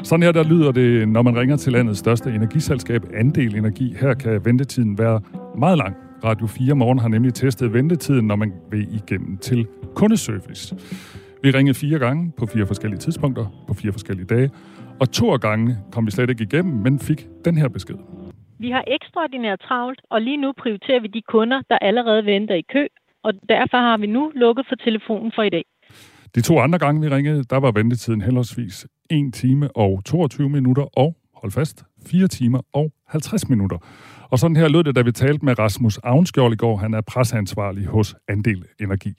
Sådan 0.04 0.24
her, 0.24 0.32
der 0.32 0.43
lyder 0.43 0.71
det, 0.71 1.10
når 1.10 1.21
man 1.21 1.38
ringer 1.39 1.58
til 1.58 1.71
landets 1.71 2.00
største 2.00 2.30
energiselskab, 2.30 3.02
Andel 3.13 3.56
Energi. 3.56 3.95
Her 4.00 4.13
kan 4.13 4.45
ventetiden 4.45 4.97
være 4.97 5.21
meget 5.58 5.78
lang. 5.78 5.95
Radio 6.24 6.47
4 6.47 6.76
Morgen 6.76 7.00
har 7.00 7.08
nemlig 7.08 7.34
testet 7.34 7.74
ventetiden, 7.74 8.28
når 8.28 8.36
man 8.36 8.54
vil 8.71 8.95
igennem 8.95 9.38
til 9.38 9.67
kundeservice. 9.95 10.76
Vi 11.43 11.52
ringede 11.52 11.78
fire 11.78 12.00
gange 12.00 12.32
på 12.38 12.45
fire 12.45 12.65
forskellige 12.67 13.00
tidspunkter, 13.00 13.45
på 13.67 13.74
fire 13.74 13.91
forskellige 13.91 14.26
dage, 14.26 14.50
og 15.00 15.12
to 15.12 15.36
gange 15.36 15.78
kom 15.91 16.06
vi 16.06 16.12
slet 16.12 16.30
ikke 16.30 16.43
igennem, 16.43 16.74
men 16.74 17.00
fik 17.00 17.28
den 17.45 17.58
her 17.58 17.67
besked. 17.67 17.95
Vi 18.60 18.69
har 18.71 18.84
ekstraordinært 18.88 19.60
travlt, 19.60 20.02
og 20.10 20.21
lige 20.21 20.38
nu 20.38 20.54
prioriterer 20.58 21.00
vi 21.02 21.08
de 21.08 21.21
kunder, 21.21 21.62
der 21.69 21.78
allerede 21.78 22.26
venter 22.26 22.56
i 22.56 22.65
kø, 22.74 22.88
og 23.23 23.34
derfor 23.49 23.77
har 23.77 23.97
vi 23.97 24.07
nu 24.07 24.31
lukket 24.36 24.65
for 24.69 24.75
telefonen 24.75 25.31
for 25.36 25.43
i 25.43 25.49
dag. 25.49 25.65
De 26.36 26.41
to 26.41 26.60
andre 26.60 26.79
gange, 26.79 27.01
vi 27.01 27.15
ringede, 27.15 27.43
der 27.43 27.60
var 27.60 27.71
ventetiden 27.71 28.21
henholdsvis 28.21 28.88
1 29.10 29.34
time 29.34 29.69
og 29.75 30.01
22 30.05 30.49
minutter, 30.49 30.84
og 30.84 31.15
hold 31.41 31.51
fast, 31.51 31.86
4 32.12 32.27
timer 32.27 32.62
og 32.73 32.91
50 33.07 33.49
minutter. 33.49 33.77
Og 34.31 34.39
sådan 34.39 34.55
her 34.55 34.67
lød 34.67 34.84
det, 34.84 34.95
da 34.95 35.01
vi 35.01 35.12
talte 35.12 35.45
med 35.45 35.60
Rasmus 35.60 35.97
Avnskjold 35.97 36.53
i 36.53 36.55
går. 36.55 36.77
Han 36.77 36.93
er 36.93 37.01
presseansvarlig 37.01 37.86
hos 37.86 38.15
Andel 38.27 38.65
Energi. 38.79 39.13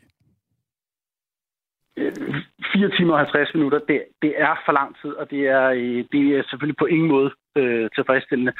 4 1.96 2.90
timer 2.96 3.12
og 3.12 3.18
50 3.18 3.54
minutter, 3.54 3.78
det, 3.88 4.04
det 4.22 4.32
er 4.36 4.54
for 4.64 4.72
lang 4.72 4.96
tid, 5.02 5.10
og 5.10 5.30
det 5.30 5.42
er, 5.48 5.66
øh, 5.70 6.04
det 6.12 6.22
er 6.36 6.42
selvfølgelig 6.50 6.78
på 6.78 6.86
ingen 6.86 7.08
måde 7.08 7.30
øh, 7.56 7.90
tilfredsstillende 7.94 8.52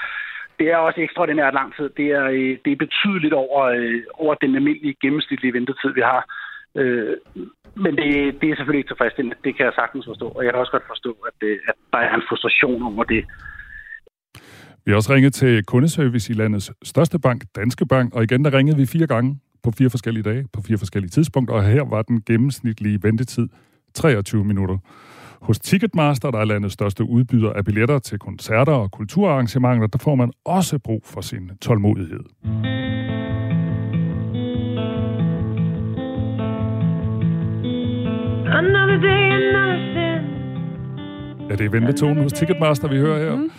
det 0.59 0.67
er 0.73 0.77
også 0.77 1.01
ekstraordinært 1.01 1.55
lang 1.55 1.71
tid. 1.77 1.89
Det 1.97 2.09
er, 2.19 2.25
øh, 2.25 2.53
det 2.65 2.71
er 2.73 2.85
betydeligt 2.87 3.35
over, 3.45 3.61
øh, 3.63 4.03
over 4.15 4.35
den 4.35 4.55
almindelige 4.55 4.97
gennemsnitlige 5.03 5.53
ventetid, 5.53 5.91
vi 5.99 6.01
har. 6.01 6.23
Øh, 6.81 7.17
men 7.85 7.93
det, 8.01 8.11
det 8.41 8.47
er 8.51 8.57
selvfølgelig 8.57 8.83
ikke 8.83 8.93
tilfredsstillende. 8.93 9.37
Det 9.45 9.57
kan 9.57 9.65
jeg 9.67 9.75
sagtens 9.75 10.07
forstå. 10.11 10.27
Og 10.37 10.45
jeg 10.45 10.53
kan 10.53 10.61
også 10.61 10.73
godt 10.77 10.91
forstå, 10.93 11.13
at, 11.29 11.35
det, 11.41 11.53
at 11.69 11.75
der 11.93 11.99
er 11.99 12.15
en 12.15 12.29
frustration 12.29 12.83
over 12.83 13.05
det. 13.05 13.25
Vi 14.85 14.91
har 14.91 14.97
også 14.97 15.15
ringet 15.15 15.35
til 15.35 15.65
kundeservice 15.65 16.33
i 16.33 16.37
landets 16.37 16.73
største 16.83 17.19
bank, 17.19 17.43
Danske 17.57 17.87
Bank, 17.87 18.15
og 18.15 18.23
igen 18.23 18.45
der 18.45 18.55
ringede 18.55 18.77
vi 18.77 18.87
fire 18.87 19.07
gange 19.07 19.41
på 19.65 19.71
fire 19.79 19.91
forskellige 19.91 20.23
dage, 20.31 20.47
på 20.53 20.61
fire 20.67 20.79
forskellige 20.79 21.11
tidspunkter, 21.11 21.55
og 21.55 21.65
her 21.65 21.85
var 21.85 22.03
den 22.03 22.23
gennemsnitlige 22.27 22.99
ventetid 23.03 23.49
23 23.95 24.45
minutter. 24.45 24.79
Hos 25.43 25.59
Ticketmaster, 25.59 26.31
der 26.31 26.39
er 26.39 26.45
landets 26.45 26.75
største 26.75 27.05
udbyder 27.05 27.53
af 27.53 27.65
billetter 27.65 27.99
til 27.99 28.19
koncerter 28.19 28.73
og 28.73 28.91
kulturarrangementer, 28.91 29.87
der 29.87 29.99
får 29.99 30.15
man 30.15 30.33
også 30.45 30.79
brug 30.79 31.03
for 31.05 31.21
sin 31.21 31.51
tålmodighed. 31.61 32.21
Another 38.47 39.01
day, 39.01 39.33
another 39.33 39.83
Ja, 41.51 41.57
det 41.57 41.67
er 41.67 41.71
ventetonen 41.71 42.23
hos 42.23 42.33
Ticketmaster, 42.33 42.89
vi 42.89 42.97
hører 42.97 43.19
her. 43.19 43.37
Mm. 43.37 43.51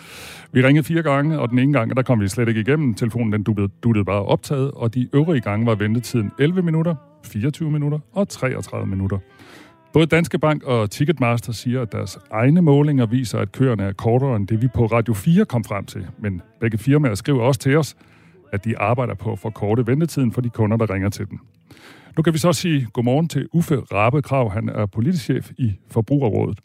Vi 0.52 0.66
ringede 0.66 0.84
fire 0.84 1.02
gange, 1.02 1.38
og 1.38 1.50
den 1.50 1.58
ene 1.58 1.72
gang, 1.72 1.96
der 1.96 2.02
kom 2.02 2.20
vi 2.20 2.28
slet 2.28 2.48
ikke 2.48 2.60
igennem. 2.60 2.94
Telefonen 2.94 3.32
den 3.32 3.42
duttede, 3.42 3.68
duttede 3.82 4.04
bare 4.04 4.24
optaget, 4.24 4.70
og 4.70 4.94
de 4.94 5.08
øvrige 5.14 5.40
gange 5.40 5.66
var 5.66 5.74
ventetiden 5.74 6.32
11 6.38 6.62
minutter, 6.62 6.94
24 7.24 7.70
minutter 7.70 7.98
og 8.12 8.28
33 8.28 8.86
minutter. 8.86 9.18
Både 9.94 10.06
Danske 10.06 10.38
Bank 10.38 10.62
og 10.62 10.90
Ticketmaster 10.90 11.52
siger, 11.52 11.82
at 11.82 11.92
deres 11.92 12.18
egne 12.30 12.62
målinger 12.62 13.06
viser, 13.06 13.38
at 13.38 13.52
køerne 13.52 13.82
er 13.82 13.92
kortere 13.92 14.36
end 14.36 14.48
det, 14.48 14.62
vi 14.62 14.68
på 14.68 14.86
Radio 14.86 15.14
4 15.14 15.44
kom 15.44 15.64
frem 15.64 15.84
til. 15.84 16.06
Men 16.18 16.42
begge 16.60 16.78
firmaer 16.78 17.14
skriver 17.14 17.42
også 17.42 17.60
til 17.60 17.76
os, 17.76 17.96
at 18.52 18.64
de 18.64 18.78
arbejder 18.78 19.14
på 19.14 19.32
at 19.32 19.38
forkorte 19.38 19.86
ventetiden 19.86 20.32
for 20.32 20.40
de 20.40 20.50
kunder, 20.50 20.76
der 20.76 20.94
ringer 20.94 21.08
til 21.08 21.30
dem. 21.30 21.38
Nu 22.16 22.22
kan 22.22 22.32
vi 22.32 22.38
så 22.38 22.52
sige 22.52 22.86
godmorgen 22.92 23.28
til 23.28 23.48
Uffe 23.52 23.76
Rabe 23.76 24.22
Krav. 24.22 24.50
Han 24.50 24.68
er 24.68 24.86
politisk 24.86 25.24
chef 25.24 25.50
i 25.58 25.72
Forbrugerrådet. 25.90 26.58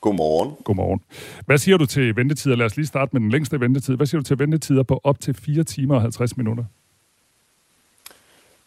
Godmorgen. 0.00 0.56
Godmorgen. 0.64 1.00
Hvad 1.46 1.58
siger 1.58 1.76
du 1.76 1.86
til 1.86 2.16
ventetider? 2.16 2.56
Lad 2.56 2.66
os 2.66 2.76
lige 2.76 2.86
starte 2.86 3.10
med 3.12 3.20
den 3.20 3.30
længste 3.30 3.60
ventetid. 3.60 3.96
Hvad 3.96 4.06
siger 4.06 4.20
du 4.20 4.24
til 4.24 4.38
ventetider 4.38 4.82
på 4.82 5.00
op 5.04 5.20
til 5.20 5.34
4 5.34 5.64
timer 5.64 5.94
og 5.94 6.00
50 6.00 6.36
minutter? 6.36 6.64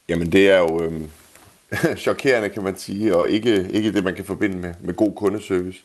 Jamen 0.09 0.31
det 0.31 0.49
er 0.49 0.59
jo, 0.59 0.83
øh, 0.83 1.01
chokerende, 1.97 2.49
kan 2.49 2.63
man 2.63 2.77
sige, 2.77 3.15
og 3.15 3.29
ikke, 3.29 3.67
ikke 3.69 3.93
det, 3.93 4.03
man 4.03 4.15
kan 4.15 4.25
forbinde 4.25 4.57
med, 4.57 4.73
med 4.81 4.93
god 4.93 5.13
kundeservice. 5.13 5.83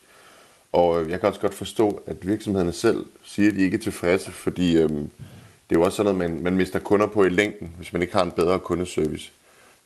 Og 0.71 1.01
øh, 1.01 1.09
jeg 1.09 1.19
kan 1.19 1.29
også 1.29 1.41
godt 1.41 1.53
forstå, 1.53 2.01
at 2.07 2.27
virksomhederne 2.27 2.71
selv 2.71 3.05
siger, 3.23 3.49
at 3.49 3.55
de 3.55 3.61
ikke 3.61 3.77
er 3.77 3.81
tilfredse, 3.81 4.31
fordi 4.31 4.77
øhm, 4.77 5.09
det 5.69 5.75
er 5.75 5.79
jo 5.79 5.81
også 5.81 5.95
sådan 5.95 6.15
noget, 6.15 6.31
man, 6.31 6.43
man 6.43 6.55
mister 6.55 6.79
kunder 6.79 7.07
på 7.07 7.23
i 7.23 7.29
længden, 7.29 7.71
hvis 7.77 7.93
man 7.93 8.01
ikke 8.01 8.13
har 8.13 8.23
en 8.23 8.31
bedre 8.31 8.59
kundeservice. 8.59 9.31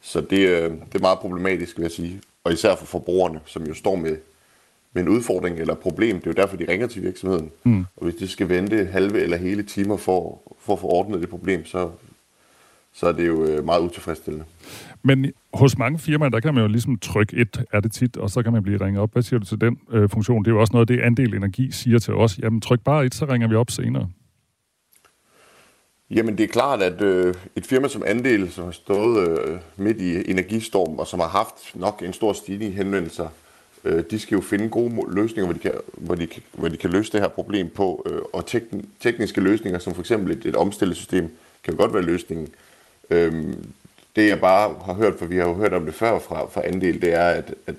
Så 0.02 0.22
det, 0.22 0.40
øh, 0.40 0.72
det 0.72 0.96
er 0.96 1.00
meget 1.00 1.20
problematisk, 1.20 1.78
vil 1.78 1.84
jeg 1.84 1.92
sige. 1.92 2.22
Og 2.44 2.54
især 2.54 2.76
for 2.76 2.86
forbrugerne, 2.86 3.40
som 3.46 3.64
jo 3.64 3.74
står 3.74 3.96
med 3.96 4.18
med 4.94 5.04
en 5.04 5.10
udfordring 5.10 5.60
eller 5.60 5.76
problem. 5.76 6.16
Det 6.16 6.28
er 6.28 6.32
jo 6.32 6.42
derfor, 6.42 6.58
de 6.58 6.66
ringer 6.68 6.88
til 6.88 7.04
virksomheden. 7.04 7.52
Mm. 7.64 7.86
Og 7.98 8.04
hvis 8.04 8.16
de 8.16 8.28
skal 8.28 8.50
vente 8.50 8.86
halve 8.86 9.22
eller 9.22 9.38
hele 9.38 9.64
timer 9.64 9.98
for, 9.98 10.42
for 10.60 10.74
at 10.74 10.80
få 10.80 10.88
ordnet 10.88 11.22
det 11.22 11.30
problem, 11.30 11.66
så, 11.66 11.90
så 12.94 13.08
er 13.08 13.12
det 13.12 13.28
jo 13.28 13.46
øh, 13.46 13.66
meget 13.66 13.82
utilfredsstillende. 13.82 14.46
Men 15.04 15.32
hos 15.54 15.78
mange 15.78 16.00
firmaer, 16.00 16.30
der 16.30 16.40
kan 16.40 16.54
man 16.54 16.64
jo 16.64 16.68
ligesom 16.68 17.00
trykke 17.00 17.38
et, 17.38 17.66
er 17.72 17.80
det 17.80 17.92
tit, 17.92 18.18
og 18.18 18.30
så 18.30 18.44
kan 18.44 18.54
man 18.54 18.64
blive 18.64 18.86
ringet 18.86 19.02
op. 19.02 19.14
Hvad 19.14 19.24
siger 19.24 19.40
du 19.40 19.46
til 19.46 19.62
den 19.62 19.80
øh, 19.92 20.10
funktion? 20.10 20.46
Det 20.46 20.52
er 20.52 20.56
jo 20.56 20.62
også 20.62 20.74
noget, 20.74 20.88
det 20.88 21.00
Andel 21.00 21.36
Energi 21.36 21.72
siger 21.72 22.00
til 22.00 22.14
os. 22.14 22.38
Jamen 22.38 22.62
tryk 22.62 22.80
bare 22.80 23.06
et, 23.06 23.16
så 23.16 23.26
ringer 23.26 23.48
vi 23.48 23.56
op 23.56 23.72
senere. 23.72 24.10
Jamen 26.10 26.38
det 26.38 26.44
er 26.44 26.48
klart, 26.48 26.82
at 26.82 27.02
øh, 27.02 27.34
et 27.56 27.66
firma 27.66 27.88
som 27.88 28.04
Andel, 28.06 28.52
som 28.52 28.64
har 28.64 28.72
stået 28.72 29.30
øh, 29.30 29.60
midt 29.78 30.02
i 30.02 30.32
energistorm, 30.32 31.00
og 31.00 31.08
som 31.08 31.20
har 31.20 31.28
haft 31.28 31.76
nok 31.76 32.04
en 32.06 32.14
stor 32.14 32.34
stigning 32.34 32.74
i 32.74 32.76
henvendelser, 32.76 33.28
øh, 33.84 34.04
de 34.12 34.20
skal 34.20 34.36
jo 34.36 34.42
finde 34.42 34.70
gode 34.70 34.94
løsninger, 35.08 35.46
hvor 35.46 35.54
de 35.54 35.60
kan, 35.60 35.72
hvor 35.98 36.16
de 36.16 36.28
kan, 36.28 36.44
hvor 36.54 36.68
de 36.68 36.78
kan 36.78 36.90
løse 36.90 37.12
det 37.12 37.22
her 37.22 37.28
problem 37.28 37.70
på. 37.70 38.06
Øh, 38.10 38.22
og 38.34 38.44
tek- 38.48 38.86
tekniske 39.00 39.42
løsninger, 39.42 39.80
som 39.80 39.94
for 39.94 40.02
eksempel 40.02 40.32
et, 40.32 40.46
et 40.46 40.56
omstillesystem, 40.56 41.38
kan 41.64 41.74
jo 41.74 41.80
godt 41.80 41.94
være 41.94 42.04
løsningen. 42.04 42.48
Øh, 43.10 43.54
det 44.16 44.28
jeg 44.28 44.40
bare 44.40 44.76
har 44.86 44.94
hørt, 44.94 45.20
for 45.20 45.26
vi 45.26 45.38
har 45.38 45.44
jo 45.44 45.54
hørt 45.54 45.74
om 45.74 45.86
det 45.86 45.94
før 45.94 46.20
fra, 46.20 46.46
fra 46.46 46.68
Andel, 46.68 47.02
det 47.02 47.14
er, 47.14 47.30
at, 47.30 47.54
at, 47.68 47.76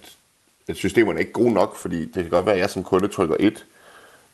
at 0.69 0.77
systemerne 0.77 1.19
er 1.19 1.21
ikke 1.21 1.33
gode 1.33 1.53
nok, 1.53 1.77
fordi 1.77 2.05
det 2.05 2.15
kan 2.15 2.29
godt 2.29 2.47
være, 2.47 2.55
at 2.55 2.61
jeg 2.61 2.71
som 2.71 2.85
kunde 2.85 3.09
trykker 3.09 3.37
et, 3.41 3.67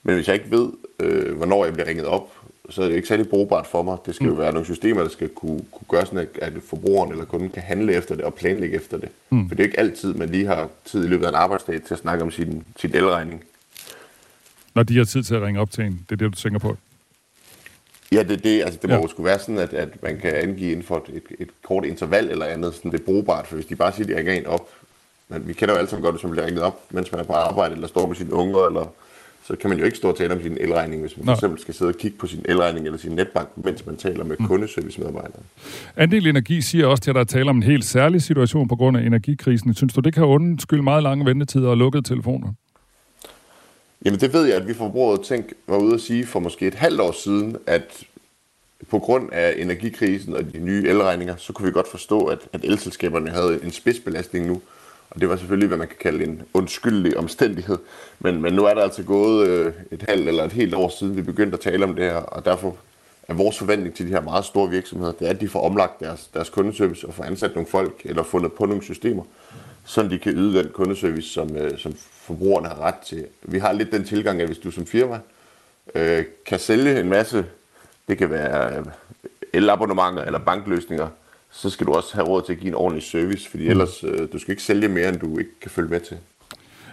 men 0.03 0.15
hvis 0.15 0.29
jeg 0.29 0.35
ikke 0.35 0.51
ved, 0.51 0.69
øh, 1.01 1.37
hvornår 1.37 1.65
jeg 1.65 1.75
bliver 1.75 1.89
ringet 1.89 2.07
op, 2.07 2.33
så 2.71 2.83
er 2.83 2.89
det 2.89 2.95
ikke 2.95 3.09
særlig 3.09 3.29
brugbart 3.29 3.67
for 3.67 3.83
mig. 3.83 3.99
Det 4.07 4.15
skal 4.15 4.27
mm. 4.27 4.33
jo 4.33 4.39
være 4.39 4.53
nogle 4.53 4.65
systemer, 4.65 5.03
der 5.03 5.09
skal 5.09 5.29
kunne, 5.29 5.65
kunne 5.73 5.87
gøre 5.89 6.07
sådan, 6.07 6.19
at, 6.19 6.29
at 6.43 6.53
forbrugeren 6.63 7.13
eller 7.13 7.25
kunden 7.25 7.51
kan 7.51 7.63
handle 7.63 7.93
efter 7.93 8.15
det 8.15 8.25
og 8.25 8.35
planlægge 8.35 8.77
efter 8.77 8.99
det. 8.99 9.09
Mm. 9.31 9.49
For 9.49 9.55
det 9.55 9.63
er 9.63 9.67
ikke 9.67 9.81
altid, 9.81 10.15
man 10.15 10.29
lige 10.29 10.47
har 10.47 10.69
tid 10.85 11.05
i 11.05 11.09
løbet 11.09 11.25
af 11.25 11.29
en 11.29 11.35
arbejdsdag 11.35 11.83
til 11.83 11.95
at 11.95 12.01
snakke 12.01 12.25
om 12.25 12.31
sin, 12.31 12.65
sin 12.77 12.95
elregning. 12.95 13.45
Når 14.75 14.83
de 14.83 14.97
har 14.97 15.05
tid 15.05 15.23
til 15.23 15.35
at 15.35 15.43
ringe 15.43 15.61
op 15.61 15.71
til 15.71 15.85
en, 15.85 15.93
det 15.93 16.13
er 16.13 16.17
det, 16.17 16.33
du 16.33 16.37
tænker 16.37 16.59
på? 16.59 16.77
Ja, 18.13 18.23
det, 18.23 18.45
det, 18.45 18.63
altså, 18.63 18.79
det 18.83 18.91
må 18.91 18.97
ja. 18.97 19.03
jo 19.03 19.09
skulle 19.09 19.29
være 19.29 19.39
sådan, 19.39 19.59
at, 19.59 19.73
at 19.73 20.03
man 20.03 20.19
kan 20.19 20.35
angive 20.35 20.71
inden 20.71 20.85
for 20.85 20.97
et, 20.97 21.15
et, 21.15 21.23
et 21.41 21.49
kort 21.63 21.85
interval 21.85 22.31
eller 22.31 22.47
andet, 22.47 22.75
sådan 22.75 22.93
det 22.93 23.01
er 23.01 23.05
brugbart, 23.05 23.47
for 23.47 23.55
hvis 23.55 23.67
de 23.67 23.77
bare 23.77 23.93
siger, 23.93 24.05
at 24.05 24.09
de 24.09 24.17
ringer 24.17 24.33
en 24.33 24.47
op, 24.47 24.69
men 25.29 25.49
vi 25.49 25.53
kender 25.53 25.75
jo 25.75 25.79
alle 25.79 25.91
sammen 25.91 26.05
godt, 26.05 26.15
hvis 26.15 26.23
man 26.23 26.33
bliver 26.33 26.47
ringet 26.47 26.63
op, 26.63 26.81
mens 26.91 27.13
man 27.13 27.21
er 27.21 27.25
på 27.25 27.33
arbejde, 27.33 27.75
eller 27.75 27.89
står 27.89 28.07
med 28.07 28.17
sine 28.17 28.33
unger, 28.33 28.67
eller 28.67 28.93
så 29.45 29.57
kan 29.57 29.71
man 29.71 29.79
jo 29.79 29.85
ikke 29.85 29.97
stå 29.97 30.09
og 30.09 30.17
tale 30.17 30.35
om 30.35 30.43
sin 30.43 30.57
elregning, 30.61 31.01
hvis 31.01 31.17
man 31.17 31.27
Nå. 31.27 31.33
eksempel 31.33 31.61
skal 31.61 31.75
sidde 31.75 31.89
og 31.89 31.95
kigge 31.95 32.19
på 32.19 32.27
sin 32.27 32.45
elregning 32.45 32.87
eller 32.87 32.99
sin 32.99 33.13
netbank, 33.13 33.49
mens 33.57 33.87
man 33.87 33.97
taler 33.97 34.25
med 34.25 34.37
mm. 34.39 34.47
kundeservicemedarbejdere. 34.47 35.43
Andel 35.97 36.27
Energi 36.27 36.61
siger 36.61 36.87
også 36.87 37.03
til, 37.03 37.11
at 37.11 37.15
der 37.15 37.21
er 37.21 37.25
tale 37.25 37.51
om 37.51 37.57
en 37.57 37.63
helt 37.63 37.85
særlig 37.85 38.23
situation 38.23 38.69
på 38.69 38.77
grund 38.77 38.97
af 38.97 39.03
energikrisen. 39.03 39.75
Synes 39.75 39.93
du, 39.93 40.01
det 40.01 40.15
kan 40.15 40.25
undskylde 40.25 40.83
meget 40.83 41.03
lange 41.03 41.27
ventetider 41.27 41.69
og 41.69 41.77
lukkede 41.77 42.03
telefoner? 42.03 42.53
Jamen 44.05 44.21
det 44.21 44.33
ved 44.33 44.45
jeg, 44.45 44.57
at 44.57 44.69
vi 44.69 44.75
forbrugere 44.75 45.23
tænk 45.23 45.53
var 45.67 45.77
ude 45.77 45.95
at 45.95 46.01
sige 46.01 46.27
for 46.27 46.41
måske 46.41 46.67
et 46.67 46.75
halvt 46.75 47.01
år 47.01 47.13
siden, 47.13 47.57
at 47.67 48.03
på 48.91 48.99
grund 48.99 49.33
af 49.33 49.55
energikrisen 49.57 50.35
og 50.35 50.53
de 50.53 50.59
nye 50.59 50.89
elregninger, 50.89 51.37
så 51.37 51.53
kunne 51.53 51.67
vi 51.67 51.73
godt 51.73 51.89
forstå, 51.89 52.25
at, 52.25 52.39
at 52.53 52.61
elselskaberne 52.65 53.31
havde 53.31 53.61
en 53.65 53.71
spidsbelastning 53.71 54.47
nu. 54.47 54.61
Og 55.11 55.21
det 55.21 55.29
var 55.29 55.37
selvfølgelig, 55.37 55.69
hvad 55.69 55.79
man 55.79 55.89
kan 55.89 55.97
kalde 56.01 56.25
en 56.25 56.43
undskyldig 56.55 57.17
omstændighed. 57.17 57.79
Men, 58.19 58.43
men 58.43 58.53
nu 58.53 58.65
er 58.65 58.75
der 58.75 58.83
altså 58.83 59.03
gået 59.03 59.49
øh, 59.49 59.73
et 59.91 60.03
halvt 60.09 60.29
eller 60.29 60.45
et 60.45 60.53
helt 60.53 60.75
år 60.75 60.89
siden, 60.89 61.17
vi 61.17 61.23
begyndte 61.23 61.55
at 61.55 61.61
tale 61.61 61.85
om 61.85 61.95
det 61.95 62.05
her, 62.05 62.17
og 62.17 62.45
derfor 62.45 62.77
er 63.29 63.35
vores 63.35 63.59
forventning 63.59 63.95
til 63.95 64.07
de 64.07 64.11
her 64.11 64.21
meget 64.21 64.45
store 64.45 64.71
virksomheder, 64.71 65.13
det 65.13 65.27
er, 65.27 65.31
at 65.31 65.41
de 65.41 65.49
får 65.49 65.67
omlagt 65.67 66.01
deres, 66.01 66.31
deres 66.35 66.49
kundeservice 66.49 67.07
og 67.07 67.15
får 67.15 67.25
ansat 67.25 67.55
nogle 67.55 67.67
folk 67.67 68.03
eller 68.05 68.23
fundet 68.23 68.53
på 68.53 68.67
nogle 68.67 68.83
systemer, 68.83 69.23
så 69.89 70.03
de 70.03 70.19
kan 70.19 70.33
yde 70.33 70.59
den 70.59 70.71
kundeservice, 70.73 71.29
som, 71.29 71.57
øh, 71.57 71.79
som 71.79 71.95
forbrugerne 72.11 72.69
har 72.69 72.81
ret 72.81 72.99
til. 73.07 73.27
Vi 73.43 73.59
har 73.59 73.73
lidt 73.73 73.93
den 73.93 74.05
tilgang, 74.05 74.41
at 74.41 74.47
hvis 74.47 74.59
du 74.59 74.71
som 74.71 74.87
firma 74.87 75.21
øh, 75.95 76.25
kan 76.47 76.59
sælge 76.59 77.01
en 77.01 77.09
masse, 77.09 77.45
det 78.09 78.19
kan 78.19 78.31
være 78.31 78.85
elabonnementer 79.53 80.25
eller 80.25 80.39
bankløsninger, 80.39 81.09
så 81.51 81.71
skal 81.71 81.87
du 81.87 81.93
også 81.93 82.15
have 82.15 82.27
råd 82.27 82.43
til 82.43 82.53
at 82.53 82.59
give 82.59 82.69
en 82.69 82.75
ordentlig 82.75 83.03
service, 83.03 83.51
fordi 83.51 83.65
mm. 83.65 83.71
ellers 83.71 84.05
øh, 84.05 84.29
du 84.33 84.39
skal 84.39 84.53
ikke 84.53 84.63
sælge 84.63 84.89
mere, 84.89 85.09
end 85.09 85.17
du 85.17 85.39
ikke 85.39 85.61
kan 85.61 85.71
følge 85.71 85.89
med 85.89 86.01
til. 86.01 86.17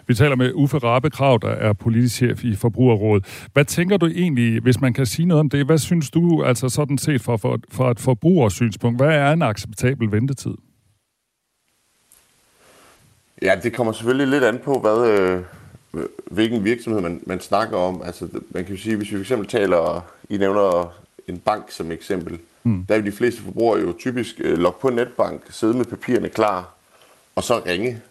Vi 0.07 0.15
taler 0.15 0.35
med 0.35 0.51
Uffe 0.53 0.77
Rabe 0.77 1.09
Krav, 1.09 1.39
der 1.41 1.49
er 1.49 1.73
politisk 1.73 2.15
chef 2.15 2.43
i 2.43 2.55
Forbrugerrådet. 2.55 3.47
Hvad 3.53 3.65
tænker 3.65 3.97
du 3.97 4.07
egentlig, 4.07 4.61
hvis 4.61 4.81
man 4.81 4.93
kan 4.93 5.05
sige 5.05 5.25
noget 5.25 5.39
om 5.39 5.49
det? 5.49 5.65
Hvad 5.65 5.77
synes 5.77 6.11
du 6.11 6.43
altså 6.43 6.69
sådan 6.69 6.97
set 6.97 7.21
for, 7.21 7.37
for, 7.37 7.59
for 7.69 7.91
et 7.91 7.99
forbrugersynspunkt? 7.99 8.99
Hvad 8.99 9.15
er 9.15 9.31
en 9.31 9.41
acceptabel 9.41 10.11
ventetid? 10.11 10.55
Ja, 13.41 13.55
det 13.63 13.73
kommer 13.73 13.93
selvfølgelig 13.93 14.27
lidt 14.27 14.43
an 14.43 14.59
på, 14.59 14.79
hvad, 14.79 15.09
øh, 15.09 15.43
hvilken 16.31 16.63
virksomhed 16.63 17.01
man, 17.01 17.21
man 17.25 17.39
snakker 17.39 17.77
om. 17.77 18.01
Altså, 18.05 18.27
man 18.49 18.65
kan 18.65 18.75
jo 18.75 18.81
sige, 18.81 18.95
hvis 18.95 19.11
vi 19.11 19.23
fx 19.23 19.31
taler, 19.47 20.05
I 20.29 20.37
nævner 20.37 20.93
en 21.27 21.39
bank 21.39 21.71
som 21.71 21.91
eksempel, 21.91 22.39
mm. 22.63 22.85
der 22.85 22.95
vil 22.95 23.11
de 23.11 23.17
fleste 23.17 23.41
forbrugere 23.41 23.81
jo 23.81 23.93
typisk 23.99 24.35
øh, 24.39 24.57
logge 24.57 24.79
på 24.81 24.89
netbank, 24.89 25.41
sidde 25.49 25.77
med 25.77 25.85
papirerne 25.85 26.29
klar, 26.29 26.73
og 27.35 27.43
så 27.43 27.61
ringe, 27.65 28.01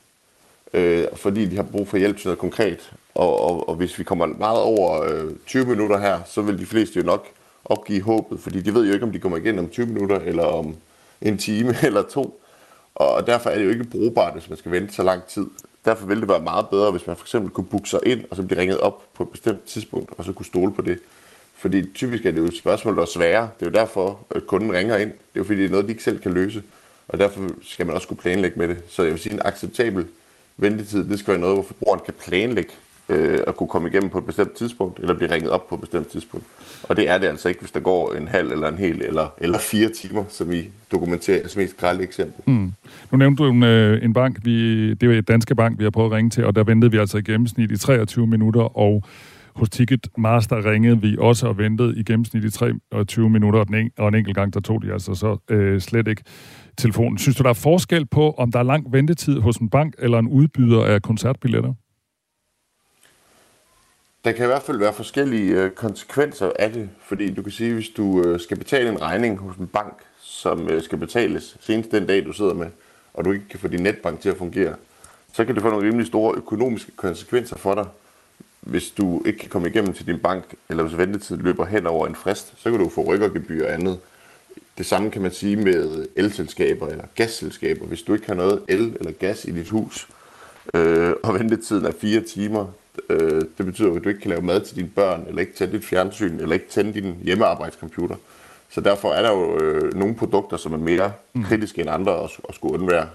øh, 0.74 1.04
fordi 1.16 1.46
de 1.46 1.56
har 1.56 1.62
brug 1.62 1.88
for 1.88 1.96
hjælp 1.96 2.16
til 2.16 2.26
noget 2.26 2.38
konkret. 2.38 2.92
Og, 3.14 3.40
og, 3.40 3.68
og 3.68 3.74
hvis 3.74 3.98
vi 3.98 4.04
kommer 4.04 4.26
meget 4.26 4.60
over 4.60 5.02
øh, 5.02 5.30
20 5.46 5.66
minutter 5.66 5.98
her, 5.98 6.20
så 6.26 6.42
vil 6.42 6.58
de 6.58 6.66
fleste 6.66 7.00
jo 7.00 7.04
nok 7.04 7.26
opgive 7.64 8.02
håbet, 8.02 8.40
fordi 8.40 8.60
de 8.60 8.74
ved 8.74 8.86
jo 8.86 8.92
ikke, 8.92 9.06
om 9.06 9.12
de 9.12 9.18
kommer 9.18 9.38
igen 9.38 9.58
om 9.58 9.68
20 9.68 9.86
minutter, 9.86 10.18
eller 10.18 10.44
om 10.44 10.76
en 11.20 11.38
time 11.38 11.76
eller 11.86 12.02
to. 12.02 12.40
Og 12.94 13.26
derfor 13.26 13.50
er 13.50 13.58
det 13.58 13.64
jo 13.64 13.70
ikke 13.70 13.84
brugbart, 13.84 14.32
hvis 14.32 14.48
man 14.48 14.58
skal 14.58 14.72
vente 14.72 14.94
så 14.94 15.02
lang 15.02 15.24
tid. 15.24 15.46
Derfor 15.84 16.06
ville 16.06 16.20
det 16.20 16.28
være 16.28 16.40
meget 16.40 16.68
bedre, 16.68 16.90
hvis 16.90 17.06
man 17.06 17.16
for 17.16 17.24
eksempel 17.24 17.50
kunne 17.50 17.66
booke 17.66 17.88
sig 17.88 18.00
ind, 18.06 18.24
og 18.30 18.36
så 18.36 18.42
blive 18.42 18.60
ringet 18.60 18.80
op 18.80 19.02
på 19.14 19.22
et 19.22 19.28
bestemt 19.28 19.64
tidspunkt, 19.64 20.12
og 20.18 20.24
så 20.24 20.32
kunne 20.32 20.46
stole 20.46 20.72
på 20.72 20.82
det. 20.82 20.98
Fordi 21.56 21.92
typisk 21.94 22.26
er 22.26 22.30
det 22.30 22.38
jo 22.38 22.44
et 22.44 22.56
spørgsmål, 22.56 22.96
der 22.96 23.02
er 23.02 23.06
svære. 23.06 23.48
Det 23.60 23.66
er 23.66 23.70
jo 23.70 23.74
derfor, 23.74 24.26
at 24.30 24.46
kunden 24.46 24.72
ringer 24.72 24.96
ind. 24.96 25.10
Det 25.10 25.16
er 25.34 25.40
jo 25.40 25.44
fordi, 25.44 25.58
det 25.58 25.66
er 25.66 25.70
noget, 25.70 25.86
de 25.86 25.90
ikke 25.90 26.04
selv 26.04 26.18
kan 26.18 26.32
løse. 26.32 26.62
Og 27.08 27.18
derfor 27.18 27.50
skal 27.62 27.86
man 27.86 27.94
også 27.94 28.08
kunne 28.08 28.16
planlægge 28.16 28.58
med 28.58 28.68
det. 28.68 28.78
Så 28.88 29.02
jeg 29.02 29.12
vil 29.12 29.20
sige, 29.20 29.32
en 29.32 29.40
acceptabel 29.44 30.06
ventetid, 30.56 31.04
det 31.04 31.18
skal 31.18 31.32
være 31.32 31.40
noget, 31.40 31.56
hvor 31.56 31.62
forbrugeren 31.62 32.00
kan 32.04 32.14
planlægge 32.14 32.72
øh, 33.08 33.38
at 33.46 33.56
kunne 33.56 33.68
komme 33.68 33.88
igennem 33.88 34.10
på 34.10 34.18
et 34.18 34.26
bestemt 34.26 34.52
tidspunkt, 34.52 34.98
eller 34.98 35.14
blive 35.14 35.32
ringet 35.34 35.50
op 35.50 35.68
på 35.68 35.74
et 35.74 35.80
bestemt 35.80 36.08
tidspunkt. 36.08 36.46
Og 36.82 36.96
det 36.96 37.08
er 37.08 37.18
det 37.18 37.26
altså 37.26 37.48
ikke, 37.48 37.60
hvis 37.60 37.70
der 37.70 37.80
går 37.80 38.12
en 38.12 38.28
halv 38.28 38.52
eller 38.52 38.68
en 38.68 38.78
hel 38.78 39.02
eller, 39.02 39.34
eller 39.38 39.58
fire 39.58 39.88
timer, 39.88 40.24
som 40.28 40.52
I 40.52 40.62
dokumenterer 40.92 41.48
som 41.48 41.62
mest 41.62 41.76
grælde 41.76 42.02
eksempel. 42.02 42.52
Mm. 42.54 42.72
Nu 43.12 43.18
nævnte 43.18 43.42
du 43.42 43.50
en, 43.50 43.62
øh, 43.62 44.04
en 44.04 44.12
bank, 44.12 44.38
vi, 44.44 44.94
det 44.94 45.08
var 45.08 45.14
et 45.14 45.28
danske 45.28 45.54
bank, 45.54 45.78
vi 45.78 45.84
har 45.84 45.90
prøvet 45.90 46.10
at 46.10 46.16
ringe 46.16 46.30
til, 46.30 46.44
og 46.44 46.56
der 46.56 46.64
ventede 46.64 46.90
vi 46.90 46.98
altså 46.98 47.18
i 47.18 47.22
gennemsnit 47.22 47.70
i 47.70 47.78
23 47.78 48.26
minutter, 48.26 48.78
og 48.78 49.02
hos 49.54 49.70
Ticketmaster 49.70 50.70
ringede 50.70 51.00
vi 51.00 51.16
også 51.18 51.46
og 51.46 51.58
ventede 51.58 51.98
i 51.98 52.02
gennemsnit 52.02 52.44
i 52.44 52.50
23 52.50 53.30
minutter, 53.30 53.60
og, 53.60 53.66
en, 53.68 53.90
og 53.98 54.08
en 54.08 54.14
enkelt 54.14 54.36
gang, 54.36 54.54
der 54.54 54.60
tog 54.60 54.82
de 54.82 54.92
altså 54.92 55.14
så 55.14 55.36
øh, 55.50 55.80
slet 55.80 56.08
ikke 56.08 56.22
telefonen. 56.78 57.18
Synes 57.18 57.36
du, 57.36 57.42
der 57.42 57.48
er 57.48 57.52
forskel 57.54 58.06
på, 58.06 58.30
om 58.30 58.52
der 58.52 58.58
er 58.58 58.62
lang 58.62 58.92
ventetid 58.92 59.40
hos 59.40 59.56
en 59.56 59.68
bank 59.68 59.94
eller 59.98 60.18
en 60.18 60.28
udbyder 60.28 60.84
af 60.84 61.02
koncertbilletter? 61.02 61.72
Der 64.24 64.32
kan 64.32 64.44
i 64.44 64.46
hvert 64.46 64.62
fald 64.62 64.78
være 64.78 64.92
forskellige 64.92 65.52
øh, 65.52 65.70
konsekvenser 65.70 66.52
af 66.58 66.72
det, 66.72 66.90
fordi 67.02 67.34
du 67.34 67.42
kan 67.42 67.52
sige, 67.52 67.74
hvis 67.74 67.88
du 67.88 68.22
øh, 68.22 68.40
skal 68.40 68.56
betale 68.56 68.88
en 68.88 69.02
regning 69.02 69.38
hos 69.38 69.56
en 69.56 69.66
bank, 69.66 70.02
som 70.20 70.68
øh, 70.68 70.82
skal 70.82 70.98
betales 70.98 71.56
senest 71.60 71.90
den 71.90 72.06
dag, 72.06 72.24
du 72.24 72.32
sidder 72.32 72.54
med, 72.54 72.66
og 73.14 73.24
du 73.24 73.32
ikke 73.32 73.48
kan 73.48 73.58
få 73.58 73.68
din 73.68 73.82
netbank 73.82 74.20
til 74.20 74.28
at 74.28 74.36
fungere, 74.36 74.74
så 75.32 75.44
kan 75.44 75.54
det 75.54 75.62
få 75.62 75.70
nogle 75.70 75.88
rimelig 75.88 76.06
store 76.06 76.36
økonomiske 76.36 76.92
konsekvenser 76.96 77.56
for 77.56 77.74
dig 77.74 77.86
hvis 78.64 78.90
du 78.90 79.22
ikke 79.26 79.38
kan 79.38 79.48
komme 79.48 79.68
igennem 79.68 79.92
til 79.92 80.06
din 80.06 80.18
bank, 80.18 80.44
eller 80.68 80.82
hvis 80.82 80.98
ventetiden 80.98 81.42
løber 81.42 81.64
hen 81.64 81.86
over 81.86 82.06
en 82.06 82.14
frist, 82.14 82.54
så 82.56 82.70
kan 82.70 82.80
du 82.80 82.88
få 82.88 83.04
rykkergebyr 83.04 83.66
og 83.66 83.72
andet. 83.72 83.98
Det 84.78 84.86
samme 84.86 85.10
kan 85.10 85.22
man 85.22 85.32
sige 85.32 85.56
med 85.56 86.06
elselskaber 86.16 86.88
eller 86.88 87.04
gasselskaber. 87.14 87.86
Hvis 87.86 88.02
du 88.02 88.14
ikke 88.14 88.26
har 88.26 88.34
noget 88.34 88.62
el 88.68 88.96
eller 88.98 89.12
gas 89.12 89.44
i 89.44 89.50
dit 89.50 89.68
hus, 89.68 90.08
øh, 90.74 91.12
og 91.22 91.34
ventetiden 91.34 91.86
er 91.86 91.92
fire 92.00 92.20
timer, 92.20 92.66
øh, 93.10 93.42
det 93.58 93.66
betyder, 93.66 93.94
at 93.94 94.04
du 94.04 94.08
ikke 94.08 94.20
kan 94.20 94.30
lave 94.30 94.42
mad 94.42 94.60
til 94.60 94.76
dine 94.76 94.88
børn, 94.88 95.24
eller 95.28 95.40
ikke 95.40 95.54
tænde 95.54 95.72
dit 95.72 95.84
fjernsyn, 95.84 96.40
eller 96.40 96.52
ikke 96.52 96.68
tænde 96.68 97.00
din 97.00 97.16
hjemmearbejdscomputer. 97.22 98.16
Så 98.70 98.80
derfor 98.80 99.12
er 99.12 99.22
der 99.22 99.30
jo 99.30 99.58
øh, 99.58 99.94
nogle 99.94 100.14
produkter, 100.14 100.56
som 100.56 100.72
er 100.72 100.76
mere 100.76 101.12
mm. 101.34 101.44
kritiske 101.44 101.80
end 101.80 101.90
andre 101.90 102.24
at, 102.24 102.30
at 102.48 102.54
skulle 102.54 102.74
undvære. 102.74 103.08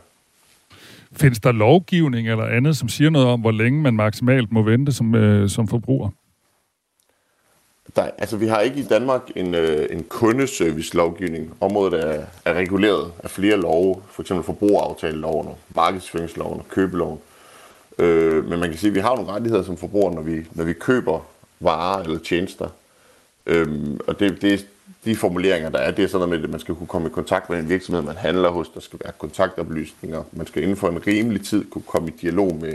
Findes 1.13 1.39
der 1.39 1.51
lovgivning 1.51 2.29
eller 2.29 2.45
andet, 2.45 2.77
som 2.77 2.89
siger 2.89 3.09
noget 3.09 3.27
om, 3.27 3.41
hvor 3.41 3.51
længe 3.51 3.81
man 3.81 3.93
maksimalt 3.93 4.51
må 4.51 4.61
vente 4.61 4.91
som, 4.91 5.15
øh, 5.15 5.49
som 5.49 5.67
forbruger? 5.67 6.09
Der, 7.95 8.09
altså, 8.17 8.37
vi 8.37 8.47
har 8.47 8.59
ikke 8.59 8.79
i 8.79 8.83
Danmark 8.83 9.21
en, 9.35 9.55
øh, 9.55 9.87
en 9.91 10.03
kundeservice-lovgivning. 10.03 11.53
Området 11.61 12.05
er, 12.05 12.25
er 12.45 12.53
reguleret 12.53 13.11
af 13.23 13.29
flere 13.29 13.57
love, 13.57 14.01
f.eks. 14.11 14.31
forbrugeraftaleloven, 14.43 15.47
markedsføringsloven 15.75 16.59
og 16.59 16.67
købeloven. 16.69 17.19
Øh, 17.99 18.49
men 18.49 18.59
man 18.59 18.69
kan 18.69 18.77
sige, 18.77 18.89
at 18.89 18.95
vi 18.95 18.99
har 18.99 19.15
nogle 19.15 19.31
rettigheder 19.31 19.63
som 19.63 19.77
forbrugere, 19.77 20.15
når 20.15 20.21
vi, 20.21 20.45
når 20.51 20.63
vi 20.63 20.73
køber 20.73 21.19
varer 21.59 22.03
eller 22.03 22.19
tjenester. 22.19 22.69
Øh, 23.45 23.67
og 24.07 24.19
det, 24.19 24.41
det, 24.41 24.67
de 25.05 25.15
formuleringer, 25.15 25.69
der 25.69 25.79
er, 25.79 25.91
det 25.91 26.03
er 26.03 26.07
sådan 26.07 26.27
noget 26.27 26.41
med, 26.41 26.43
at 26.43 26.51
man 26.51 26.59
skal 26.59 26.75
kunne 26.75 26.87
komme 26.87 27.07
i 27.07 27.11
kontakt 27.11 27.49
med 27.49 27.59
en 27.59 27.69
virksomhed, 27.69 28.01
man 28.01 28.15
handler 28.15 28.49
hos. 28.49 28.69
Der 28.69 28.79
skal 28.79 28.99
være 29.03 29.13
kontaktoplysninger. 29.17 30.23
Man 30.31 30.47
skal 30.47 30.63
inden 30.63 30.77
for 30.77 30.89
en 30.89 31.07
rimelig 31.07 31.45
tid 31.45 31.65
kunne 31.65 31.81
komme 31.87 32.07
i 32.07 32.13
dialog 32.21 32.55
med, 32.61 32.73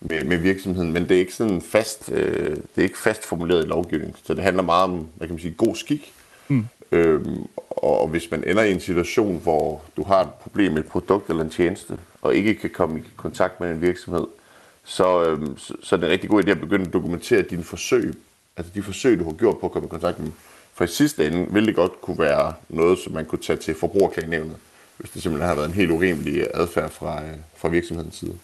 med, 0.00 0.24
med 0.24 0.36
virksomheden, 0.36 0.92
men 0.92 1.02
det 1.08 1.14
er 1.14 1.18
ikke 1.18 1.34
sådan 1.34 1.62
fast, 1.62 2.10
øh, 2.12 2.50
det 2.50 2.66
er 2.76 2.82
ikke 2.82 2.98
fast 2.98 3.24
formuleret 3.24 3.64
i 3.64 3.68
lovgivningen, 3.68 4.16
så 4.24 4.34
det 4.34 4.42
handler 4.42 4.62
meget 4.62 4.84
om, 4.84 5.08
hvad 5.16 5.28
kan 5.28 5.34
man 5.34 5.40
sige, 5.40 5.54
god 5.54 5.76
skik. 5.76 6.12
Mm. 6.48 6.66
Øhm, 6.92 7.46
og 7.68 8.08
hvis 8.08 8.30
man 8.30 8.44
ender 8.46 8.62
i 8.62 8.72
en 8.72 8.80
situation, 8.80 9.40
hvor 9.42 9.82
du 9.96 10.02
har 10.02 10.20
et 10.20 10.30
problem 10.30 10.72
med 10.72 10.80
et 10.80 10.88
produkt 10.88 11.30
eller 11.30 11.44
en 11.44 11.50
tjeneste, 11.50 11.98
og 12.22 12.34
ikke 12.34 12.54
kan 12.54 12.70
komme 12.70 12.98
i 12.98 13.02
kontakt 13.16 13.60
med 13.60 13.70
en 13.70 13.80
virksomhed, 13.80 14.26
så, 14.84 15.24
øhm, 15.24 15.58
så, 15.58 15.74
så 15.82 15.94
er 15.94 16.00
det 16.00 16.06
en 16.06 16.12
rigtig 16.12 16.30
god 16.30 16.44
idé 16.44 16.50
at 16.50 16.60
begynde 16.60 16.86
at 16.86 16.92
dokumentere 16.92 17.42
dine 17.42 17.64
forsøg, 17.64 18.14
altså 18.56 18.72
de 18.74 18.82
forsøg, 18.82 19.18
du 19.18 19.24
har 19.24 19.32
gjort 19.32 19.58
på 19.58 19.66
at 19.66 19.72
komme 19.72 19.86
i 19.86 19.90
kontakt 19.90 20.18
med 20.18 20.26
dem. 20.26 20.34
For 20.74 20.84
i 20.84 20.88
sidste 20.88 21.26
ende 21.26 21.46
ville 21.52 21.66
det 21.66 21.76
godt 21.76 22.00
kunne 22.00 22.18
være 22.18 22.54
noget, 22.68 22.98
som 22.98 23.12
man 23.12 23.24
kunne 23.24 23.42
tage 23.42 23.56
til 23.56 23.74
forbrugerklagenævnet, 23.74 24.56
hvis 24.98 25.10
det 25.10 25.22
simpelthen 25.22 25.48
har 25.48 25.54
været 25.54 25.68
en 25.68 25.74
helt 25.74 25.90
urimelig 25.90 26.46
adfærd 26.54 26.90
fra, 26.90 27.22
øh, 27.22 27.30
fra 27.56 27.68
virksomhedens 27.68 28.16
side. 28.16 28.34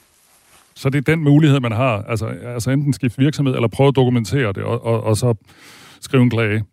Så 0.74 0.90
det 0.90 0.98
er 0.98 1.16
den 1.16 1.24
mulighed, 1.24 1.60
man 1.60 1.72
har. 1.72 2.02
Altså, 2.02 2.26
altså 2.26 2.70
enten 2.70 2.92
skifte 2.92 3.18
virksomhed, 3.18 3.54
eller 3.54 3.68
prøve 3.68 3.88
at 3.88 3.96
dokumentere 3.96 4.52
det, 4.52 4.62
og, 4.62 4.84
og, 4.84 5.02
og 5.02 5.16
så 5.16 5.34
skrive 6.00 6.22
en 6.22 6.30
klage. 6.30 6.64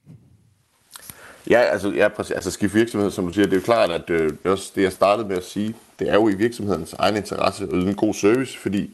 Ja, 1.49 1.59
altså, 1.59 1.89
ja, 1.89 2.07
præcis. 2.07 2.31
altså 2.31 2.51
skifte 2.51 2.77
virksomhed, 2.77 3.11
som 3.11 3.27
du 3.27 3.33
siger, 3.33 3.45
det 3.45 3.53
er 3.53 3.57
jo 3.57 3.63
klart, 3.63 3.91
at 3.91 4.09
øh, 4.09 4.31
også 4.43 4.71
det, 4.75 4.83
jeg 4.83 4.91
startede 4.91 5.27
med 5.27 5.37
at 5.37 5.43
sige, 5.43 5.75
det 5.99 6.09
er 6.09 6.13
jo 6.13 6.29
i 6.29 6.35
virksomhedens 6.35 6.93
egen 6.93 7.15
interesse 7.15 7.63
at 7.63 7.69
yde 7.73 7.87
en 7.87 7.95
god 7.95 8.13
service, 8.13 8.57
fordi 8.57 8.91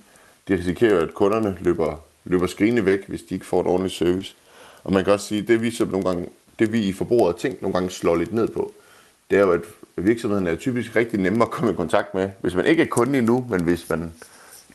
de 0.48 0.56
risikerer, 0.56 1.02
at 1.02 1.14
kunderne 1.14 1.58
løber, 1.62 2.04
løber 2.26 2.48
skrigende 2.48 2.86
væk, 2.86 3.08
hvis 3.08 3.22
de 3.22 3.34
ikke 3.34 3.46
får 3.46 3.62
et 3.62 3.68
ordentligt 3.68 3.94
service. 3.94 4.36
Og 4.84 4.94
man 4.94 5.04
kan 5.04 5.14
også 5.14 5.28
sige, 5.28 5.42
det 5.42 5.62
vi 5.62 5.72
som 5.72 5.88
nogle 5.88 6.06
gange, 6.06 6.28
det 6.60 6.74
vi 6.74 6.82
i 6.82 6.94
forbruget 6.94 7.36
ting 7.36 7.58
nogle 7.62 7.74
gange 7.74 7.90
slår 7.90 8.16
lidt 8.16 8.34
ned 8.34 8.48
på, 8.48 8.74
det 9.30 9.38
er 9.38 9.42
jo, 9.42 9.52
at 9.52 9.62
virksomheden 9.98 10.48
er 10.48 10.56
typisk 10.56 10.96
rigtig 10.96 11.20
nemme 11.20 11.44
at 11.44 11.52
komme 11.52 11.72
i 11.72 11.76
kontakt 11.76 12.14
med. 12.14 12.30
Hvis 12.42 12.56
man 12.56 12.66
ikke 12.66 12.84
er 12.84 12.88
kunde 12.88 13.18
endnu, 13.18 13.46
men 13.50 13.64
hvis 13.64 13.90
man 13.90 14.14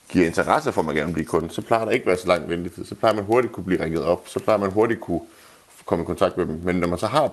giver 0.08 0.26
interesse 0.26 0.72
for, 0.72 0.80
at 0.80 0.86
man 0.86 0.94
gerne 0.94 1.06
vil 1.06 1.14
blive 1.14 1.26
kunde, 1.26 1.50
så 1.50 1.62
plejer 1.62 1.84
der 1.84 1.92
ikke 1.92 2.02
at 2.02 2.06
være 2.06 2.16
så 2.16 2.28
lang 2.28 2.48
ventetid. 2.48 2.84
Så 2.84 2.94
plejer 2.94 3.14
man 3.14 3.24
hurtigt 3.24 3.52
kunne 3.52 3.64
blive 3.64 3.84
ringet 3.84 4.02
op. 4.02 4.28
Så 4.28 4.40
plejer 4.40 4.58
man 4.58 4.70
hurtigt 4.70 5.00
kunne 5.00 5.20
komme 5.86 6.02
i 6.02 6.06
kontakt 6.06 6.36
med 6.36 6.46
dem. 6.46 6.60
Men 6.64 6.76
når 6.76 6.88
man 6.88 6.98
så 6.98 7.06
har 7.06 7.28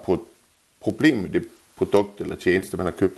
problem 0.84 1.18
med 1.18 1.30
det 1.30 1.46
produkt 1.78 2.22
eller 2.22 2.36
tjeneste, 2.36 2.78
man 2.78 2.86
har 2.86 2.92
købt, 2.92 3.18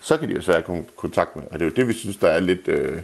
så 0.00 0.16
kan 0.16 0.28
de 0.28 0.34
jo 0.34 0.42
svært 0.42 0.64
komme 0.64 0.82
i 0.82 0.84
kontakt 0.96 1.36
med. 1.36 1.44
Og 1.50 1.52
det 1.52 1.60
er 1.60 1.64
jo 1.64 1.74
det, 1.76 1.88
vi 1.88 1.92
synes, 1.92 2.16
der 2.16 2.28
er 2.28 2.40
lidt, 2.40 2.68
øh, 2.68 2.98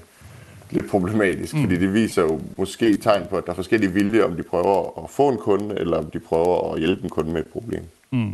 lidt 0.70 0.90
problematisk. 0.90 1.54
Mm. 1.54 1.60
Fordi 1.60 1.76
det 1.76 1.94
viser 1.94 2.22
jo 2.22 2.40
måske 2.56 2.96
tegn 2.96 3.26
på, 3.30 3.36
at 3.36 3.44
der 3.46 3.52
er 3.52 3.56
forskellige 3.56 3.92
vilje, 3.92 4.24
om 4.24 4.36
de 4.36 4.42
prøver 4.42 5.04
at 5.04 5.10
få 5.10 5.28
en 5.28 5.38
kunde, 5.38 5.74
eller 5.78 5.96
om 5.98 6.10
de 6.10 6.18
prøver 6.18 6.74
at 6.74 6.78
hjælpe 6.78 7.02
en 7.04 7.10
kunde 7.10 7.32
med 7.32 7.40
et 7.40 7.46
problem. 7.46 7.82
Mm. 8.12 8.32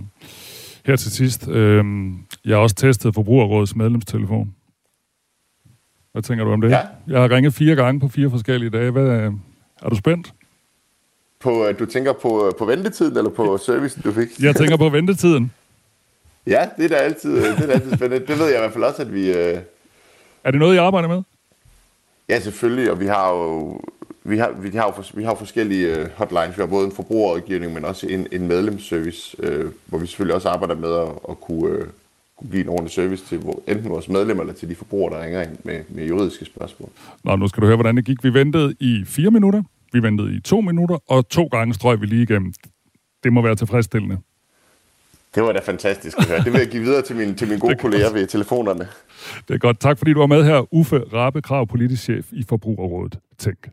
Her 0.87 0.97
til 0.97 1.11
sidst, 1.11 1.49
øh, 1.49 1.85
jeg 2.45 2.57
har 2.57 2.63
også 2.63 2.77
testet 2.77 3.15
Forbrugerrådets 3.15 3.77
medlemstelefon. 3.77 4.55
Hvad 6.13 6.23
tænker 6.23 6.45
du 6.45 6.51
om 6.51 6.61
det? 6.61 6.71
Ja. 6.71 6.81
Jeg 7.07 7.21
har 7.21 7.31
ringet 7.31 7.55
fire 7.55 7.77
gange 7.77 8.01
på 8.01 8.09
fire 8.09 8.31
forskellige 8.31 8.71
dage. 8.71 8.91
Hvad, 8.91 9.33
er 9.83 9.89
du 9.89 9.97
spændt? 9.97 10.33
På, 11.47 11.73
du 11.79 11.87
tænker 11.87 12.13
på, 12.13 12.55
på 12.59 12.65
ventetiden, 12.65 13.17
eller 13.17 13.31
på 13.31 13.59
servicen, 13.59 14.03
du 14.03 14.13
fik? 14.13 14.29
Jeg 14.43 14.57
tænker 14.57 14.77
på 14.77 14.89
ventetiden. 14.89 15.53
ja, 16.55 16.69
det 16.77 16.85
er 16.85 16.89
da 16.89 16.95
altid, 16.95 17.37
det 17.37 17.59
er 17.59 17.67
da 17.67 17.73
altid 17.73 17.97
spændende. 17.97 18.27
Det 18.27 18.39
ved 18.39 18.47
jeg 18.47 18.57
i 18.57 18.59
hvert 18.59 18.73
fald 18.73 18.85
også, 18.85 19.03
at 19.03 19.15
vi... 19.15 19.33
Øh... 19.33 19.59
Er 20.45 20.51
det 20.51 20.61
noget, 20.61 20.75
I 20.75 20.79
arbejder 20.79 21.09
med? 21.09 21.23
Ja, 22.29 22.41
selvfølgelig, 22.41 22.91
og 22.91 23.01
vi 23.01 23.07
har 23.07 23.31
jo, 23.31 23.81
vi 24.25 24.39
har, 24.39 24.51
vi 24.51 24.77
har 24.77 24.95
jo, 24.97 25.03
vi 25.15 25.23
har 25.23 25.31
jo 25.31 25.37
forskellige 25.37 25.97
øh, 25.97 26.09
hotlines. 26.17 26.57
Vi 26.57 26.63
har 26.63 26.67
både 26.67 26.87
en 26.87 26.93
forbrugerrådgivning, 26.93 27.75
men 27.75 27.85
også 27.85 28.07
en, 28.07 28.27
en 28.33 28.49
medlemsservice, 28.49 29.37
øh, 29.39 29.71
hvor 29.87 29.99
vi 29.99 30.07
selvfølgelig 30.07 30.35
også 30.35 30.49
arbejder 30.49 30.75
med 30.75 30.93
at, 30.95 31.09
at 31.31 31.41
kunne, 31.41 31.71
øh, 31.71 31.87
kunne 32.37 32.51
give 32.51 32.63
en 32.63 32.69
ordentlig 32.69 32.93
service 32.93 33.25
til 33.27 33.39
hvor, 33.39 33.63
enten 33.67 33.91
vores 33.91 34.09
medlemmer 34.09 34.43
eller 34.43 34.55
til 34.55 34.69
de 34.69 34.75
forbrugere, 34.75 35.15
der 35.15 35.25
ringer 35.25 35.43
ind 35.43 35.57
med, 35.65 35.81
med 35.89 36.07
juridiske 36.07 36.45
spørgsmål. 36.45 36.89
Nå, 37.25 37.37
nu 37.37 37.49
skal 37.49 37.61
du 37.61 37.67
høre, 37.67 37.77
hvordan 37.77 37.97
det 37.97 38.05
gik. 38.05 38.25
Vi 38.25 38.35
ventede 38.35 38.75
i 38.81 39.05
fire 39.07 39.31
minutter, 39.31 39.63
vi 39.93 40.03
ventede 40.03 40.37
i 40.37 40.41
to 40.41 40.61
minutter, 40.61 40.99
og 41.09 41.29
to 41.29 41.45
gange 41.45 41.75
strøg 41.75 42.01
vi 42.01 42.07
lige 42.07 42.23
igennem. 42.23 42.53
Det 43.25 43.33
må 43.33 43.43
være 43.43 43.55
tilfredsstillende. 43.55 44.19
Det 45.35 45.43
var 45.43 45.53
da 45.53 45.59
fantastisk 45.61 46.19
at 46.19 46.29
høre. 46.29 46.39
Det 46.39 46.53
vil 46.53 46.59
jeg 46.59 46.69
give 46.69 46.83
videre 46.83 47.03
til 47.03 47.17
mine, 47.17 47.35
til 47.35 47.49
mine 47.49 47.61
gode 47.61 47.77
kolleger 47.77 48.13
ved 48.13 48.27
telefonerne. 48.27 48.89
Det 49.49 49.55
er 49.55 49.59
godt. 49.59 49.81
Tak 49.81 49.99
fordi 49.99 50.13
du 50.13 50.19
var 50.19 50.27
med 50.27 50.45
her. 50.45 50.75
Uffe 50.75 50.99
Rabe 50.99 51.43
Krav, 51.43 51.67
politisk 51.67 52.03
chef 52.03 52.27
i 52.33 52.45
Forbrugerrådet. 52.49 53.19
Tænk. 53.39 53.69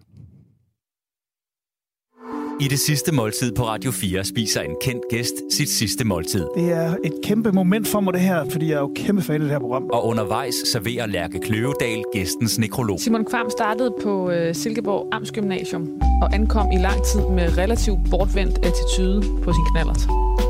I 2.60 2.68
det 2.68 2.80
sidste 2.80 3.12
måltid 3.12 3.52
på 3.52 3.64
Radio 3.64 3.92
4 3.92 4.24
spiser 4.24 4.62
en 4.62 4.76
kendt 4.82 5.04
gæst 5.10 5.34
sit 5.52 5.70
sidste 5.70 6.06
måltid. 6.06 6.46
Det 6.56 6.72
er 6.72 6.96
et 7.04 7.14
kæmpe 7.24 7.52
moment 7.52 7.88
for 7.88 8.00
mig 8.00 8.14
det 8.14 8.22
her, 8.22 8.50
fordi 8.50 8.70
jeg 8.70 8.76
er 8.76 8.80
jo 8.80 8.92
kæmpe 8.96 9.22
fan 9.22 9.34
af 9.36 9.40
det 9.40 9.50
her 9.50 9.60
program. 9.60 9.84
Og 9.94 10.06
undervejs 10.06 10.56
serverer 10.72 11.06
Lærke 11.06 11.40
Kløvedal 11.40 12.04
gæstens 12.14 12.60
nekrolog. 12.60 13.00
Simon 13.00 13.26
Kvam 13.26 13.50
startede 13.50 13.94
på 14.04 14.30
øh, 14.30 14.56
Silkeborg 14.56 15.08
Amtsgymnasium 15.12 16.02
og 16.22 16.34
ankom 16.34 16.72
i 16.72 16.78
lang 16.78 17.04
tid 17.04 17.22
med 17.22 17.58
relativt 17.58 18.00
bortvendt 18.10 18.58
attitude 18.66 19.22
på 19.44 19.54
sin 19.54 19.66
knallert. 19.72 20.02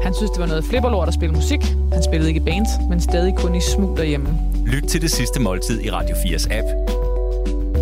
Han 0.04 0.14
synes, 0.14 0.32
det 0.32 0.40
var 0.40 0.48
noget 0.48 0.66
flipperlort 0.66 1.08
at 1.08 1.14
spille 1.14 1.36
musik. 1.36 1.60
Han 1.94 2.04
spillede 2.04 2.30
ikke 2.30 2.42
i 2.42 2.44
band, 2.44 2.90
men 2.90 3.02
stadig 3.02 3.34
kun 3.38 3.56
i 3.56 3.62
smug 3.62 3.98
derhjemme. 3.98 4.28
Lyt 4.66 4.84
til 4.84 5.02
det 5.02 5.12
sidste 5.12 5.42
måltid 5.42 5.82
i 5.82 5.92
Radio 5.92 6.16
4's 6.16 6.54
app. 6.54 6.68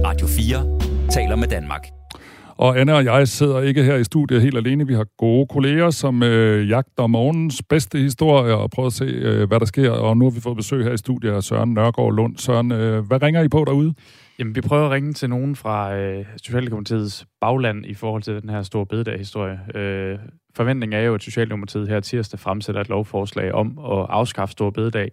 Radio 0.05 0.27
4 0.27 1.09
taler 1.09 1.35
med 1.35 1.47
Danmark. 1.47 2.00
Og 2.61 2.79
Anna 2.79 2.93
og 2.93 3.05
jeg 3.05 3.27
sidder 3.27 3.61
ikke 3.61 3.83
her 3.83 3.95
i 3.95 4.03
studiet 4.03 4.41
helt 4.41 4.57
alene. 4.57 4.87
Vi 4.87 4.93
har 4.93 5.05
gode 5.17 5.47
kolleger, 5.47 5.89
som 5.89 6.23
øh, 6.23 6.69
jagter 6.69 7.07
morgens 7.07 7.61
bedste 7.69 7.97
historier 7.97 8.53
og 8.53 8.71
prøver 8.71 8.87
at 8.87 8.93
se, 8.93 9.05
øh, 9.05 9.47
hvad 9.47 9.59
der 9.59 9.65
sker. 9.65 9.91
Og 9.91 10.17
nu 10.17 10.25
har 10.25 10.31
vi 10.31 10.41
fået 10.41 10.57
besøg 10.57 10.83
her 10.83 10.91
i 10.91 10.97
studiet 10.97 11.31
af 11.31 11.43
Søren 11.43 11.73
Nørgaard 11.73 12.13
Lund. 12.13 12.37
Søren, 12.37 12.71
øh, 12.71 13.07
hvad 13.07 13.23
ringer 13.23 13.41
I 13.41 13.47
på 13.47 13.63
derude? 13.67 13.93
Jamen, 14.39 14.55
vi 14.55 14.61
prøver 14.61 14.85
at 14.85 14.91
ringe 14.91 15.13
til 15.13 15.29
nogen 15.29 15.55
fra 15.55 15.95
øh, 15.95 16.25
Socialdemokratiets 16.37 17.25
bagland 17.41 17.85
i 17.85 17.93
forhold 17.93 18.23
til 18.23 18.41
den 18.41 18.49
her 18.49 18.63
store 18.63 18.85
bededag-historie. 18.85 19.59
Øh, 19.75 20.19
forventningen 20.55 20.99
er 20.99 21.03
jo, 21.03 21.15
at 21.15 21.23
Socialdemokratiet 21.23 21.87
her 21.87 21.99
tirsdag 21.99 22.39
fremsætter 22.39 22.81
et 22.81 22.89
lovforslag 22.89 23.53
om 23.53 23.79
at 23.79 24.05
afskaffe 24.09 24.51
store 24.51 24.71
bededag. 24.71 25.11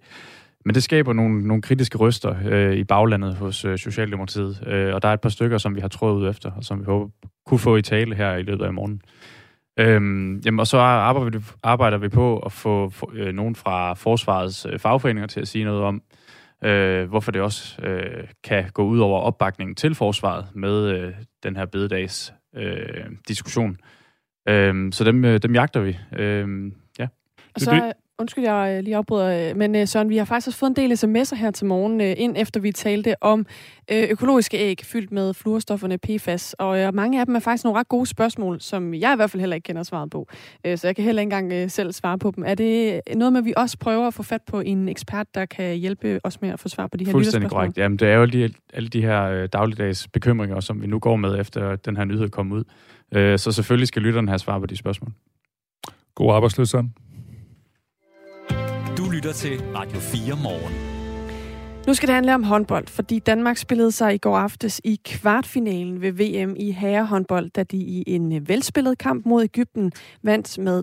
Men 0.64 0.74
det 0.74 0.82
skaber 0.82 1.12
nogle, 1.12 1.46
nogle 1.46 1.62
kritiske 1.62 1.98
røster 1.98 2.34
øh, 2.46 2.76
i 2.76 2.84
baglandet 2.84 3.34
hos 3.34 3.64
øh, 3.64 3.78
Socialdemokratiet, 3.78 4.62
øh, 4.66 4.94
og 4.94 5.02
der 5.02 5.08
er 5.08 5.12
et 5.12 5.20
par 5.20 5.28
stykker, 5.28 5.58
som 5.58 5.74
vi 5.74 5.80
har 5.80 5.88
trådt 5.88 6.22
ud 6.22 6.28
efter, 6.30 6.50
og 6.50 6.64
som 6.64 6.80
vi 6.80 6.84
håber 6.84 7.10
kunne 7.46 7.58
få 7.58 7.76
i 7.76 7.82
tale 7.82 8.14
her 8.14 8.34
i 8.34 8.42
løbet 8.42 8.64
af 8.64 8.74
morgen. 8.74 9.02
Øhm, 9.78 10.38
jamen, 10.38 10.60
og 10.60 10.66
så 10.66 10.78
arbejder 10.78 11.38
vi, 11.38 11.44
arbejder 11.62 11.98
vi 11.98 12.08
på 12.08 12.38
at 12.38 12.52
få 12.52 12.90
for, 12.90 13.10
øh, 13.14 13.34
nogen 13.34 13.54
fra 13.54 13.94
Forsvarets 13.94 14.66
øh, 14.70 14.78
fagforeninger 14.78 15.26
til 15.26 15.40
at 15.40 15.48
sige 15.48 15.64
noget 15.64 15.82
om, 15.82 16.02
øh, 16.64 17.08
hvorfor 17.08 17.32
det 17.32 17.42
også 17.42 17.82
øh, 17.82 18.28
kan 18.44 18.70
gå 18.74 18.84
ud 18.84 18.98
over 18.98 19.20
opbakningen 19.20 19.74
til 19.74 19.94
Forsvaret 19.94 20.46
med 20.54 20.90
øh, 20.90 21.12
den 21.42 21.56
her 21.56 21.66
bededags 21.66 22.32
øh, 22.56 23.06
diskussion. 23.28 23.76
Øh, 24.48 24.92
så 24.92 25.04
dem, 25.04 25.24
øh, 25.24 25.38
dem 25.42 25.54
jagter 25.54 25.80
vi. 25.80 25.98
Øh, 26.18 26.72
ja. 26.98 27.08
Og 27.54 27.60
så 27.60 27.92
Undskyld, 28.20 28.44
jeg 28.44 28.74
øh, 28.76 28.84
lige 28.84 28.96
afbryder, 28.96 29.50
øh, 29.50 29.56
men 29.56 29.74
øh, 29.74 29.88
Søren, 29.88 30.08
vi 30.08 30.16
har 30.16 30.24
faktisk 30.24 30.46
også 30.46 30.58
fået 30.58 30.70
en 30.70 30.76
del 30.76 30.92
sms'er 30.92 31.36
her 31.36 31.50
til 31.50 31.66
morgen, 31.66 32.00
ind 32.00 32.36
efter 32.36 32.60
vi 32.60 32.72
talte 32.72 33.22
om 33.22 33.46
økologiske 33.90 34.56
æg 34.56 34.80
fyldt 34.84 35.12
med 35.12 35.34
fluorstofferne 35.34 35.98
PFAS, 35.98 36.54
og 36.58 36.94
mange 36.94 37.20
af 37.20 37.26
dem 37.26 37.34
er 37.34 37.40
faktisk 37.40 37.64
nogle 37.64 37.78
ret 37.78 37.88
gode 37.88 38.06
spørgsmål, 38.06 38.60
som 38.60 38.94
jeg 38.94 39.12
i 39.12 39.16
hvert 39.16 39.30
fald 39.30 39.40
heller 39.40 39.56
ikke 39.56 39.66
kender 39.66 39.82
svaret 39.82 40.10
på, 40.10 40.28
så 40.76 40.80
jeg 40.84 40.96
kan 40.96 41.04
heller 41.04 41.22
ikke 41.22 41.36
engang 41.36 41.70
selv 41.70 41.92
svare 41.92 42.18
på 42.18 42.32
dem. 42.36 42.44
Er 42.46 42.54
det 42.54 43.00
noget 43.16 43.32
med, 43.32 43.40
at 43.40 43.44
vi 43.44 43.54
også 43.56 43.78
prøver 43.78 44.06
at 44.06 44.14
få 44.14 44.22
fat 44.22 44.42
på 44.46 44.60
en 44.60 44.88
ekspert, 44.88 45.26
der 45.34 45.46
kan 45.46 45.76
hjælpe 45.76 46.20
os 46.24 46.40
med 46.40 46.50
at 46.50 46.60
få 46.60 46.68
svar 46.68 46.86
på 46.86 46.96
de 46.96 47.04
her 47.04 47.12
Fuldstændig 47.12 47.50
korrekt. 47.50 47.78
Jamen, 47.78 47.98
det 47.98 48.08
er 48.08 48.16
jo 48.16 48.24
de, 48.24 48.50
alle 48.72 48.88
de 48.88 49.02
her 49.02 49.46
dagligdags 49.46 50.08
bekymringer, 50.08 50.60
som 50.60 50.82
vi 50.82 50.86
nu 50.86 50.98
går 50.98 51.16
med, 51.16 51.40
efter 51.40 51.76
den 51.76 51.96
her 51.96 52.04
nyhed 52.04 52.28
kom 52.28 52.52
ud. 52.52 52.64
Så 53.38 53.52
selvfølgelig 53.52 53.88
skal 53.88 54.02
lytterne 54.02 54.28
have 54.28 54.38
svar 54.38 54.58
på 54.58 54.66
de 54.66 54.76
spørgsmål. 54.76 55.12
God 56.14 56.34
arbejdsløs, 56.34 56.68
Søren 56.68 56.94
lytter 59.18 59.32
til 59.32 59.60
Radio 59.74 59.98
4 59.98 60.36
morgen. 60.42 60.74
Nu 61.86 61.94
skal 61.94 62.06
det 62.06 62.14
handle 62.14 62.34
om 62.34 62.42
håndbold, 62.42 62.86
fordi 62.86 63.18
Danmark 63.18 63.56
spillede 63.56 63.92
sig 63.92 64.14
i 64.14 64.18
går 64.18 64.36
aftes 64.36 64.80
i 64.84 65.00
kvartfinalen 65.04 66.00
ved 66.00 66.12
VM 66.12 66.56
i 66.56 66.70
herrehåndbold, 66.70 67.50
da 67.50 67.62
de 67.62 67.76
i 67.76 68.04
en 68.06 68.48
velspillet 68.48 68.98
kamp 68.98 69.26
mod 69.26 69.42
Ægypten 69.42 69.92
vandt 70.22 70.58
med 70.58 70.82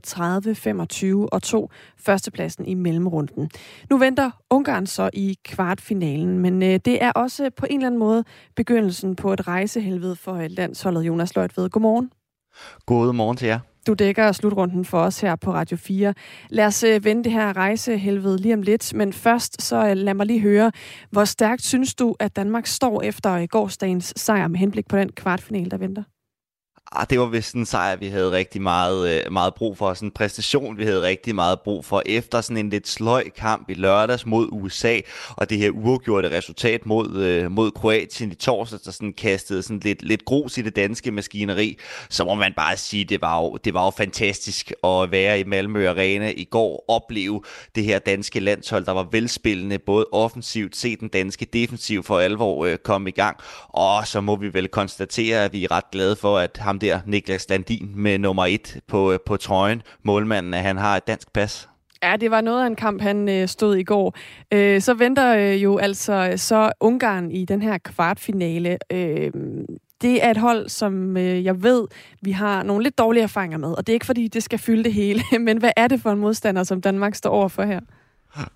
30-25 1.27 1.29
og 1.31 1.43
tog 1.43 1.71
førstepladsen 1.97 2.65
i 2.65 2.73
mellemrunden. 2.73 3.49
Nu 3.89 3.97
venter 3.97 4.31
Ungarn 4.49 4.87
så 4.87 5.09
i 5.13 5.37
kvartfinalen, 5.45 6.39
men 6.39 6.63
øh, 6.63 6.79
det 6.85 7.03
er 7.03 7.11
også 7.11 7.49
på 7.57 7.65
en 7.69 7.75
eller 7.75 7.87
anden 7.87 7.99
måde 7.99 8.23
begyndelsen 8.55 9.15
på 9.15 9.33
et 9.33 9.47
rejsehelvede 9.47 10.15
for 10.15 10.47
landsholdet. 10.47 11.01
Jonas 11.01 11.35
Løjtved, 11.35 11.69
godmorgen. 11.69 12.11
God 12.85 13.13
morgen 13.13 13.37
til 13.37 13.47
jer. 13.47 13.59
Du 13.87 13.93
dækker 13.93 14.31
slutrunden 14.31 14.85
for 14.85 14.99
os 14.99 15.21
her 15.21 15.35
på 15.35 15.53
Radio 15.53 15.77
4. 15.77 16.13
Lad 16.49 16.65
os 16.65 16.83
øh, 16.83 17.03
vende 17.05 17.23
det 17.23 17.31
her 17.31 17.57
rejsehelvede 17.57 18.37
lige 18.37 18.53
om 18.53 18.61
lidt, 18.61 18.93
men 18.93 19.13
først 19.13 19.61
så 19.61 19.87
øh, 19.87 19.97
lad 19.97 20.13
mig 20.13 20.25
lige 20.25 20.39
høre, 20.39 20.71
hvor 21.09 21.25
stærkt 21.25 21.63
synes 21.63 21.95
du, 21.95 22.15
at 22.19 22.35
Danmark 22.35 22.65
står 22.65 23.01
efter 23.01 23.33
øh, 23.33 23.47
gårdsdagens 23.49 24.13
sejr 24.15 24.47
med 24.47 24.59
henblik 24.59 24.87
på 24.87 24.97
den 24.97 25.11
kvartfinal, 25.11 25.71
der 25.71 25.77
venter? 25.77 26.03
Ah, 26.91 27.05
det 27.09 27.19
var 27.19 27.25
vist 27.25 27.55
en 27.55 27.65
sejr, 27.65 27.95
vi 27.95 28.07
havde 28.07 28.31
rigtig 28.31 28.61
meget, 28.61 29.25
øh, 29.25 29.31
meget 29.31 29.53
brug 29.53 29.77
for. 29.77 29.93
Sådan 29.93 30.07
en 30.07 30.11
præstation, 30.11 30.77
vi 30.77 30.83
havde 30.83 31.01
rigtig 31.01 31.35
meget 31.35 31.59
brug 31.59 31.85
for. 31.85 32.03
Efter 32.05 32.41
sådan 32.41 32.57
en 32.57 32.69
lidt 32.69 32.87
sløj 32.87 33.29
kamp 33.29 33.69
i 33.69 33.73
lørdags 33.73 34.25
mod 34.25 34.47
USA, 34.51 34.99
og 35.29 35.49
det 35.49 35.57
her 35.57 35.69
uafgjorte 35.69 36.37
resultat 36.37 36.85
mod, 36.85 37.15
øh, 37.15 37.51
mod 37.51 37.71
Kroatien 37.71 38.31
i 38.31 38.35
torsdag, 38.35 38.79
der 38.85 38.91
sådan 38.91 39.13
kastede 39.13 39.63
sådan 39.63 39.79
lidt, 39.79 40.03
lidt 40.03 40.25
grus 40.25 40.57
i 40.57 40.61
det 40.61 40.75
danske 40.75 41.11
maskineri, 41.11 41.77
så 42.09 42.25
må 42.25 42.33
man 42.33 42.53
bare 42.57 42.77
sige, 42.77 43.05
det 43.05 43.21
var 43.21 43.41
jo, 43.41 43.57
det 43.63 43.73
var 43.73 43.85
jo 43.85 43.89
fantastisk 43.89 44.73
at 44.83 45.11
være 45.11 45.39
i 45.39 45.43
Malmø 45.43 45.89
Arena 45.89 46.33
i 46.37 46.43
går, 46.43 46.85
opleve 46.87 47.41
det 47.75 47.83
her 47.83 47.99
danske 47.99 48.39
landshold, 48.39 48.85
der 48.85 48.91
var 48.91 49.07
velspillende, 49.11 49.79
både 49.79 50.05
offensivt, 50.11 50.75
se 50.75 50.95
den 50.95 51.07
danske 51.07 51.45
defensiv 51.45 52.03
for 52.03 52.19
alvor 52.19 52.65
øh, 52.65 52.77
komme 52.77 53.09
i 53.09 53.13
gang, 53.13 53.37
og 53.69 54.07
så 54.07 54.21
må 54.21 54.35
vi 54.35 54.53
vel 54.53 54.67
konstatere, 54.67 55.43
at 55.43 55.53
vi 55.53 55.63
er 55.63 55.71
ret 55.71 55.91
glade 55.91 56.15
for, 56.15 56.37
at 56.37 56.57
ham 56.61 56.74
der, 56.79 56.99
Niklas 57.05 57.49
Landin, 57.49 57.91
med 57.95 58.17
nummer 58.17 58.45
et 58.45 58.79
på, 58.87 59.11
øh, 59.11 59.19
på 59.25 59.37
trøjen, 59.37 59.81
målmanden, 60.03 60.53
at 60.53 60.61
han 60.61 60.77
har 60.77 60.97
et 60.97 61.07
dansk 61.07 61.33
pas. 61.33 61.69
Ja, 62.03 62.15
det 62.15 62.31
var 62.31 62.41
noget 62.41 62.63
af 62.63 62.67
en 62.67 62.75
kamp, 62.75 63.01
han 63.01 63.29
øh, 63.29 63.47
stod 63.47 63.75
i 63.75 63.83
går. 63.83 64.15
Øh, 64.53 64.81
så 64.81 64.93
venter 64.93 65.35
øh, 65.35 65.63
jo 65.63 65.77
altså 65.77 66.33
så 66.35 66.71
Ungarn 66.79 67.31
i 67.31 67.45
den 67.45 67.61
her 67.61 67.77
kvartfinale. 67.77 68.77
Øh, 68.91 69.31
det 70.01 70.25
er 70.25 70.31
et 70.31 70.37
hold, 70.37 70.69
som 70.69 71.17
øh, 71.17 71.45
jeg 71.45 71.63
ved, 71.63 71.87
vi 72.21 72.31
har 72.31 72.63
nogle 72.63 72.83
lidt 72.83 72.97
dårlige 72.97 73.23
erfaringer 73.23 73.57
med. 73.57 73.71
Og 73.71 73.87
det 73.87 73.93
er 73.93 73.93
ikke, 73.93 74.05
fordi 74.05 74.27
det 74.27 74.43
skal 74.43 74.59
fylde 74.59 74.83
det 74.83 74.93
hele. 74.93 75.21
Men 75.47 75.57
hvad 75.57 75.71
er 75.77 75.87
det 75.87 76.01
for 76.01 76.11
en 76.11 76.19
modstander, 76.19 76.63
som 76.63 76.81
Danmark 76.81 77.15
står 77.15 77.29
over 77.29 77.47
for 77.47 77.63
her? 77.63 77.79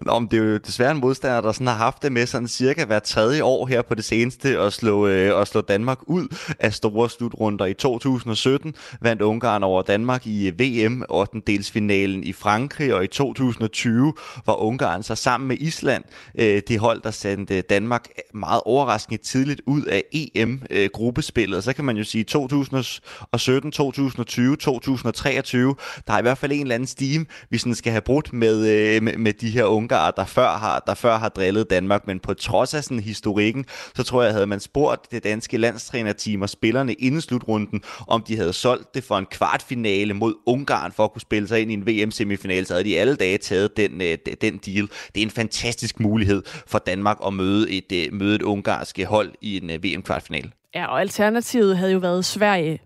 Nå, 0.02 0.20
men 0.20 0.28
det 0.32 0.40
er 0.40 0.44
jo 0.44 0.58
desværre 0.58 0.92
en 0.92 1.00
modstander, 1.00 1.42
der 1.42 1.52
sådan 1.52 1.68
har 1.68 1.74
haft 1.74 2.04
det 2.04 2.12
med 2.12 2.26
sådan 2.26 2.48
cirka 2.48 2.86
hver 2.86 3.00
tredje 3.00 3.44
år 3.44 3.66
her 3.66 3.82
på 3.82 3.96
det 3.96 4.06
seneste 4.06 4.60
at 4.60 4.74
slå, 4.74 5.08
øh, 5.08 5.42
at 5.42 5.48
slå 5.48 5.62
Danmark 5.62 5.98
ud 6.08 6.28
af 6.60 6.74
store 6.74 7.10
slutrunder. 7.10 7.66
I 7.66 7.74
2017 7.74 8.76
vandt 9.02 9.22
Ungarn 9.22 9.64
over 9.64 9.82
Danmark 9.82 10.28
i 10.28 10.48
øh, 10.48 10.60
VM 10.60 11.04
8. 11.10 11.42
delsfinalen 11.48 12.24
i 12.24 12.34
Frankrig, 12.34 12.94
og 12.94 13.04
i 13.04 13.08
2020 13.08 14.14
var 14.46 14.56
Ungarn 14.56 15.04
så 15.04 15.16
sammen 15.16 15.48
med 15.48 15.58
Island 15.60 16.04
øh, 16.36 16.62
det 16.68 16.80
hold, 16.80 17.02
der 17.02 17.12
sendte 17.12 17.62
Danmark 17.62 18.08
meget 18.34 18.62
overraskende 18.66 19.24
tidligt 19.24 19.62
ud 19.66 19.84
af 19.84 20.04
EM-gruppespillet. 20.12 21.58
Øh, 21.58 21.64
så 21.64 21.74
kan 21.74 21.86
man 21.86 21.98
jo 21.98 22.04
sige 22.04 22.24
2017, 22.24 23.72
2020, 23.72 24.56
2023, 24.56 25.76
der 26.08 26.14
er 26.14 26.20
i 26.20 26.22
hvert 26.22 26.38
fald 26.38 26.52
en 26.52 26.62
eller 26.62 26.76
anden 26.76 26.88
stime, 26.88 27.26
vi 27.50 27.58
sådan 27.58 27.76
skal 27.76 27.92
have 27.92 28.02
brudt 28.02 28.34
med, 28.34 28.68
øh, 28.68 29.04
med, 29.04 29.18
med 29.18 29.34
de 29.34 29.50
her 29.50 29.69
ungarer, 29.70 30.12
der 30.12 30.26
før 30.26 30.50
har, 30.50 30.84
der 30.88 30.94
før 30.94 31.18
har 31.18 31.30
drillet 31.30 31.70
Danmark, 31.70 32.08
men 32.08 32.20
på 32.20 32.34
trods 32.34 32.74
af 32.74 32.84
sådan 32.84 33.00
historikken, 33.00 33.66
så 33.96 34.04
tror 34.04 34.24
jeg, 34.24 34.34
havde 34.34 34.48
man 34.48 34.60
spurgt 34.60 35.12
det 35.12 35.24
danske 35.24 35.58
landstrænerteam 35.58 36.42
og 36.42 36.50
spillerne 36.50 36.94
inden 36.94 37.22
slutrunden, 37.22 37.82
om 38.08 38.24
de 38.28 38.38
havde 38.38 38.54
solgt 38.54 38.96
det 38.96 39.04
for 39.04 39.18
en 39.18 39.26
kvartfinale 39.26 40.14
mod 40.14 40.34
Ungarn 40.46 40.92
for 40.92 41.04
at 41.04 41.12
kunne 41.12 41.22
spille 41.22 41.48
sig 41.48 41.62
ind 41.62 41.72
i 41.72 41.74
en 41.74 41.88
VM-semifinale, 41.88 42.66
så 42.66 42.74
havde 42.74 42.84
de 42.84 43.00
alle 43.00 43.16
dage 43.16 43.38
taget 43.38 43.78
den, 43.78 44.02
øh, 44.02 44.18
den 44.42 44.58
deal. 44.58 44.90
Det 45.16 45.22
er 45.22 45.26
en 45.26 45.32
fantastisk 45.32 46.00
mulighed 46.00 46.44
for 46.68 46.80
Danmark 46.80 47.18
at 47.26 47.34
møde 47.34 47.72
et, 47.72 47.92
øh, 47.92 48.14
møde 48.14 48.36
et 48.36 48.42
ungarske 48.42 49.06
hold 49.06 49.32
i 49.42 49.58
en 49.58 49.70
øh, 49.70 49.84
VM-kvartfinale. 49.84 50.52
Ja, 50.76 50.86
og 50.86 51.02
alternativet 51.02 51.78
havde 51.78 51.92
jo 51.92 52.00
været 52.00 52.26
Sverige 52.26 52.80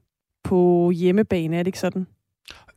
på 0.44 0.92
hjemmebane, 0.92 1.58
er 1.58 1.64
det 1.64 1.68
ikke 1.68 1.80
sådan? 1.80 2.08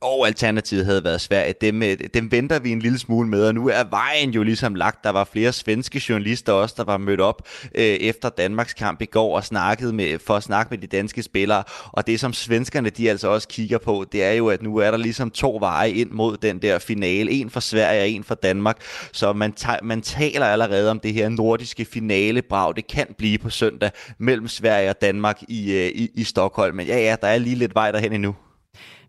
Og 0.06 0.26
alternativet 0.26 0.84
havde 0.84 1.04
været 1.04 1.20
Sverige. 1.20 1.54
Dem, 1.60 1.82
øh, 1.82 1.96
dem 2.14 2.32
venter 2.32 2.58
vi 2.58 2.72
en 2.72 2.78
lille 2.78 2.98
smule 2.98 3.28
med, 3.28 3.46
og 3.46 3.54
nu 3.54 3.68
er 3.68 3.84
vejen 3.90 4.30
jo 4.30 4.42
ligesom 4.42 4.74
lagt. 4.74 5.04
Der 5.04 5.10
var 5.10 5.24
flere 5.32 5.52
svenske 5.52 6.02
journalister 6.08 6.52
også, 6.52 6.74
der 6.78 6.84
var 6.84 6.98
mødt 6.98 7.20
op 7.20 7.48
øh, 7.74 7.84
efter 7.84 8.28
Danmarks 8.28 8.74
kamp 8.74 9.02
i 9.02 9.04
går 9.04 9.36
og 9.36 9.44
snakket 9.44 9.94
med, 9.94 10.18
for 10.18 10.34
at 10.34 10.42
snakke 10.42 10.70
med 10.70 10.78
de 10.78 10.86
danske 10.86 11.22
spillere. 11.22 11.64
Og 11.92 12.06
det, 12.06 12.20
som 12.20 12.32
svenskerne 12.32 12.90
de 12.90 13.10
altså 13.10 13.28
også 13.28 13.48
kigger 13.48 13.78
på, 13.78 14.04
det 14.12 14.24
er 14.24 14.32
jo, 14.32 14.48
at 14.48 14.62
nu 14.62 14.76
er 14.76 14.90
der 14.90 14.98
ligesom 14.98 15.30
to 15.30 15.56
veje 15.60 15.90
ind 15.90 16.10
mod 16.10 16.36
den 16.36 16.58
der 16.62 16.78
finale. 16.78 17.30
En 17.30 17.50
for 17.50 17.60
Sverige 17.60 18.02
og 18.02 18.08
en 18.08 18.24
for 18.24 18.34
Danmark. 18.34 18.76
Så 19.12 19.32
man, 19.32 19.54
man 19.82 20.02
taler 20.02 20.46
allerede 20.46 20.90
om 20.90 21.00
det 21.00 21.12
her 21.12 21.28
nordiske 21.28 21.84
finalebrag. 21.84 22.76
Det 22.76 22.86
kan 22.86 23.06
blive 23.18 23.38
på 23.38 23.50
søndag 23.50 23.90
mellem 24.18 24.48
Sverige 24.48 24.90
og 24.90 25.00
Danmark 25.00 25.42
i, 25.48 25.72
øh, 25.72 25.86
i, 25.86 26.10
i 26.14 26.24
Stockholm. 26.24 26.76
Men 26.76 26.86
ja, 26.86 26.98
ja, 26.98 27.16
der 27.20 27.28
er 27.28 27.38
lige 27.38 27.56
lidt 27.56 27.74
vej 27.74 27.90
derhen 27.90 28.12
endnu. 28.12 28.34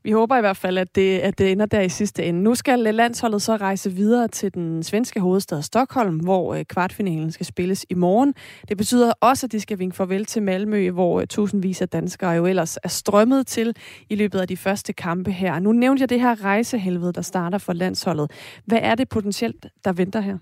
Vi 0.08 0.12
håber 0.12 0.38
i 0.38 0.40
hvert 0.40 0.58
fald, 0.58 0.78
at 0.78 0.96
det, 0.96 1.20
at 1.20 1.38
det 1.38 1.52
ender 1.52 1.66
der 1.66 1.82
i 1.82 1.90
sidste 1.90 2.24
ende. 2.24 2.42
Nu 2.44 2.56
skal 2.56 2.80
landsholdet 2.80 3.42
så 3.42 3.56
rejse 3.56 3.92
videre 3.92 4.28
til 4.28 4.54
den 4.54 4.84
svenske 4.84 5.20
hovedstad 5.20 5.62
Stockholm, 5.62 6.16
hvor 6.16 6.54
øh, 6.54 6.66
kvartfinalen 6.66 7.32
skal 7.32 7.46
spilles 7.46 7.86
i 7.90 7.94
morgen. 7.94 8.34
Det 8.70 8.78
betyder 8.78 9.14
også, 9.22 9.48
at 9.48 9.52
de 9.52 9.60
skal 9.60 9.80
vinke 9.80 9.96
farvel 9.96 10.26
til 10.26 10.44
Malmø, 10.44 10.92
hvor 10.92 11.22
øh, 11.22 11.28
tusindvis 11.28 11.82
af 11.82 11.90
danskere 11.90 12.32
jo 12.32 12.46
ellers 12.46 12.78
er 12.84 12.90
strømmet 12.90 13.48
til 13.48 13.76
i 14.10 14.16
løbet 14.16 14.40
af 14.40 14.48
de 14.48 14.58
første 14.58 14.94
kampe 14.94 15.32
her. 15.32 15.60
Nu 15.60 15.72
nævnte 15.72 16.02
jeg 16.02 16.10
det 16.10 16.22
her 16.22 16.44
rejsehelvede, 16.44 17.14
der 17.14 17.22
starter 17.22 17.58
for 17.58 17.74
landsholdet. 17.74 18.32
Hvad 18.66 18.80
er 18.82 18.96
det 18.96 19.10
potentielt, 19.10 19.66
der 19.86 19.94
venter 19.94 20.20
her? 20.20 20.38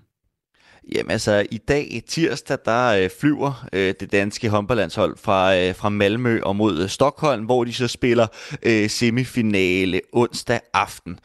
Jamen 0.92 1.12
altså, 1.12 1.46
i 1.52 1.58
dag 1.58 2.04
tirsdag, 2.08 2.58
der 2.66 2.88
øh, 2.88 3.10
flyver 3.20 3.68
øh, 3.74 3.94
det 4.00 4.12
danske 4.12 4.50
håndboldlandshold 4.50 5.18
fra, 5.18 5.56
øh, 5.58 5.76
fra 5.76 5.90
Malmø 5.90 6.40
og 6.44 6.56
mod 6.56 6.80
øh, 6.80 6.90
Stockholm, 6.90 7.46
hvor 7.46 7.64
de 7.64 7.74
så 7.74 7.88
spiller 7.88 8.28
øh, 8.64 8.90
semifinale 8.90 10.02
onsdag 10.14 10.60
aften. 10.74 11.20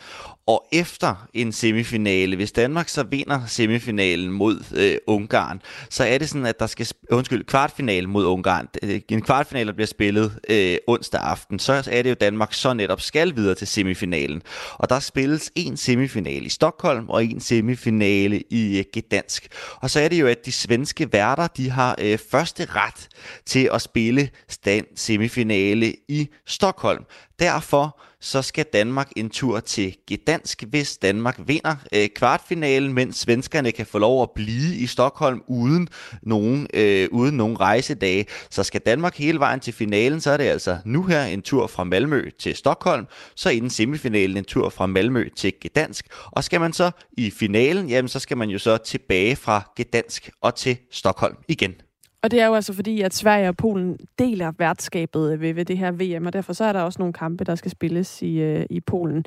Og 0.51 0.67
efter 0.73 1.29
en 1.35 1.53
semifinale, 1.53 2.37
hvis 2.37 2.53
Danmark 2.53 2.89
så 2.89 3.03
vinder 3.03 3.47
semifinalen 3.47 4.31
mod 4.31 4.65
øh, 4.77 4.97
Ungarn, 5.07 5.63
så 5.91 6.05
er 6.05 6.19
det 6.19 6.29
sådan, 6.29 6.47
at 6.47 6.61
der 6.61 6.67
skal, 6.67 6.87
øh, 7.11 7.17
undskyld, 7.17 7.45
kvartfinalen 7.45 8.11
mod 8.11 8.25
Ungarn, 8.27 8.69
øh, 8.83 9.01
en 9.09 9.23
kvartfinale 9.23 9.73
bliver 9.73 9.87
spillet 9.87 10.39
øh, 10.49 10.77
onsdag 10.87 11.21
aften, 11.21 11.59
så 11.59 11.73
er 11.91 12.03
det 12.03 12.11
jo 12.11 12.15
Danmark 12.15 12.53
så 12.55 12.75
netop 12.75 13.01
skal 13.01 13.37
videre 13.37 13.55
til 13.55 13.67
semifinalen. 13.67 14.43
Og 14.75 14.91
der 14.91 14.99
spilles 14.99 15.53
en 15.55 15.77
semifinale 15.77 16.47
i 16.47 16.49
Stockholm 16.49 17.09
og 17.09 17.25
en 17.25 17.41
semifinale 17.41 18.43
i 18.51 18.79
øh, 18.79 18.85
Gdansk. 18.97 19.49
Og 19.81 19.91
så 19.91 20.01
er 20.01 20.09
det 20.09 20.21
jo, 20.21 20.27
at 20.27 20.47
de 20.47 20.53
svenske 20.53 21.13
værter, 21.13 21.47
de 21.47 21.71
har 21.71 21.97
øh, 22.01 22.19
første 22.31 22.65
ret 22.65 23.09
til 23.47 23.71
at 23.73 23.83
spille 23.83 24.31
stand 24.49 24.87
semifinale 24.97 25.95
i 26.09 26.29
Stockholm. 26.47 27.05
Derfor 27.39 28.01
så 28.21 28.43
skal 28.43 28.65
Danmark 28.73 29.11
en 29.17 29.31
tur 29.31 29.61
til 29.61 29.97
Gdansk, 30.11 30.63
hvis 30.63 30.99
Danmark 30.99 31.41
vinder 31.47 31.77
øh, 31.95 32.09
kvartfinalen, 32.09 32.93
mens 32.93 33.17
svenskerne 33.17 33.73
kan 33.73 33.87
få 33.87 33.99
lov 33.99 34.23
at 34.23 34.31
blive 34.35 34.77
i 34.77 34.87
Stockholm 34.87 35.43
uden 35.47 35.89
nogen, 36.23 36.67
øh, 36.75 37.09
uden 37.11 37.37
nogen 37.37 37.61
rejsedage. 37.61 38.27
Så 38.51 38.63
skal 38.63 38.81
Danmark 38.81 39.17
hele 39.17 39.39
vejen 39.39 39.61
til 39.61 39.73
finalen, 39.73 40.21
så 40.21 40.31
er 40.31 40.37
det 40.37 40.45
altså 40.45 40.79
nu 40.85 41.03
her 41.03 41.25
en 41.25 41.43
tur 41.43 41.67
fra 41.67 41.85
Malmø 41.85 42.31
til 42.39 42.57
Stockholm, 42.57 43.07
så 43.35 43.51
inden 43.51 43.71
semifinalen 43.71 44.37
en 44.37 44.45
tur 44.45 44.69
fra 44.69 44.87
Malmø 44.87 45.29
til 45.37 45.53
Gdansk. 45.61 46.07
Og 46.25 46.45
skal 46.45 46.61
man 46.61 46.73
så 46.73 46.91
i 47.13 47.31
finalen, 47.31 47.89
jamen 47.89 48.09
så 48.09 48.19
skal 48.19 48.37
man 48.37 48.51
jo 48.51 48.59
så 48.59 48.77
tilbage 48.77 49.37
fra 49.37 49.73
Gdansk 49.77 50.31
og 50.41 50.55
til 50.55 50.77
Stockholm 50.91 51.37
igen. 51.49 51.75
Og 52.23 52.31
det 52.31 52.41
er 52.41 52.47
jo 52.47 52.55
altså 52.55 52.73
fordi, 52.73 53.01
at 53.01 53.15
Sverige 53.15 53.49
og 53.49 53.57
Polen 53.57 53.99
deler 54.19 54.53
værtskabet 54.59 55.33
øh, 55.33 55.41
ved, 55.41 55.55
ved 55.55 55.65
det 55.65 55.79
her 55.79 55.91
VM, 55.91 56.27
og 56.27 56.33
derfor 56.33 56.53
så 56.53 56.65
er 56.65 56.73
der 56.73 56.81
også 56.81 56.99
nogle 56.99 57.13
kampe, 57.13 57.45
der 57.45 57.55
skal 57.55 57.71
spilles 57.71 58.23
i, 58.23 58.41
øh, 58.41 58.67
i 58.71 58.81
Polen. 58.81 59.25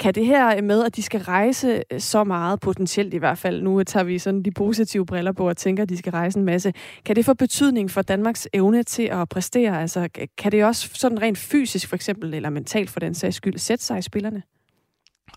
Kan 0.00 0.14
det 0.14 0.26
her 0.26 0.62
med, 0.62 0.84
at 0.84 0.96
de 0.96 1.02
skal 1.02 1.20
rejse 1.20 1.82
øh, 1.90 2.00
så 2.00 2.24
meget, 2.24 2.60
potentielt 2.60 3.14
i 3.14 3.16
hvert 3.16 3.38
fald, 3.38 3.62
nu 3.62 3.82
tager 3.82 4.04
vi 4.04 4.18
sådan 4.18 4.42
de 4.42 4.50
positive 4.50 5.06
briller 5.06 5.32
på 5.32 5.48
og 5.48 5.56
tænker, 5.56 5.82
at 5.82 5.88
de 5.88 5.96
skal 5.96 6.10
rejse 6.10 6.38
en 6.38 6.44
masse, 6.44 6.72
kan 7.04 7.16
det 7.16 7.24
få 7.24 7.34
betydning 7.34 7.90
for 7.90 8.02
Danmarks 8.02 8.48
evne 8.52 8.82
til 8.82 9.02
at 9.02 9.28
præstere? 9.28 9.80
Altså, 9.80 10.08
kan 10.38 10.52
det 10.52 10.64
også 10.64 10.90
sådan 10.94 11.22
rent 11.22 11.38
fysisk 11.38 11.88
for 11.88 11.96
eksempel, 11.96 12.34
eller 12.34 12.50
mentalt 12.50 12.90
for 12.90 13.00
den 13.00 13.14
sags 13.14 13.36
skyld, 13.36 13.58
sætte 13.58 13.84
sig 13.84 13.98
i 13.98 14.02
spillerne? 14.02 14.42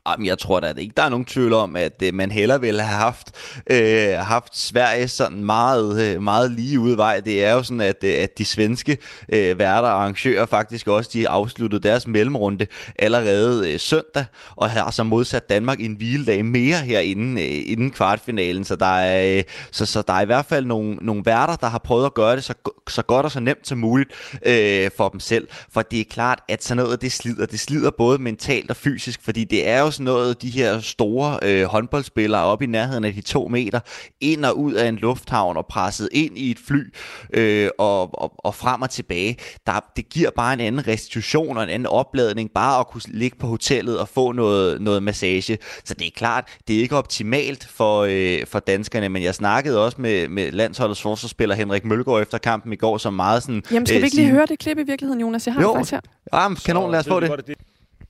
Jamen, 0.09 0.25
jeg 0.25 0.39
tror 0.39 0.59
da 0.59 0.73
ikke, 0.77 0.93
der 0.97 1.03
er 1.03 1.09
nogen 1.09 1.25
tvivl 1.25 1.53
om, 1.53 1.75
at 1.75 2.01
øh, 2.03 2.13
man 2.13 2.31
heller 2.31 2.57
ville 2.57 2.81
have 2.81 2.97
haft, 2.97 3.31
øh, 3.71 4.13
haft 4.13 4.57
Sverige 4.57 5.07
sådan 5.07 5.43
meget, 5.43 6.01
øh, 6.01 6.21
meget 6.21 6.51
lige 6.51 6.79
ude 6.79 6.97
vej. 6.97 7.19
Det 7.19 7.45
er 7.45 7.53
jo 7.53 7.63
sådan, 7.63 7.81
at, 7.81 8.03
øh, 8.03 8.13
at 8.23 8.37
de 8.37 8.45
svenske 8.45 8.97
øh, 9.33 9.59
værter 9.59 9.89
og 9.89 10.01
arrangører 10.01 10.45
faktisk 10.45 10.87
også, 10.87 11.09
de 11.13 11.29
afsluttede 11.29 11.83
deres 11.87 12.07
mellemrunde 12.07 12.67
allerede 12.99 13.73
øh, 13.73 13.79
søndag, 13.79 14.25
og 14.55 14.69
har 14.69 14.91
så 14.91 15.03
modsat 15.03 15.49
Danmark 15.49 15.79
en 15.79 15.93
hviledag 15.93 16.45
mere 16.45 16.77
herinde 16.77 17.41
øh, 17.41 17.71
inden 17.71 17.91
kvartfinalen. 17.91 18.63
Så 18.63 18.75
der, 18.75 18.85
er, 18.85 19.37
øh, 19.37 19.43
så, 19.71 19.85
så 19.85 20.01
der 20.01 20.13
er 20.13 20.21
i 20.21 20.25
hvert 20.25 20.45
fald 20.45 20.65
nogle, 20.65 20.95
nogle 21.01 21.25
værter, 21.25 21.55
der 21.55 21.67
har 21.67 21.77
prøvet 21.77 22.05
at 22.05 22.13
gøre 22.13 22.35
det 22.35 22.43
så, 22.43 22.53
så 22.87 23.01
godt 23.01 23.25
og 23.25 23.31
så 23.31 23.39
nemt 23.39 23.67
som 23.67 23.77
muligt 23.77 24.09
øh, 24.45 24.89
for 24.97 25.09
dem 25.09 25.19
selv. 25.19 25.47
For 25.71 25.81
det 25.81 25.99
er 25.99 26.05
klart, 26.09 26.39
at 26.47 26.63
sådan 26.63 26.83
noget, 26.83 27.01
det 27.01 27.11
slider. 27.11 27.45
Det 27.45 27.59
slider 27.59 27.91
både 27.91 28.19
mentalt 28.19 28.69
og 28.69 28.75
fysisk, 28.75 29.19
fordi 29.23 29.43
det 29.43 29.67
er 29.67 29.79
jo 29.79 29.86
jo 29.87 29.91
sådan 29.91 30.03
noget, 30.03 30.41
de 30.41 30.49
her 30.49 30.79
store 30.79 31.39
øh, 31.41 31.63
håndboldspillere 31.63 32.43
op 32.43 32.61
i 32.61 32.65
nærheden 32.65 33.03
af 33.03 33.13
de 33.13 33.21
to 33.21 33.47
meter, 33.47 33.79
ind 34.21 34.45
og 34.45 34.59
ud 34.59 34.73
af 34.73 34.87
en 34.87 34.95
lufthavn 34.95 35.57
og 35.57 35.65
presset 35.65 36.09
ind 36.11 36.37
i 36.37 36.51
et 36.51 36.57
fly 36.67 36.93
øh, 37.33 37.69
og, 37.77 38.21
og, 38.21 38.33
og 38.37 38.55
frem 38.55 38.81
og 38.81 38.89
tilbage. 38.89 39.37
Der, 39.67 39.79
det 39.95 40.09
giver 40.09 40.29
bare 40.35 40.53
en 40.53 40.59
anden 40.59 40.87
restitution 40.87 41.57
og 41.57 41.63
en 41.63 41.69
anden 41.69 41.85
opladning, 41.85 42.51
bare 42.55 42.79
at 42.79 42.87
kunne 42.87 43.01
ligge 43.07 43.37
på 43.37 43.47
hotellet 43.47 43.99
og 43.99 44.09
få 44.09 44.31
noget, 44.31 44.81
noget 44.81 45.03
massage. 45.03 45.57
Så 45.85 45.93
det 45.93 46.07
er 46.07 46.11
klart, 46.15 46.47
det 46.67 46.75
er 46.75 46.79
ikke 46.79 46.95
optimalt 46.97 47.67
for, 47.67 48.07
øh, 48.09 48.45
for 48.47 48.59
danskerne, 48.59 49.09
men 49.09 49.23
jeg 49.23 49.35
snakkede 49.35 49.85
også 49.85 50.01
med, 50.01 50.27
med 50.27 50.51
landsholdets 50.51 51.01
forsvarsspiller 51.01 51.55
Henrik 51.55 51.85
Mølgaard 51.85 52.21
efter 52.21 52.37
kampen 52.37 52.73
i 52.73 52.75
går, 52.75 52.97
som 52.97 53.13
meget 53.13 53.43
sådan... 53.43 53.63
Jamen, 53.71 53.85
skal 53.85 54.01
vi 54.01 54.05
ikke 54.05 54.15
lige 54.15 54.29
høre 54.29 54.45
det 54.45 54.59
klip 54.59 54.77
i 54.77 54.83
virkeligheden, 54.83 55.21
Jonas? 55.21 55.45
Jeg 55.45 55.53
har 55.53 55.61
jo. 55.61 55.67
det 55.67 55.75
faktisk 55.77 55.91
her. 55.91 56.01
Ja, 56.33 56.53
kanon, 56.65 56.91
lad 56.91 56.99
os 56.99 57.07
få 57.07 57.19
det. 57.19 57.47
Det. 57.47 57.55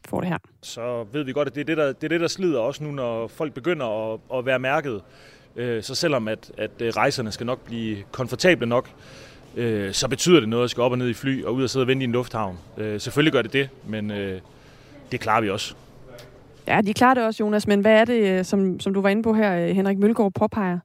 Får 0.08 0.22
det 0.22 0.30
her. 0.30 0.38
Så 0.62 1.06
ved 1.12 1.24
vi 1.24 1.32
godt, 1.32 1.48
at 1.48 1.56
det 1.56 1.62
er 1.62 1.66
det, 1.66 1.78
der, 1.78 1.86
det, 1.86 2.04
er 2.04 2.08
det, 2.08 2.22
der 2.22 2.28
slider 2.28 2.60
også 2.60 2.84
nu, 2.84 2.92
når 2.92 3.28
folk 3.28 3.54
begynder 3.54 4.14
at, 4.14 4.20
at 4.34 4.46
være 4.46 4.60
mærket. 4.60 5.02
Øh, 5.56 5.84
så 5.84 5.96
selvom 5.96 6.28
at, 6.28 6.52
at 6.58 6.72
øh, 6.80 6.90
rejserne 6.90 7.32
skal 7.32 7.46
nok 7.46 7.66
blive 7.66 7.98
komfortable 8.12 8.66
nok, 8.66 8.90
øh, 9.56 9.94
så 9.94 10.08
betyder 10.08 10.40
det 10.40 10.50
noget 10.50 10.64
at 10.64 10.70
skal 10.70 10.82
op 10.82 10.92
og 10.92 10.98
ned 10.98 11.10
i 11.10 11.14
fly 11.14 11.44
og 11.44 11.54
ud 11.54 11.64
og 11.64 11.70
sidde 11.70 11.84
og 11.84 11.88
vente 11.88 12.04
i 12.04 12.08
en 12.08 12.12
lufthavn. 12.12 12.58
Selvfølgelig 12.78 13.34
gør 13.34 13.42
det 13.42 13.54
det, 13.54 13.70
men 13.88 14.10
det 15.12 15.20
klarer 15.20 15.42
vi 15.42 15.50
også. 15.50 15.76
Ja, 16.68 16.82
de 16.82 16.94
klarer 16.94 17.14
det 17.14 17.24
også, 17.24 17.44
Jonas. 17.44 17.68
Men 17.68 17.82
hvad 17.82 17.92
er 17.92 18.06
det, 18.06 18.46
som, 18.46 18.80
som 18.80 18.94
du 18.94 19.02
var 19.02 19.10
inde 19.10 19.24
på 19.24 19.34
her, 19.34 19.68
Henrik 19.74 19.98
Mølgaard 19.98 20.32
påpeger? 20.34 20.80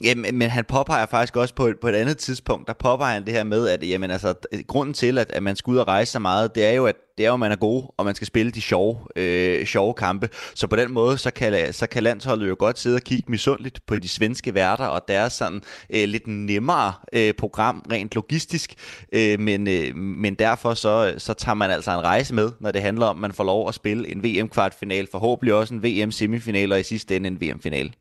Jamen, 0.00 0.38
men 0.38 0.50
han 0.50 0.64
påpeger 0.64 1.06
faktisk 1.06 1.36
også 1.36 1.54
på 1.54 1.66
et, 1.66 1.80
på 1.80 1.88
et 1.88 1.94
andet 1.94 2.18
tidspunkt, 2.18 2.68
der 2.68 2.74
påpeger 2.74 3.14
han 3.14 3.24
det 3.24 3.34
her 3.34 3.44
med, 3.44 3.68
at 3.68 3.88
jamen, 3.88 4.10
altså, 4.10 4.34
grunden 4.66 4.94
til, 4.94 5.18
at, 5.18 5.30
at 5.30 5.42
man 5.42 5.56
skal 5.56 5.70
ud 5.70 5.76
og 5.76 5.88
rejse 5.88 6.12
så 6.12 6.18
meget, 6.18 6.54
det 6.54 6.66
er 6.66 6.72
jo, 6.72 6.86
at 6.86 6.96
det 7.18 7.24
er 7.24 7.28
jo, 7.28 7.34
at 7.34 7.40
man 7.40 7.52
er 7.52 7.56
god, 7.56 7.94
og 7.96 8.04
man 8.04 8.14
skal 8.14 8.26
spille 8.26 8.52
de 8.52 8.60
sjove, 8.60 8.98
øh, 9.16 9.66
sjove 9.66 9.94
kampe. 9.94 10.28
Så 10.54 10.66
på 10.66 10.76
den 10.76 10.92
måde, 10.92 11.18
så 11.18 11.30
kan, 11.30 11.72
så 11.72 11.86
kan 11.86 12.02
landsholdet 12.02 12.48
jo 12.48 12.56
godt 12.58 12.78
sidde 12.78 12.96
og 12.96 13.02
kigge 13.02 13.30
misundeligt 13.30 13.86
på 13.86 13.96
de 13.96 14.08
svenske 14.08 14.54
værter, 14.54 14.86
og 14.86 15.00
deres 15.08 15.32
sådan 15.32 15.62
øh, 15.90 16.08
lidt 16.08 16.26
nemmere 16.26 16.92
øh, 17.12 17.34
program, 17.34 17.84
rent 17.92 18.14
logistisk. 18.14 18.74
Øh, 19.12 19.40
men, 19.40 19.68
øh, 19.68 19.96
men 19.96 20.34
derfor 20.34 20.74
så, 20.74 21.14
så 21.18 21.34
tager 21.34 21.54
man 21.54 21.70
altså 21.70 21.90
en 21.90 22.04
rejse 22.04 22.34
med, 22.34 22.50
når 22.60 22.70
det 22.70 22.82
handler 22.82 23.06
om, 23.06 23.16
at 23.16 23.20
man 23.20 23.32
får 23.32 23.44
lov 23.44 23.68
at 23.68 23.74
spille 23.74 24.08
en 24.08 24.24
VM-kvartfinal, 24.24 25.08
forhåbentlig 25.10 25.54
også 25.54 25.74
en 25.74 25.82
VM-semifinal, 25.82 26.72
og 26.72 26.80
i 26.80 26.82
sidste 26.82 27.16
ende 27.16 27.28
en 27.28 27.40
VM-final. 27.40 27.94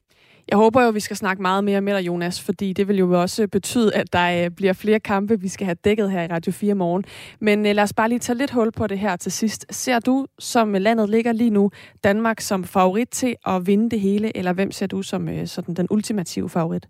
Jeg 0.47 0.57
håber 0.57 0.81
jo, 0.81 0.87
at 0.87 0.95
vi 0.95 0.99
skal 0.99 1.17
snakke 1.17 1.41
meget 1.41 1.63
mere 1.63 1.81
med 1.81 1.95
dig, 1.95 2.07
Jonas, 2.07 2.41
fordi 2.41 2.73
det 2.73 2.87
vil 2.87 2.97
jo 2.97 3.21
også 3.21 3.47
betyde, 3.47 3.95
at 3.95 4.13
der 4.13 4.45
øh, 4.45 4.51
bliver 4.51 4.73
flere 4.73 4.99
kampe, 4.99 5.39
vi 5.39 5.47
skal 5.47 5.65
have 5.65 5.75
dækket 5.75 6.11
her 6.11 6.23
i 6.23 6.27
Radio 6.27 6.51
4 6.51 6.75
morgen. 6.75 7.05
Men 7.39 7.65
øh, 7.65 7.75
lad 7.75 7.83
os 7.83 7.93
bare 7.93 8.09
lige 8.09 8.19
tage 8.19 8.37
lidt 8.37 8.51
hul 8.51 8.71
på 8.71 8.87
det 8.87 8.99
her 8.99 9.15
til 9.15 9.31
sidst. 9.31 9.65
Ser 9.69 9.99
du, 9.99 10.27
som 10.39 10.73
landet 10.73 11.09
ligger 11.09 11.31
lige 11.31 11.49
nu, 11.49 11.71
Danmark 12.03 12.39
som 12.39 12.63
favorit 12.63 13.09
til 13.09 13.35
at 13.45 13.67
vinde 13.67 13.89
det 13.89 13.99
hele, 13.99 14.37
eller 14.37 14.53
hvem 14.53 14.71
ser 14.71 14.87
du 14.87 15.01
som 15.01 15.29
øh, 15.29 15.47
sådan 15.47 15.75
den 15.75 15.87
ultimative 15.89 16.49
favorit? 16.49 16.87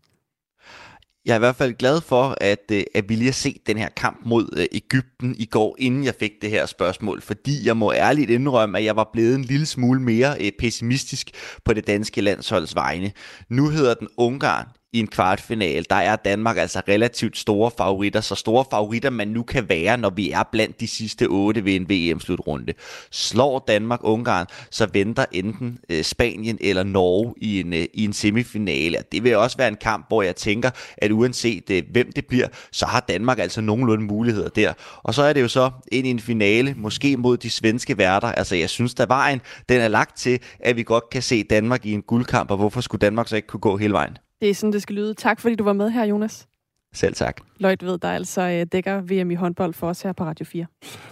Jeg 1.26 1.32
er 1.32 1.36
i 1.36 1.40
hvert 1.40 1.56
fald 1.56 1.74
glad 1.74 2.02
for, 2.02 2.36
at, 2.42 2.72
øh, 2.72 2.84
at 2.96 3.10
vi 3.10 3.16
lige 3.16 3.26
har 3.26 3.32
set 3.32 3.68
den 3.68 3.78
her 3.78 3.90
kamp 3.90 4.20
mod 4.26 4.50
øh, 4.58 4.66
Ægypten 4.72 5.36
i 5.38 5.46
går, 5.46 5.76
inden 5.80 6.04
jeg 6.04 6.16
fik 6.20 6.32
det 6.42 6.50
her 6.50 6.66
spørgsmål, 6.66 7.22
fordi 7.22 7.68
jeg 7.68 7.78
må 7.78 7.94
ærligt 7.94 8.30
indrømme, 8.30 8.78
at 8.78 8.84
jeg 8.84 8.96
var 8.96 9.10
blevet 9.14 9.36
en 9.36 9.44
lille 9.44 9.66
smule 9.66 10.02
mere 10.02 10.36
øh, 10.40 10.52
pessimistisk 10.60 11.32
på 11.66 11.74
det 11.74 11.88
danske 11.88 12.22
landsholds 12.22 12.76
vegne. 12.76 13.12
Nu 13.50 13.70
hedder 13.70 13.94
den 13.94 14.08
Ungarn 14.18 14.68
i 14.94 15.00
en 15.00 15.08
kvartfinal, 15.08 15.86
der 15.90 15.96
er 15.96 16.16
Danmark 16.16 16.58
altså 16.58 16.82
relativt 16.88 17.38
store 17.38 17.72
favoritter, 17.78 18.22
så 18.22 18.36
store 18.36 18.66
favoritter 18.72 19.10
man 19.10 19.28
nu 19.28 19.44
kan 19.44 19.70
være, 19.70 19.98
når 19.98 20.10
vi 20.10 20.32
er 20.32 20.44
blandt 20.52 20.80
de 20.80 20.88
sidste 20.88 21.28
otte 21.28 21.66
ved 21.66 21.76
en 21.76 21.90
VM-slutrunde. 21.90 22.74
Slår 23.12 23.64
Danmark 23.68 24.00
Ungarn, 24.04 24.46
så 24.72 24.88
venter 24.94 25.26
enten 25.32 25.80
øh, 25.90 26.04
Spanien 26.04 26.58
eller 26.62 26.84
Norge 26.84 27.34
i 27.38 27.60
en, 27.60 27.74
øh, 27.74 27.86
i 27.94 28.06
en 28.06 28.14
semifinale. 28.14 28.98
Det 29.12 29.24
vil 29.24 29.38
også 29.38 29.58
være 29.58 29.68
en 29.68 29.78
kamp, 29.82 30.06
hvor 30.08 30.22
jeg 30.22 30.36
tænker, 30.36 30.70
at 30.98 31.12
uanset 31.12 31.70
øh, 31.70 31.84
hvem 31.92 32.12
det 32.12 32.26
bliver, 32.26 32.48
så 32.72 32.86
har 32.86 33.00
Danmark 33.00 33.40
altså 33.40 33.62
nogenlunde 33.62 34.06
muligheder 34.06 34.50
der. 34.50 34.74
Og 35.04 35.14
så 35.14 35.24
er 35.24 35.34
det 35.34 35.42
jo 35.42 35.48
så 35.48 35.72
ind 35.92 36.08
i 36.08 36.10
en 36.10 36.20
finale, 36.20 36.74
måske 36.78 37.18
mod 37.18 37.38
de 37.38 37.50
svenske 37.50 37.98
værter. 37.98 38.28
Altså 38.28 38.56
jeg 38.56 38.70
synes, 38.70 38.94
der 38.94 39.06
vejen, 39.06 39.42
den 39.70 39.82
er 39.82 39.88
lagt 39.88 40.18
til, 40.18 40.40
at 40.60 40.76
vi 40.76 40.84
godt 40.84 41.10
kan 41.10 41.22
se 41.22 41.44
Danmark 41.44 41.86
i 41.86 41.92
en 41.92 42.02
guldkamp, 42.02 42.52
og 42.52 42.58
hvorfor 42.58 42.82
skulle 42.82 43.00
Danmark 43.00 43.28
så 43.28 43.36
ikke 43.36 43.48
kunne 43.48 43.60
gå 43.60 43.78
hele 43.78 43.94
vejen? 43.94 44.18
Det 44.42 44.50
er 44.50 44.54
sådan, 44.54 44.74
det 44.74 44.82
skal 44.82 44.96
lyde. 44.96 45.14
Tak, 45.14 45.40
fordi 45.40 45.56
du 45.56 45.64
var 45.64 45.74
med 45.74 45.90
her, 45.90 46.04
Jonas. 46.06 46.48
Selv 46.94 47.14
tak. 47.14 47.42
Lloyd 47.60 47.76
ved, 47.82 47.98
der 47.98 48.12
altså 48.12 48.42
øh, 48.42 48.66
dækker 48.72 49.02
VM 49.02 49.32
i 49.32 49.36
håndbold 49.36 49.74
for 49.74 49.88
os 49.88 50.02
her 50.02 50.14
på 50.14 50.24
Radio 50.24 50.46
4. 50.46 50.66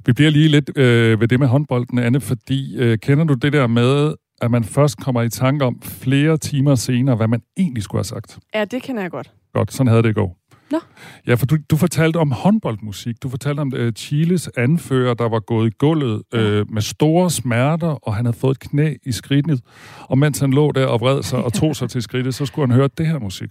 Vi 0.06 0.14
bliver 0.14 0.32
lige 0.32 0.48
lidt 0.48 0.78
øh, 0.78 1.20
ved 1.22 1.28
det 1.28 1.40
med 1.40 1.48
håndbolden, 1.48 2.00
Anne, 2.00 2.22
fordi 2.22 2.78
øh, 2.78 2.98
kender 2.98 3.24
du 3.24 3.34
det 3.34 3.54
der 3.54 3.68
med, 3.68 4.14
at 4.42 4.52
man 4.52 4.64
først 4.64 4.98
kommer 4.98 5.22
i 5.22 5.30
tanke 5.30 5.66
om 5.66 5.82
flere 5.82 6.38
timer 6.38 6.76
senere, 6.76 7.16
hvad 7.16 7.28
man 7.28 7.42
egentlig 7.58 7.84
skulle 7.84 8.00
have 8.00 8.04
sagt? 8.04 8.40
Ja, 8.56 8.66
det 8.66 8.84
kender 8.84 9.02
jeg 9.02 9.12
godt. 9.12 9.32
Godt, 9.54 9.74
sådan 9.74 9.88
havde 9.88 10.04
det 10.04 10.10
i 10.10 10.14
går. 10.14 10.39
Nå. 10.72 10.80
Ja, 11.28 11.34
for 11.34 11.46
du, 11.46 11.58
du 11.72 11.78
fortalte 11.78 12.18
om 12.18 12.32
håndboldmusik. 12.32 13.24
Du 13.24 13.30
fortalte 13.30 13.60
om 13.60 13.74
uh, 13.80 13.90
Chiles 13.96 14.50
anfører, 14.58 15.14
der 15.14 15.30
var 15.30 15.40
gået 15.40 15.68
i 15.68 15.74
gulvet 15.80 16.22
uh, 16.36 16.74
med 16.74 16.82
store 16.82 17.30
smerter, 17.30 18.08
og 18.08 18.16
han 18.16 18.26
havde 18.26 18.38
fået 18.38 18.52
et 18.52 18.60
knæ 18.60 18.94
i 19.06 19.12
skridtet. 19.12 19.62
Og 20.02 20.18
mens 20.18 20.40
han 20.40 20.52
lå 20.52 20.72
der 20.72 20.86
og 20.86 21.02
vred 21.02 21.24
sig 21.24 21.44
og 21.44 21.54
tog 21.54 21.76
sig 21.76 21.90
til 21.90 22.02
skridtet, 22.02 22.36
så 22.36 22.46
skulle 22.46 22.68
han 22.68 22.76
høre 22.76 22.90
det 22.98 23.08
her 23.08 23.20
musik. 23.20 23.50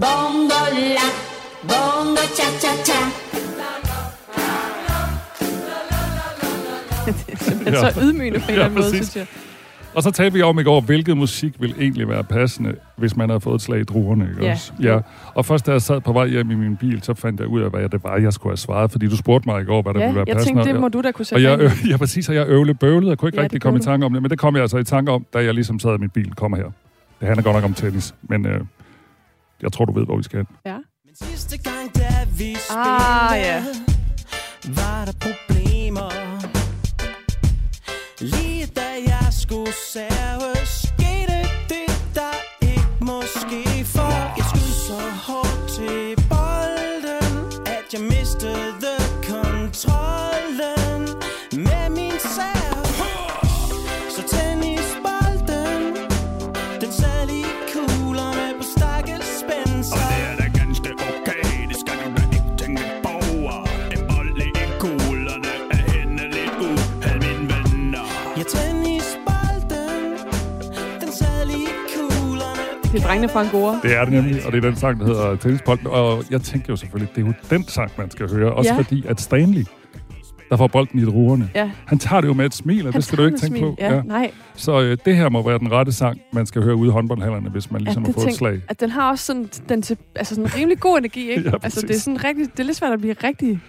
Bongo 0.00 0.62
la, 0.74 1.06
bongo 1.68 2.22
cha 2.36 2.48
cha 2.60 2.72
cha. 2.84 3.00
det 7.06 7.32
er 7.32 7.44
simpelthen 7.44 7.74
så 7.74 8.00
ydmygende 8.00 8.40
på 8.40 8.44
en 8.44 8.52
eller 8.52 8.64
anden 8.64 8.80
måde, 8.80 8.88
synes 8.88 9.16
jeg. 9.16 9.26
Og 9.94 10.02
så 10.02 10.10
talte 10.10 10.32
vi 10.32 10.42
om 10.42 10.58
i 10.58 10.62
går, 10.62 10.80
hvilket 10.80 11.16
musik 11.16 11.60
vil 11.60 11.74
egentlig 11.80 12.08
være 12.08 12.24
passende, 12.24 12.74
hvis 12.96 13.16
man 13.16 13.28
havde 13.28 13.40
fået 13.40 13.54
et 13.54 13.62
slag 13.62 13.80
i 13.80 13.84
druerne. 13.84 14.28
Ikke 14.30 14.44
Ja. 14.46 14.52
Også? 14.52 14.72
ja. 14.82 14.98
Og 15.34 15.46
først 15.46 15.66
da 15.66 15.72
jeg 15.72 15.82
sad 15.82 16.00
på 16.00 16.12
vej 16.12 16.26
hjem 16.26 16.50
i 16.50 16.54
min 16.54 16.76
bil, 16.76 17.02
så 17.02 17.14
fandt 17.14 17.40
jeg 17.40 17.48
ud 17.48 17.60
af, 17.60 17.70
hvad 17.70 17.88
det 17.88 18.04
var, 18.04 18.16
jeg 18.16 18.32
skulle 18.32 18.50
have 18.50 18.56
svaret. 18.56 18.90
Fordi 18.92 19.08
du 19.08 19.16
spurgte 19.16 19.48
mig 19.48 19.62
i 19.62 19.64
går, 19.64 19.82
hvad 19.82 19.94
der 19.94 20.00
Ja, 20.00 20.06
ville 20.06 20.16
være 20.16 20.24
jeg 20.28 20.36
passende. 20.36 20.58
tænkte, 20.60 20.72
det 20.72 20.80
må 20.80 20.86
og- 20.86 20.92
du 20.92 21.00
da 21.02 21.10
kunne 21.12 21.22
og 21.22 21.26
sætte 21.26 21.50
jeg, 21.50 21.58
dig 21.58 21.64
ø- 21.64 21.88
Ja, 21.90 21.96
præcis, 21.96 22.28
og 22.28 22.34
jeg 22.34 22.46
øvle 22.48 22.74
bøvlet. 22.74 23.08
Jeg 23.08 23.18
kunne 23.18 23.28
ikke 23.28 23.38
Ja, 23.38 23.42
rigtig 23.42 23.60
komme 23.60 23.78
i 23.78 23.82
tanke 23.82 24.06
om 24.06 24.12
det, 24.12 24.22
men 24.22 24.30
det 24.30 24.38
kom 24.38 24.54
jeg 24.54 24.62
altså 24.62 24.78
i 24.78 24.84
tanke 24.84 25.12
om, 25.12 25.26
da 25.34 25.44
jeg 25.44 25.54
ligesom 25.54 25.78
sad 25.78 25.94
i 25.94 25.98
min 25.98 26.10
bil 26.10 26.34
kommer 26.34 26.56
her. 26.56 26.64
Det 27.20 27.26
handler 27.28 27.42
godt 27.42 27.54
nok 27.56 27.64
om 27.64 27.74
tennis, 27.74 28.14
men 28.22 28.46
øh, 28.46 28.60
jeg 29.62 29.72
tror, 29.72 29.84
du 29.84 29.92
ved, 29.92 30.04
hvor 30.04 30.16
vi 30.16 30.22
skal 30.22 30.36
hen. 30.36 30.46
Ja. 30.66 30.76
Sidste 31.22 31.58
gang, 31.58 31.94
da 31.94 32.08
vi 32.38 32.56
Ah, 32.76 33.38
ja. 33.38 33.62
var 34.68 35.04
der 35.04 35.12
problemer. 35.20 35.51
Skulle 39.92 40.41
Det 72.92 73.02
er 73.02 73.06
drengene 73.06 73.28
fra 73.28 73.40
Angora. 73.44 73.80
Det 73.82 73.96
er 73.96 74.04
det 74.04 74.12
nemlig, 74.12 74.46
og 74.46 74.52
det 74.52 74.64
er 74.64 74.68
den 74.70 74.76
sang, 74.78 75.00
der 75.00 75.06
hedder 75.06 75.36
Tennispolden. 75.36 75.86
Og 75.86 76.24
jeg 76.30 76.40
tænker 76.40 76.66
jo 76.68 76.76
selvfølgelig, 76.76 77.14
det 77.16 77.22
er 77.22 77.26
jo 77.26 77.32
den 77.50 77.68
sang, 77.68 77.90
man 77.98 78.10
skal 78.10 78.30
høre. 78.30 78.52
Også 78.52 78.72
Ja. 78.72 78.78
fordi, 78.78 79.04
at 79.08 79.20
Stanley, 79.20 79.64
der 80.50 80.56
får 80.56 80.66
bolden 80.66 80.98
i 81.00 81.04
druerne, 81.04 81.50
Ja. 81.54 81.70
han 81.86 81.98
tager 81.98 82.20
det 82.20 82.28
jo 82.28 82.32
med 82.32 82.46
et 82.46 82.54
smil, 82.54 82.86
og 82.86 82.92
Han 82.92 83.00
det 83.00 83.04
skal 83.04 83.18
du 83.18 83.24
ikke 83.24 83.38
tænke 83.38 83.58
smil, 83.58 83.70
på. 83.70 83.76
ja, 83.78 84.02
nej. 84.02 84.30
Så 84.56 84.80
øh, 84.82 84.96
det 85.04 85.16
her 85.16 85.28
må 85.28 85.42
være 85.48 85.58
den 85.58 85.72
rette 85.72 85.92
sang, 85.92 86.20
man 86.32 86.46
skal 86.46 86.62
høre 86.62 86.74
ude 86.76 86.88
i 86.88 86.92
håndboldhallerne, 86.92 87.50
hvis 87.50 87.70
man 87.70 87.80
ligesom 87.80 88.02
har 88.02 88.06
det 88.06 88.14
fået 88.14 88.24
et 88.24 88.28
tænk- 88.28 88.38
slag. 88.38 88.60
At 88.68 88.80
den 88.80 88.90
har 88.90 89.10
også 89.10 89.24
sådan, 89.24 89.48
den 89.68 89.82
til, 89.82 89.96
altså 90.14 90.34
sådan 90.34 90.44
en 90.50 90.54
rimelig 90.56 90.80
god 90.80 90.98
energi, 90.98 91.30
ikke? 91.30 91.42
Ja, 91.50 91.54
altså, 91.62 91.80
det 91.80 91.96
er, 91.96 92.00
sådan 92.00 92.24
rigtig, 92.24 92.46
det 92.52 92.60
er 92.60 92.64
lidt 92.64 92.76
svært 92.76 92.92
at 92.92 93.00
blive 93.00 93.14
rigtig 93.24 93.60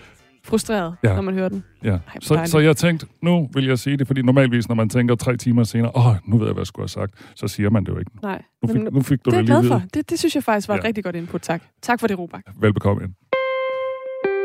frustreret, 0.46 0.96
Ja. 1.04 1.16
når 1.16 1.22
man 1.22 1.34
hører 1.34 1.50
den. 1.50 1.64
Ja. 1.84 1.90
hvor 1.90 2.00
Så, 2.22 2.52
så 2.52 2.60
jeg 2.60 2.78
tænkte, 2.78 3.06
nu 3.22 3.50
vil 3.54 3.66
jeg 3.66 3.80
sige 3.80 3.98
det, 3.98 4.08
fordi 4.08 4.22
normalvis, 4.22 4.68
når 4.68 4.76
man 4.76 4.90
tænker 4.90 5.16
tre 5.16 5.38
timer 5.38 5.64
senere, 5.64 5.92
åh, 5.96 6.16
nu 6.26 6.38
ved 6.38 6.48
jeg, 6.48 6.54
hvad 6.54 6.62
jeg 6.62 6.68
skulle 6.68 6.84
have 6.84 6.88
sagt, 6.90 7.14
så 7.36 7.48
siger 7.48 7.70
man 7.70 7.84
det 7.86 7.90
jo 7.92 8.00
ikke. 8.00 8.12
Nej. 8.24 8.42
Nu 8.64 8.74
fik, 8.74 8.84
Men 8.84 8.94
nu 8.94 9.02
fik 9.02 9.26
du 9.26 9.30
det 9.30 9.38
er 9.38 9.42
det, 9.42 9.50
lige 9.64 9.68
for. 9.72 9.82
Det, 9.94 10.10
det 10.10 10.20
synes 10.20 10.36
jeg 10.36 10.44
faktisk 10.44 10.68
var 10.68 10.76
et 10.76 10.84
Ja. 10.84 10.88
rigtig 10.88 11.04
godt 11.04 11.16
input. 11.16 11.42
Tak. 11.42 11.64
Tak 11.82 12.00
for 12.00 12.08
det, 12.08 12.20
Robak. 12.20 12.42
Velbekomme 12.60 13.04
ind. 13.04 13.14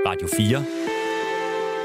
Radio 0.06 0.28
4 0.36 0.97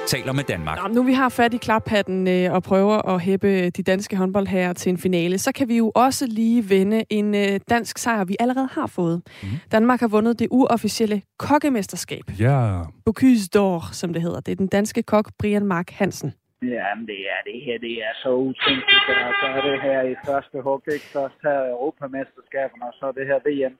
taler 0.08 0.34
med 0.34 0.44
Danmark. 0.44 0.78
Nå, 0.82 0.94
nu 0.94 1.04
vi 1.04 1.14
har 1.14 1.30
fat 1.30 1.54
i 1.54 1.58
klaphatten 1.58 2.28
øh, 2.28 2.54
og 2.54 2.64
prøver 2.64 3.14
at 3.14 3.22
hæppe 3.22 3.70
de 3.70 3.84
danske 3.84 4.16
håndboldherrer 4.16 4.74
til 4.74 4.90
en 4.90 4.98
finale, 4.98 5.38
så 5.38 5.52
kan 5.52 5.68
vi 5.68 5.78
jo 5.78 5.92
også 5.96 6.28
lige 6.30 6.70
vende 6.70 7.04
en 7.10 7.36
øh, 7.36 7.60
dansk 7.70 7.98
sejr, 7.98 8.24
vi 8.24 8.36
allerede 8.40 8.70
har 8.72 8.88
fået. 8.88 9.22
Mm. 9.44 9.48
Danmark 9.72 10.00
har 10.00 10.08
vundet 10.08 10.40
det 10.40 10.48
uofficielle 10.52 11.22
kokkemesterskab. 11.40 12.24
Ja. 12.40 12.82
Bocuse 13.06 13.50
d'Or, 13.56 13.94
som 13.94 14.14
det 14.14 14.22
hedder. 14.22 14.40
Det 14.40 14.52
er 14.52 14.56
den 14.56 14.68
danske 14.68 15.04
kok 15.04 15.32
Brian 15.40 15.66
Mark 15.66 15.90
Hansen. 15.90 16.34
Jamen, 16.62 17.06
det 17.12 17.20
er 17.34 17.42
det 17.50 17.60
her, 17.66 17.78
det 17.88 17.96
er 18.08 18.14
så 18.24 18.32
utænkeligt 18.50 19.06
at 19.10 19.34
gøre 19.44 19.62
det 19.70 19.82
her 19.82 20.02
i 20.14 20.16
første 20.26 20.58
hug, 20.66 20.82
ikke? 20.96 21.06
Først 21.18 21.38
her 21.44 21.60
Europamesterskaberne, 21.76 22.86
og 22.90 22.94
så 23.00 23.06
det 23.18 23.26
her 23.32 23.40
VM. 23.48 23.76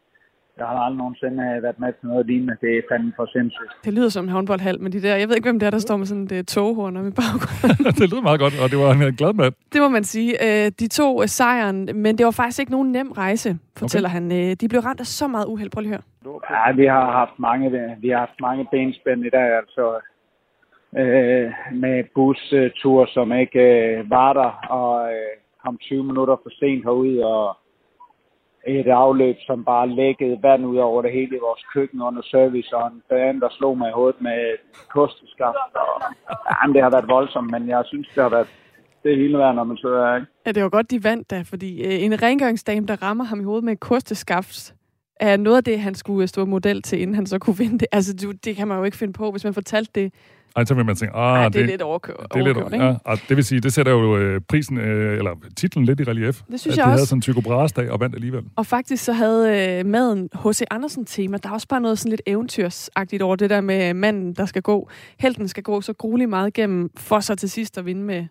Jeg 0.58 0.66
har 0.66 0.78
aldrig 0.78 0.98
nogensinde 0.98 1.44
øh, 1.44 1.64
været 1.64 1.80
med 1.80 1.94
til 1.94 2.08
noget 2.08 2.26
lignende. 2.26 2.56
Det 2.62 2.78
er 2.78 2.82
fandme 2.92 3.14
for 3.16 3.26
sindssygt. 3.26 3.72
Det 3.86 3.94
lyder 3.94 4.10
som 4.10 4.26
en 4.26 4.30
håndboldhal, 4.30 4.82
men 4.82 4.92
de 4.92 5.02
der, 5.02 5.16
jeg 5.16 5.28
ved 5.28 5.36
ikke, 5.36 5.50
hvem 5.50 5.60
det 5.60 5.66
er, 5.66 5.70
der 5.70 5.80
står 5.80 5.98
med 5.98 6.06
sådan 6.06 6.28
et 6.32 6.48
toghorn 6.48 6.98
om 6.98 7.08
i 7.08 7.12
baggrunden. 7.12 7.86
det 8.00 8.10
lyder 8.12 8.22
meget 8.22 8.40
godt, 8.40 8.54
og 8.64 8.70
det 8.72 8.78
var 8.80 8.92
en 8.92 9.16
glad 9.16 9.34
mand. 9.34 9.54
Det 9.74 9.82
må 9.82 9.90
man 9.90 10.04
sige. 10.04 10.32
Uh, 10.46 10.68
de 10.80 10.88
to 10.88 11.28
sejren, 11.28 11.90
men 11.96 12.18
det 12.18 12.26
var 12.26 12.32
faktisk 12.32 12.60
ikke 12.60 12.72
nogen 12.72 12.92
nem 12.92 13.12
rejse, 13.12 13.50
fortæller 13.78 14.10
okay. 14.10 14.14
han. 14.14 14.56
De 14.62 14.68
blev 14.70 14.82
ramt 14.82 15.00
af 15.00 15.06
så 15.06 15.28
meget 15.28 15.46
uheld. 15.46 15.70
Prøv 15.72 15.82
lige 15.82 15.94
at 15.94 16.04
høre. 16.26 16.38
Ja, 16.50 16.72
vi 16.82 16.86
har 16.86 17.12
haft 17.12 17.40
mange, 17.40 17.66
vi 18.02 18.10
har 18.10 18.20
haft 18.20 18.40
mange 18.42 18.68
benspænd 18.72 19.26
i 19.26 19.30
dag, 19.30 19.58
altså 19.62 19.86
øh, 20.98 21.52
med 21.84 22.04
bustur, 22.16 23.06
som 23.06 23.32
ikke 23.32 23.60
øh, 23.60 24.10
var 24.10 24.34
der, 24.34 24.52
og 24.70 25.12
øh, 25.14 25.34
kom 25.64 25.78
20 25.78 26.04
minutter 26.04 26.36
for 26.44 26.50
sent 26.60 26.84
herud, 26.84 27.18
og 27.18 27.58
et 28.68 28.88
afløb, 28.88 29.36
som 29.48 29.66
bare 29.66 29.90
lækkede 29.90 30.40
vand 30.44 30.66
ud 30.66 30.78
over 30.78 31.02
det 31.02 31.12
hele 31.12 31.36
i 31.36 31.46
vores 31.48 31.64
køkken 31.74 32.02
under 32.02 32.22
service, 32.22 32.76
og 32.76 32.88
en 32.88 33.02
fan, 33.10 33.40
der 33.40 33.50
slog 33.52 33.78
mig 33.78 33.90
i 33.90 33.94
hovedet 33.94 34.22
med 34.22 34.38
et 34.54 34.88
kosteskaft. 34.90 35.74
Og, 35.76 36.02
jamen, 36.54 36.76
det 36.76 36.84
har 36.84 36.90
været 36.90 37.08
voldsomt, 37.08 37.52
men 37.52 37.70
jeg 37.70 37.84
synes, 37.86 38.08
det 38.16 38.24
har 38.24 38.30
været 38.30 38.48
det 39.04 39.18
hele 39.18 39.38
værd, 39.38 39.56
når 39.56 39.64
man 39.64 39.78
sidder 39.78 40.08
her. 40.08 40.16
Ikke? 40.16 40.28
Ja, 40.46 40.52
det 40.52 40.64
var 40.64 40.70
godt, 40.70 40.92
de 40.92 41.04
vandt 41.04 41.32
da, 41.32 41.42
fordi 41.42 41.84
øh, 41.84 42.04
en 42.04 42.22
rengøringsdame, 42.22 42.88
der 42.88 43.04
rammer 43.04 43.24
ham 43.24 43.40
i 43.40 43.44
hovedet 43.44 43.64
med 43.64 43.74
et 43.74 43.80
kosteskaft, 43.80 44.74
er 45.20 45.38
noget 45.38 45.58
af 45.58 45.64
det, 45.64 45.80
han 45.80 45.96
skulle 45.96 46.24
øh, 46.24 46.28
stå 46.28 46.46
model 46.46 46.82
til, 46.82 47.02
inden 47.02 47.16
han 47.16 47.26
så 47.26 47.40
kunne 47.40 47.58
vinde 47.58 47.80
det. 47.80 47.88
Altså, 47.92 48.16
du, 48.16 48.32
det 48.32 48.56
kan 48.56 48.68
man 48.68 48.78
jo 48.78 48.84
ikke 48.84 48.98
finde 48.98 49.14
på, 49.14 49.32
hvis 49.32 49.44
man 49.44 49.54
fortalte 49.54 49.92
det 50.02 50.14
ej, 50.56 50.66
så 50.66 50.74
vil 50.74 50.86
man 50.86 50.96
tænke, 50.96 51.16
ah, 51.16 51.40
Ej, 51.44 51.50
det 51.50 51.62
er 51.62 51.66
lidt 51.66 51.82
overkørt, 51.82 52.18
det 52.34 52.40
er 52.40 52.44
lidt, 52.46 52.58
overkørt, 52.58 52.82
ja, 52.82 52.96
og 53.06 53.18
det 53.30 53.38
vil 53.38 53.46
sige, 53.46 53.62
det 53.62 53.74
sætter 53.74 53.92
jo 53.92 54.18
øh, 54.18 54.42
prisen, 54.50 54.78
øh, 54.78 55.18
eller 55.18 55.32
titlen 55.58 55.86
lidt 55.86 56.00
i 56.00 56.04
relief. 56.04 56.42
Det 56.52 56.60
synes 56.60 56.74
at 56.74 56.78
jeg 56.78 56.86
de 56.86 56.88
også. 56.88 56.98
havde 56.98 57.06
sådan 57.08 57.18
en 57.18 57.22
Tycho 57.22 57.42
Brahes-dag 57.42 57.90
og 57.92 58.00
vandt 58.00 58.16
alligevel. 58.16 58.44
Og 58.56 58.66
faktisk 58.66 59.04
så 59.04 59.14
havde 59.14 59.80
øh, 59.80 59.86
maden 59.86 60.30
H.C. 60.46 60.62
Andersen-tema. 60.72 61.38
Der 61.38 61.50
er 61.50 61.54
også 61.54 61.68
bare 61.68 61.82
noget 61.82 62.00
sådan 62.00 62.10
lidt 62.10 62.22
eventyrsagtigt 62.26 63.22
over 63.22 63.36
det 63.36 63.50
der 63.50 63.62
med 63.62 63.94
manden, 63.94 64.34
der 64.34 64.46
skal 64.46 64.62
gå. 64.62 64.90
Helten 65.20 65.48
skal 65.48 65.64
gå 65.64 65.82
så 65.82 65.94
grueligt 65.94 66.30
meget 66.30 66.48
igennem, 66.48 66.90
for 66.98 67.20
så 67.20 67.36
til 67.36 67.50
sidst 67.50 67.78
at 67.78 67.86
vinde 67.86 68.02
med 68.04 68.26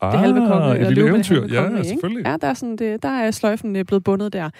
Ah, 0.00 0.12
det 0.12 0.20
halve 0.20 0.46
konge. 0.46 0.80
et 0.80 0.86
lille 0.86 1.02
det 1.02 1.08
eventyr. 1.10 1.46
Ja, 1.46 1.62
konge, 1.62 1.78
ikke? 1.78 1.88
selvfølgelig. 1.88 2.26
Ja, 2.26 2.36
der 2.40 2.46
er, 2.48 2.54
sådan, 2.54 2.76
det, 2.76 3.02
der 3.02 3.08
er 3.08 3.30
sløjfen 3.30 3.76
øh, 3.76 3.84
blevet 3.84 4.04
bundet 4.04 4.32
der. 4.32 4.50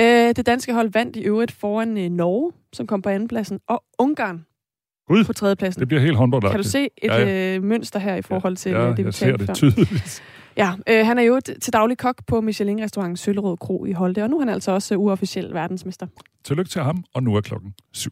Øh, 0.00 0.06
det 0.36 0.46
danske 0.46 0.72
hold 0.74 0.90
vandt 0.92 1.16
i 1.16 1.20
øvrigt 1.20 1.52
foran 1.52 1.98
øh, 1.98 2.10
Norge, 2.10 2.52
som 2.72 2.86
kom 2.86 3.02
på 3.02 3.08
andenpladsen, 3.08 3.60
og 3.68 3.82
Ungarn 3.98 4.44
Gud, 5.08 5.24
på 5.24 5.32
tredjepladsen. 5.32 5.80
det 5.80 5.88
bliver 5.88 6.00
helt 6.00 6.16
håndboldagtigt. 6.16 6.52
Kan 6.52 6.62
du 6.62 6.68
se 6.68 6.84
et 6.84 6.90
ja, 7.04 7.28
ja. 7.28 7.56
øh, 7.56 7.62
mønster 7.62 7.98
her 7.98 8.14
i 8.14 8.22
forhold 8.22 8.56
til 8.56 8.72
Ja, 8.72 8.82
øh, 8.82 8.88
det, 8.90 8.98
vi 8.98 9.02
jeg 9.02 9.14
ser 9.14 9.36
det 9.36 9.46
før? 9.46 9.54
tydeligt. 9.54 10.22
Ja, 10.56 10.72
øh, 10.88 11.06
han 11.06 11.18
er 11.18 11.22
jo 11.22 11.40
til 11.62 11.72
daglig 11.72 11.98
kok 11.98 12.26
på 12.26 12.40
Michelin-restauranten 12.40 13.16
Søllerød 13.16 13.56
Kro 13.56 13.84
i 13.84 13.92
Holte, 13.92 14.22
og 14.22 14.30
nu 14.30 14.36
er 14.36 14.40
han 14.40 14.48
altså 14.48 14.70
også 14.72 14.94
øh, 14.94 15.00
uofficiel 15.00 15.54
verdensmester. 15.54 16.06
Tillykke 16.44 16.68
til 16.70 16.82
ham, 16.82 17.04
og 17.14 17.22
nu 17.22 17.34
er 17.36 17.40
klokken 17.40 17.74
syv. 17.92 18.10